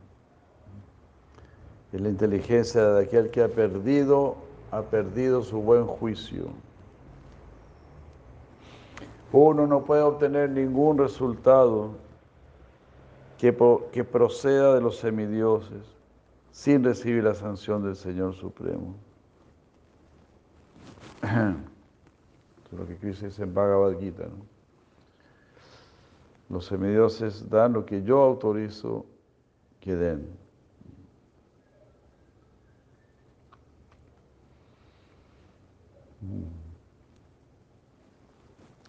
Es 1.95 2.01
la 2.01 2.09
inteligencia 2.09 2.85
de 2.89 3.05
aquel 3.05 3.29
que 3.31 3.41
ha 3.41 3.47
perdido, 3.47 4.35
ha 4.69 4.81
perdido 4.81 5.41
su 5.41 5.61
buen 5.61 5.85
juicio. 5.85 6.47
Uno 9.31 9.65
no 9.65 9.85
puede 9.85 10.01
obtener 10.01 10.49
ningún 10.49 10.97
resultado 10.97 11.91
que, 13.37 13.55
que 13.93 14.03
proceda 14.03 14.75
de 14.75 14.81
los 14.81 14.97
semidioses 14.97 15.85
sin 16.51 16.83
recibir 16.83 17.23
la 17.23 17.33
sanción 17.33 17.81
del 17.81 17.95
Señor 17.95 18.33
Supremo. 18.33 18.93
es 21.23 22.77
lo 22.77 22.85
que 22.85 22.97
Cristo 22.97 23.25
dice 23.25 23.43
en 23.43 23.53
Bhagavad 23.53 23.97
Gita. 23.97 24.25
Los 26.49 26.65
semidioses 26.65 27.49
dan 27.49 27.71
lo 27.71 27.85
que 27.85 28.03
yo 28.03 28.21
autorizo 28.21 29.05
que 29.79 29.95
den. 29.95 30.44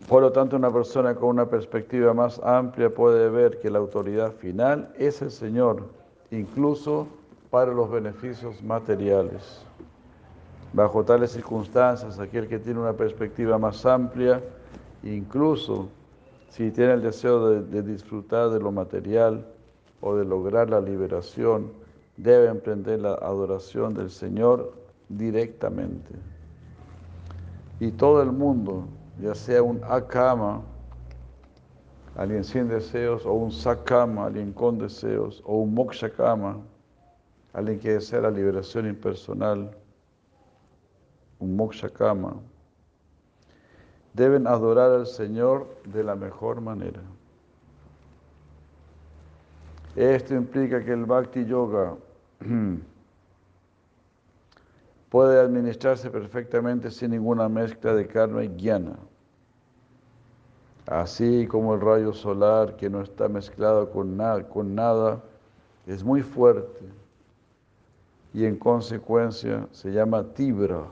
Por 0.09 0.23
lo 0.23 0.31
tanto, 0.31 0.55
una 0.55 0.73
persona 0.73 1.17
con 1.17 1.31
una 1.31 1.47
perspectiva 1.47 2.15
más 2.15 2.41
amplia 2.45 2.95
puede 2.95 3.29
ver 3.29 3.59
que 3.59 3.71
la 3.71 3.79
autoridad 3.79 4.33
final 4.33 4.93
es 4.97 5.21
el 5.21 5.33
Señor, 5.33 5.89
incluso 6.31 7.09
para 7.51 7.73
los 7.73 7.91
beneficios 7.91 8.63
materiales. 8.63 9.65
Bajo 10.73 11.05
tales 11.05 11.33
circunstancias, 11.33 12.21
aquel 12.21 12.47
que 12.47 12.61
tiene 12.61 12.79
una 12.79 12.93
perspectiva 12.93 13.59
más 13.59 13.85
amplia, 13.85 14.41
incluso 15.03 15.89
si 16.51 16.71
tiene 16.71 16.95
el 16.95 17.03
deseo 17.03 17.61
de, 17.61 17.83
disfrutar 17.83 18.51
de 18.51 18.61
lo 18.61 18.71
material 18.71 19.45
o 20.01 20.15
de 20.15 20.25
lograr 20.25 20.71
la 20.71 20.81
liberación, 20.81 21.73
debe 22.17 22.47
emprender 22.47 23.01
la 23.01 23.15
adoración 23.15 23.93
del 23.93 24.11
Señor 24.11 24.73
directamente. 25.09 26.15
Y 27.81 27.91
todo 27.91 28.23
el 28.23 28.33
mundo, 28.33 28.85
ya 29.21 29.35
sea 29.35 29.63
un 29.63 29.81
akama, 29.85 30.63
alguien 32.17 32.45
sin 32.45 32.69
deseos, 32.69 33.25
o 33.25 33.33
un 33.33 33.53
sakama, 33.53 34.27
alguien 34.27 34.53
con 34.53 34.79
deseos, 34.79 35.43
o 35.45 35.59
un 35.59 35.75
mokshakama, 35.75 36.59
alguien 37.53 37.79
que 37.79 37.93
desea 37.95 38.21
la 38.21 38.31
liberación 38.31 38.87
impersonal, 38.87 39.71
un 41.39 41.57
moksha 41.57 41.89
kama, 41.89 42.37
deben 44.15 44.47
adorar 44.47 44.93
al 44.93 45.07
Señor 45.07 45.67
de 45.85 46.03
la 46.03 46.15
mejor 46.15 46.61
manera. 46.61 47.03
Esto 49.95 50.35
implica 50.35 50.85
que 50.85 50.93
el 50.93 51.05
Bhakti 51.07 51.45
Yoga 51.47 51.97
puede 55.09 55.41
administrarse 55.41 56.11
perfectamente 56.11 56.91
sin 56.91 57.13
ninguna 57.13 57.49
mezcla 57.49 57.95
de 57.95 58.07
karma 58.07 58.45
y 58.45 58.49
jnana. 58.49 58.97
Así 60.87 61.47
como 61.47 61.75
el 61.75 61.81
rayo 61.81 62.13
solar 62.13 62.77
que 62.77 62.89
no 62.89 63.03
está 63.03 63.29
mezclado 63.29 63.91
con 63.91 64.17
nada, 64.17 64.49
con 64.49 64.75
nada 64.75 65.23
es 65.87 66.05
muy 66.05 66.23
fuerte 66.23 66.81
y 68.33 68.45
en 68.45 68.57
consecuencia 68.57 69.67
se 69.73 69.91
llama 69.91 70.23
tibra. 70.35 70.85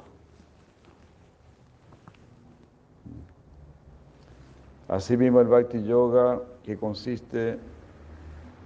Asimismo 4.89 5.41
el 5.41 5.49
Bhakti 5.49 5.82
Yoga, 5.85 6.41
que 6.62 6.77
consiste 6.77 7.59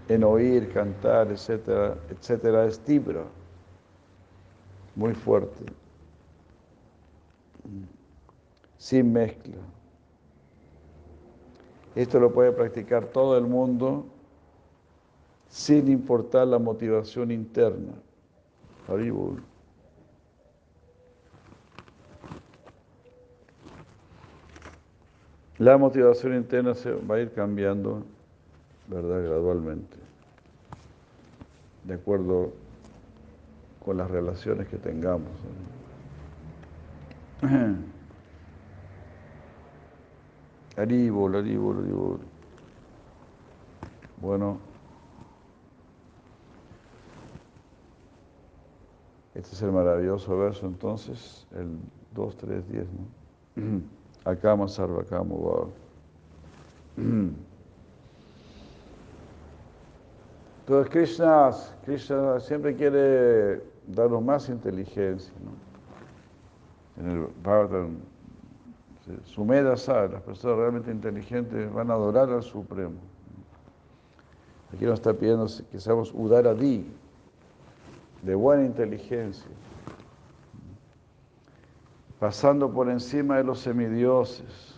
en 0.09 0.25
oír, 0.25 0.73
cantar, 0.73 1.31
etcétera, 1.31 1.97
etcétera, 2.11 2.65
es 2.65 2.81
tibra, 2.81 3.25
muy 4.99 5.15
fuerte, 5.15 5.65
sin 8.77 9.13
mezcla. 9.13 9.55
Esto 11.95 12.19
lo 12.19 12.33
puede 12.33 12.51
practicar 12.51 13.07
todo 13.07 13.39
el 13.39 13.45
mundo 13.45 14.07
sin 15.49 15.89
importar 15.89 16.49
la 16.49 16.59
motivación 16.59 17.31
interna. 17.31 17.93
Haribol. 18.89 19.41
La 25.59 25.79
motivación 25.79 26.35
interna 26.35 26.75
se 26.75 26.91
va 26.91 27.17
a 27.17 27.21
ir 27.21 27.33
cambiando, 27.33 28.03
¿verdad? 28.89 29.23
Gradualmente, 29.23 29.97
de 31.85 31.95
acuerdo 31.95 32.53
con 33.85 33.97
las 33.97 34.11
relaciones 34.11 34.69
que 34.69 34.77
tengamos. 34.77 35.31
Haribol, 40.77 41.37
haribol, 41.37 41.79
haribol. 41.79 42.21
Bueno, 44.21 44.59
este 49.35 49.55
es 49.55 49.63
el 49.63 49.73
maravilloso 49.73 50.37
verso 50.37 50.67
entonces, 50.67 51.47
el 51.55 51.79
2, 52.15 52.37
3, 52.37 52.69
10, 52.69 52.87
¿no? 52.93 53.81
Akama 54.25 54.69
Sarvakama 54.69 55.35
Entonces 60.69 60.93
Krishna, 60.93 61.51
Krishna 61.87 62.39
siempre 62.41 62.77
quiere 62.77 63.63
darnos 63.87 64.23
más 64.23 64.51
inteligencia. 64.51 65.33
En 66.99 67.11
el 67.11 67.27
Bhagavatam, 67.43 67.97
su 69.25 69.47
meda 69.47 69.79
sabe, 69.79 70.11
las 70.11 70.21
personas 70.21 70.59
realmente 70.59 70.91
inteligentes 70.91 71.73
van 71.73 71.91
a 71.91 71.95
adorar 71.95 72.29
al 72.29 72.43
Supremo. 72.43 72.97
Aquí 74.75 74.85
nos 74.85 74.99
está 74.99 75.15
pidiendo 75.15 75.47
que 75.73 75.81
seamos 75.81 76.13
Udaradi, 76.13 76.85
de 78.21 78.35
buena 78.35 78.67
inteligencia 78.67 79.51
pasando 82.19 82.71
por 82.71 82.91
encima 82.91 83.39
de 83.39 83.45
los 83.45 83.61
semidioses, 83.61 84.75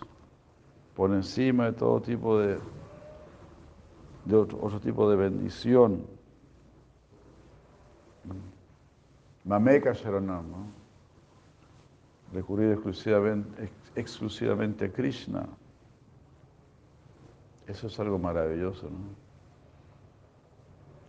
por 0.95 1.11
encima 1.11 1.65
de 1.65 1.73
todo 1.73 2.01
tipo 2.01 2.39
de, 2.39 2.59
de 4.25 4.37
otro, 4.37 4.81
tipo 4.81 5.09
de 5.11 5.17
bendición. 5.17 6.05
Mameka 9.45 9.93
Sharanam, 9.93 10.51
¿no? 10.51 10.81
recurrir 12.33 12.73
exclusivamente, 12.73 13.71
exclusivamente 13.97 14.85
a 14.85 14.93
Krishna. 14.93 15.47
Eso 17.67 17.89
es 17.89 17.99
algo 17.99 18.19
maravilloso, 18.19 18.89
¿no? 18.89 18.99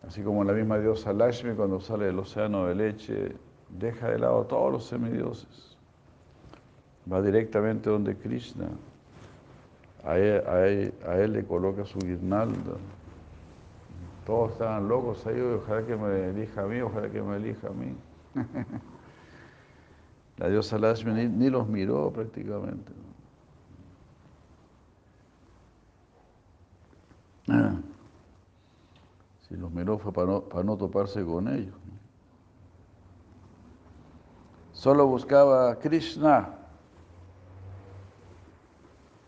Así 0.07 0.23
como 0.23 0.43
la 0.43 0.53
misma 0.53 0.79
diosa 0.79 1.13
Lashmi 1.13 1.53
cuando 1.53 1.79
sale 1.79 2.05
del 2.05 2.17
océano 2.17 2.65
de 2.65 2.75
leche, 2.75 3.35
deja 3.69 4.09
de 4.09 4.17
lado 4.17 4.41
a 4.41 4.47
todos 4.47 4.71
los 4.71 4.85
semidioses 4.85 5.71
va 7.11 7.21
directamente 7.21 7.89
donde 7.89 8.15
Krishna. 8.15 8.69
A 10.03 10.17
él, 10.17 11.31
le 11.31 11.43
coloca 11.45 11.85
su 11.85 11.99
guirnalda. 11.99 12.73
Todos 14.25 14.51
estaban 14.51 14.87
locos 14.87 15.25
ahí, 15.25 15.39
ojalá 15.41 15.85
que 15.85 15.95
me 15.95 16.29
elija 16.29 16.61
a 16.61 16.65
mí, 16.65 16.79
ojalá 16.81 17.09
que 17.09 17.21
me 17.21 17.37
elija 17.37 17.67
a 17.67 17.71
mí. 17.71 17.95
La 20.37 20.49
diosa 20.49 20.77
Lashmi 20.77 21.27
ni, 21.27 21.49
los 21.49 21.67
miró 21.67 22.11
prácticamente. 22.11 22.91
Si 29.47 29.57
los 29.57 29.71
miró 29.71 29.97
fue 29.97 30.13
para 30.13 30.27
no, 30.27 30.41
para 30.41 30.63
no 30.63 30.77
toparse 30.77 31.25
con 31.25 31.47
ellos. 31.47 31.75
Solo 34.71 35.05
buscaba 35.05 35.71
a 35.71 35.75
Krishna. 35.77 36.55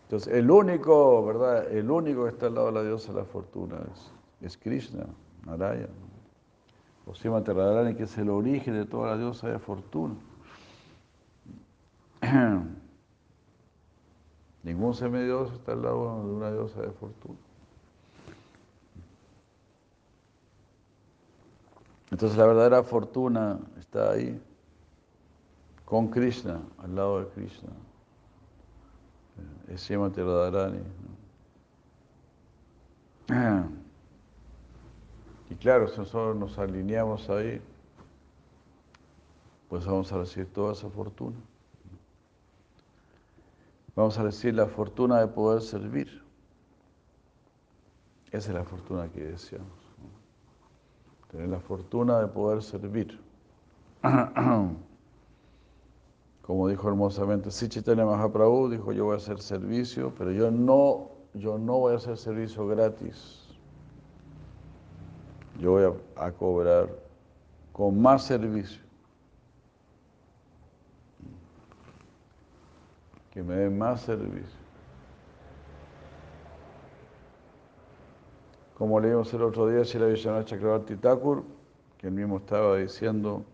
Entonces, 0.04 0.34
el 0.34 0.50
único, 0.50 1.24
¿verdad? 1.24 1.70
El 1.70 1.90
único 1.90 2.24
que 2.24 2.30
está 2.30 2.46
al 2.46 2.54
lado 2.54 2.66
de 2.66 2.72
la 2.72 2.82
diosa 2.82 3.12
de 3.12 3.20
la 3.20 3.24
fortuna 3.24 3.76
es, 3.92 4.13
Krishna, 4.62 5.06
Narayana. 5.44 5.88
O 7.06 7.14
Sima 7.14 7.40
Radharani, 7.40 7.94
que 7.94 8.04
es 8.04 8.18
el 8.18 8.30
origen 8.30 8.74
de 8.74 8.86
toda 8.86 9.10
la 9.10 9.18
diosa 9.18 9.48
de 9.48 9.58
fortuna. 9.58 10.14
Ningún 14.62 14.94
semidioso 14.94 15.54
está 15.54 15.72
al 15.72 15.82
lado 15.82 16.24
de 16.24 16.32
una 16.32 16.50
diosa 16.50 16.80
de 16.80 16.90
fortuna. 16.92 17.38
Entonces 22.10 22.38
la 22.38 22.46
verdadera 22.46 22.82
fortuna 22.82 23.58
está 23.78 24.12
ahí, 24.12 24.40
con 25.84 26.08
Krishna, 26.08 26.60
al 26.78 26.94
lado 26.94 27.20
de 27.20 27.28
Krishna 27.28 27.70
es 29.68 29.80
Srimati 29.82 30.20
Radharani. 30.20 30.80
Y 35.54 35.56
claro, 35.56 35.86
si 35.86 35.98
nosotros 35.98 36.34
nos 36.34 36.58
alineamos 36.58 37.30
ahí, 37.30 37.62
pues 39.68 39.86
vamos 39.86 40.12
a 40.12 40.18
recibir 40.18 40.52
toda 40.52 40.72
esa 40.72 40.90
fortuna. 40.90 41.36
Vamos 43.94 44.18
a 44.18 44.24
recibir 44.24 44.56
la 44.56 44.66
fortuna 44.66 45.20
de 45.20 45.28
poder 45.28 45.62
servir. 45.62 46.24
Esa 48.32 48.48
es 48.48 48.54
la 48.56 48.64
fortuna 48.64 49.08
que 49.12 49.22
deseamos. 49.22 49.70
Tener 51.30 51.48
la 51.48 51.60
fortuna 51.60 52.18
de 52.18 52.26
poder 52.26 52.60
servir. 52.60 53.20
como 56.42 56.68
dijo 56.68 56.88
hermosamente 56.88 57.52
Si 57.52 57.68
Mahaprabhu, 57.94 58.70
dijo 58.70 58.90
yo 58.90 59.04
voy 59.04 59.14
a 59.14 59.18
hacer 59.18 59.40
servicio, 59.40 60.12
pero 60.18 60.32
yo 60.32 60.50
no, 60.50 61.10
yo 61.32 61.58
no 61.58 61.78
voy 61.78 61.92
a 61.92 61.96
hacer 61.98 62.16
servicio 62.18 62.66
gratis. 62.66 63.43
Yo 65.58 65.70
voy 65.72 65.84
a, 66.16 66.32
cobrar 66.32 66.88
con 67.72 68.00
más 68.00 68.24
servicio. 68.24 68.82
Que 73.30 73.42
me 73.42 73.54
den 73.56 73.78
más 73.78 74.02
servicio. 74.02 74.64
Como 78.76 78.98
leímos 78.98 79.32
el 79.32 79.42
otro 79.42 79.68
día, 79.68 79.82
Shila 79.82 80.06
Vishwanath 80.06 80.46
Chakravarti 80.46 80.96
Thakur, 80.96 81.44
que 81.98 82.08
él 82.08 82.12
mismo 82.12 82.38
estaba 82.38 82.76
diciendo 82.76 83.44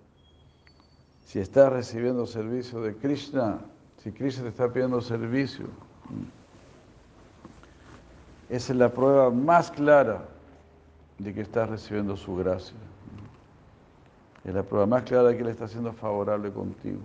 si 1.25 1.39
estás 1.39 1.73
recibiendo 1.73 2.27
servicio 2.27 2.81
de 2.81 2.97
Krishna, 2.97 3.61
si 3.99 4.11
Krishna 4.11 4.45
te 4.45 4.49
está 4.49 4.73
pidiendo 4.73 5.01
servicio, 5.01 5.67
esa 8.49 8.73
es 8.73 8.79
la 8.79 8.89
prueba 8.89 9.31
más 9.31 9.71
clara 9.71 10.25
de 11.23 11.35
que 11.35 11.43
estás 11.43 11.69
recibiendo 11.69 12.17
su 12.17 12.35
gracia. 12.35 12.77
Es 14.43 14.55
la 14.55 14.63
prueba 14.63 14.87
más 14.87 15.03
clara 15.03 15.29
de 15.29 15.37
que 15.37 15.43
Él 15.43 15.49
está 15.49 15.69
siendo 15.69 15.93
favorable 15.93 16.51
contigo. 16.51 17.01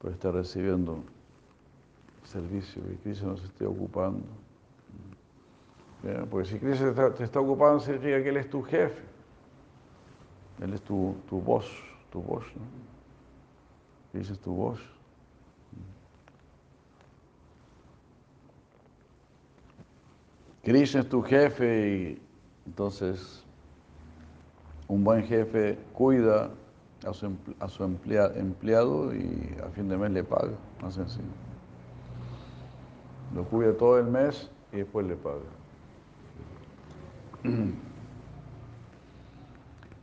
Por 0.00 0.12
estar 0.12 0.32
recibiendo 0.32 1.02
servicio, 2.24 2.82
que 2.82 2.96
Krishna 2.98 3.28
nos 3.28 3.42
esté 3.42 3.66
ocupando. 3.66 4.22
Porque 6.30 6.48
si 6.48 6.58
Krishna 6.58 7.12
te 7.14 7.24
está 7.24 7.40
ocupando, 7.40 7.80
significa 7.80 8.22
que 8.22 8.28
Él 8.28 8.36
es 8.36 8.48
tu 8.48 8.62
jefe. 8.62 9.02
Él 10.62 10.72
es 10.72 10.82
tu, 10.82 11.16
tu 11.28 11.40
voz, 11.40 11.66
tu 12.12 12.22
voz, 12.22 12.44
¿no? 12.54 14.18
Dices 14.18 14.38
tu 14.38 14.52
voz. 14.54 14.93
Krishna 20.64 21.02
es 21.02 21.08
tu 21.08 21.22
jefe 21.22 21.90
y 21.90 22.22
entonces 22.66 23.44
un 24.88 25.04
buen 25.04 25.22
jefe 25.24 25.78
cuida 25.92 26.50
a 27.06 27.12
su, 27.12 27.84
empleado 27.84 29.14
y 29.14 29.56
a 29.62 29.68
fin 29.68 29.88
de 29.88 29.98
mes 29.98 30.10
le 30.10 30.24
paga, 30.24 30.52
más 30.82 30.94
sencillo. 30.94 31.28
Lo 33.34 33.44
cuida 33.44 33.76
todo 33.76 33.98
el 33.98 34.06
mes 34.06 34.50
y 34.72 34.78
después 34.78 35.06
le 35.06 35.16
paga. 35.16 35.40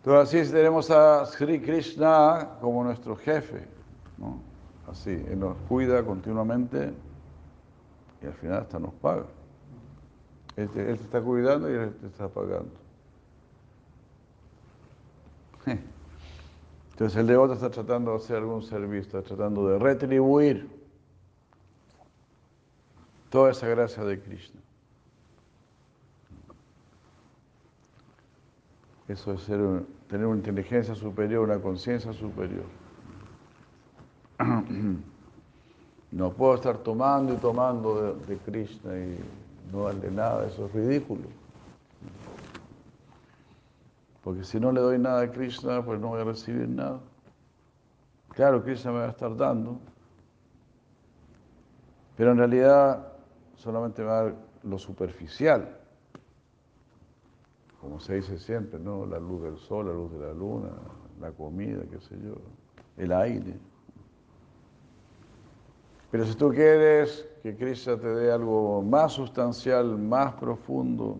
Entonces 0.03 0.41
así 0.41 0.51
tenemos 0.51 0.91
a 0.91 1.25
Sri 1.25 1.59
Krishna 1.59 2.57
como 2.59 2.83
nuestro 2.83 3.15
jefe. 3.15 3.67
Así, 4.87 5.11
Él 5.11 5.39
nos 5.39 5.55
cuida 5.69 6.03
continuamente 6.03 6.91
y 8.21 8.25
al 8.25 8.33
final 8.33 8.61
hasta 8.61 8.79
nos 8.79 8.93
paga. 8.95 9.25
Él 10.61 10.69
te, 10.69 10.91
está 10.91 11.21
cuidando 11.21 11.69
y 11.69 11.73
Él 11.73 11.93
te 11.95 12.07
está 12.07 12.27
pagando. 12.29 12.71
Entonces 16.91 17.17
el 17.17 17.27
devoto 17.27 17.53
está 17.53 17.69
tratando 17.69 18.11
de 18.11 18.17
hacer 18.17 18.37
algún 18.37 18.61
servicio, 18.61 19.19
está 19.19 19.21
tratando 19.21 19.67
de 19.67 19.79
retribuir 19.79 20.69
toda 23.29 23.51
esa 23.51 23.67
gracia 23.67 24.03
de 24.03 24.19
Krishna. 24.19 24.61
Eso 29.07 29.33
es 29.33 29.41
ser 29.41 29.83
tener 30.07 30.27
una 30.27 30.37
inteligencia 30.37 30.93
superior, 30.93 31.43
una 31.43 31.59
conciencia 31.59 32.13
superior. 32.13 32.65
No 36.13 36.33
puedo 36.33 36.55
estar 36.55 36.77
tomando 36.79 37.33
y 37.33 37.37
tomando 37.37 38.15
de, 38.15 38.25
de 38.25 38.37
Krishna 38.39 38.97
y 38.97 39.17
no 39.71 39.83
darle 39.85 40.11
nada, 40.11 40.45
eso 40.47 40.65
es 40.65 40.73
ridículo. 40.73 41.23
Porque 44.23 44.43
si 44.43 44.59
no 44.59 44.71
le 44.71 44.81
doy 44.81 44.99
nada 44.99 45.21
a 45.21 45.31
Krishna, 45.31 45.83
pues 45.83 45.99
no 45.99 46.09
voy 46.09 46.21
a 46.21 46.25
recibir 46.25 46.67
nada. 46.67 46.99
Claro, 48.29 48.63
Krishna 48.63 48.91
me 48.91 48.99
va 48.99 49.05
a 49.05 49.09
estar 49.09 49.35
dando, 49.35 49.79
pero 52.15 52.31
en 52.31 52.37
realidad 52.37 53.07
solamente 53.55 54.01
me 54.01 54.07
va 54.07 54.19
a 54.19 54.23
dar 54.23 54.35
lo 54.63 54.77
superficial. 54.77 55.77
Como 57.79 57.99
se 57.99 58.15
dice 58.15 58.37
siempre, 58.37 58.79
¿no? 58.79 59.05
La 59.05 59.19
luz 59.19 59.41
del 59.41 59.57
sol, 59.57 59.87
la 59.87 59.93
luz 59.93 60.11
de 60.11 60.19
la 60.19 60.33
luna, 60.33 60.69
la 61.19 61.31
comida, 61.31 61.81
qué 61.89 61.99
sé 61.99 62.15
yo, 62.23 62.35
el 62.97 63.11
aire. 63.11 63.57
Pero 66.11 66.25
si 66.25 66.35
tú 66.35 66.49
quieres 66.49 67.27
que 67.41 67.55
Krishna 67.55 67.97
te 67.97 68.07
dé 68.07 68.31
algo 68.31 68.81
más 68.81 69.13
sustancial, 69.13 69.97
más 69.97 70.33
profundo, 70.35 71.19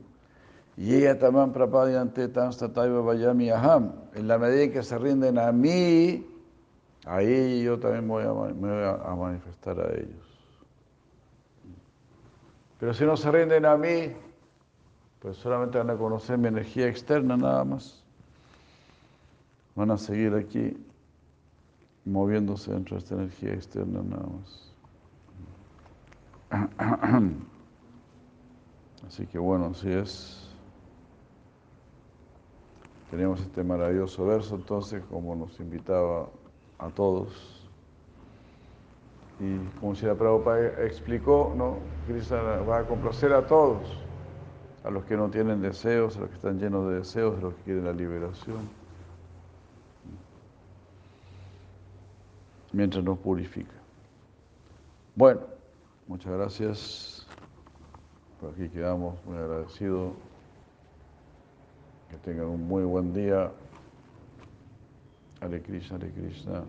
y 0.77 0.95
ella 0.95 1.17
también 1.17 1.51
prapadyante 1.51 2.27
tan 2.27 2.53
stataiva 2.53 3.01
vayami 3.01 3.49
aham, 3.49 3.91
en 4.13 4.27
la 4.27 4.37
medida 4.37 4.63
en 4.63 4.71
que 4.71 4.83
se 4.83 4.97
rinden 4.97 5.37
a 5.37 5.51
mí, 5.51 6.25
ahí 7.05 7.63
yo 7.63 7.79
también 7.79 8.07
voy 8.07 8.23
a, 8.23 8.33
me 8.53 8.69
voy 8.69 8.83
a 8.83 9.15
manifestar 9.15 9.79
a 9.79 9.93
ellos. 9.93 10.31
Pero 12.79 12.93
si 12.93 13.05
no 13.05 13.15
se 13.15 13.31
rinden 13.31 13.65
a 13.65 13.77
mí, 13.77 14.11
pues 15.19 15.37
solamente 15.37 15.77
van 15.77 15.91
a 15.91 15.97
conocer 15.97 16.37
mi 16.37 16.47
energía 16.47 16.87
externa 16.87 17.37
nada 17.37 17.63
más. 17.63 18.03
Van 19.75 19.91
a 19.91 19.97
seguir 19.97 20.33
aquí 20.33 20.75
moviéndose 22.05 22.71
dentro 22.71 22.95
de 22.95 23.03
esta 23.03 23.15
energía 23.15 23.53
externa 23.53 24.01
nada 24.01 24.25
más. 24.25 24.70
Así 29.07 29.25
que 29.25 29.39
bueno, 29.39 29.71
así 29.71 29.91
es. 29.91 30.49
Tenemos 33.09 33.41
este 33.41 33.63
maravilloso 33.63 34.25
verso 34.25 34.55
entonces, 34.55 35.03
como 35.09 35.35
nos 35.35 35.59
invitaba 35.59 36.29
a 36.79 36.89
todos. 36.89 37.67
Y 39.39 39.57
como 39.79 39.95
si 39.95 40.05
la 40.05 40.15
Prabhupada 40.15 40.85
explicó, 40.85 41.53
¿no? 41.57 41.79
Krishna 42.07 42.41
va 42.41 42.79
a 42.79 42.87
complacer 42.87 43.33
a 43.33 43.47
todos, 43.47 43.81
a 44.83 44.91
los 44.91 45.03
que 45.05 45.17
no 45.17 45.29
tienen 45.29 45.61
deseos, 45.61 46.15
a 46.15 46.21
los 46.21 46.29
que 46.29 46.35
están 46.35 46.59
llenos 46.59 46.87
de 46.87 46.95
deseos, 46.95 47.37
a 47.37 47.41
los 47.41 47.53
que 47.55 47.63
quieren 47.63 47.85
la 47.85 47.93
liberación, 47.93 48.69
mientras 52.71 53.03
nos 53.03 53.17
purifica. 53.17 53.73
Bueno, 55.15 55.41
muchas 56.11 56.33
gracias. 56.33 57.25
Por 58.41 58.51
aquí 58.51 58.67
quedamos 58.67 59.15
muy 59.25 59.37
agradecidos. 59.37 60.11
Que 62.09 62.17
tengan 62.17 62.47
un 62.47 62.67
muy 62.67 62.83
buen 62.83 63.13
día. 63.13 63.49
Hare 65.39 65.61
Krishna, 65.61 65.95
Hare 65.95 66.11
Krishna. 66.11 66.63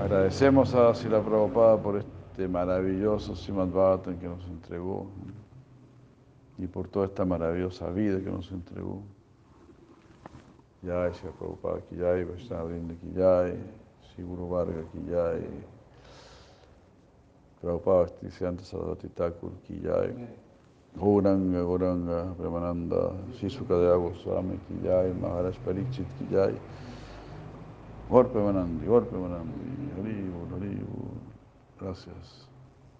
Agradecemos 0.00 0.74
a 0.74 0.92
Sila 0.96 1.22
Prabhupada 1.22 1.80
por 1.80 1.98
este 1.98 2.48
maravilloso 2.48 3.36
Srimad 3.36 3.68
Bhagavatam 3.68 4.18
que 4.18 4.26
nos 4.26 4.44
entregó 4.48 5.06
y 6.58 6.66
por 6.66 6.88
toda 6.88 7.06
esta 7.06 7.24
maravillosa 7.24 7.88
vida 7.90 8.18
que 8.18 8.30
nos 8.30 8.50
entregó. 8.50 9.00
Jai 10.84 11.14
Sila 11.14 11.30
Prabhupada 11.38 11.82
ki 11.82 11.96
jai, 11.98 12.24
Vaishnava 12.24 12.64
Vrinda 12.64 12.94
ki 12.94 13.12
jai, 13.14 13.56
Sri 14.10 14.24
Guru 14.24 14.48
Varga 14.48 14.82
ki 14.90 14.98
jai, 15.08 15.46
Prabhupada 17.62 18.10
Bhaktisiddhanta 18.10 18.64
Saraswati 18.64 19.08
Thakur 19.14 19.52
ki 19.66 19.80
jai, 19.82 20.10
Gauranga, 20.98 21.62
Gauranga, 21.62 22.34
Premananda, 22.36 23.14
Sisukadeva 23.38 23.96
Goswami 23.98 24.58
ki 24.66 24.82
jai, 24.82 25.12
Maharaj 25.12 25.56
Pariksit 25.64 26.06
ki 26.18 26.26
jai, 26.30 26.52
Gaur 28.10 28.24
Premanandi, 28.24 28.84
Gaur 28.84 29.02
Premanandi, 29.02 29.94
Hari 29.96 30.14
Bol, 30.28 30.48
Hari 30.58 30.74
Bol. 30.84 31.16
Gracias. 31.78 32.51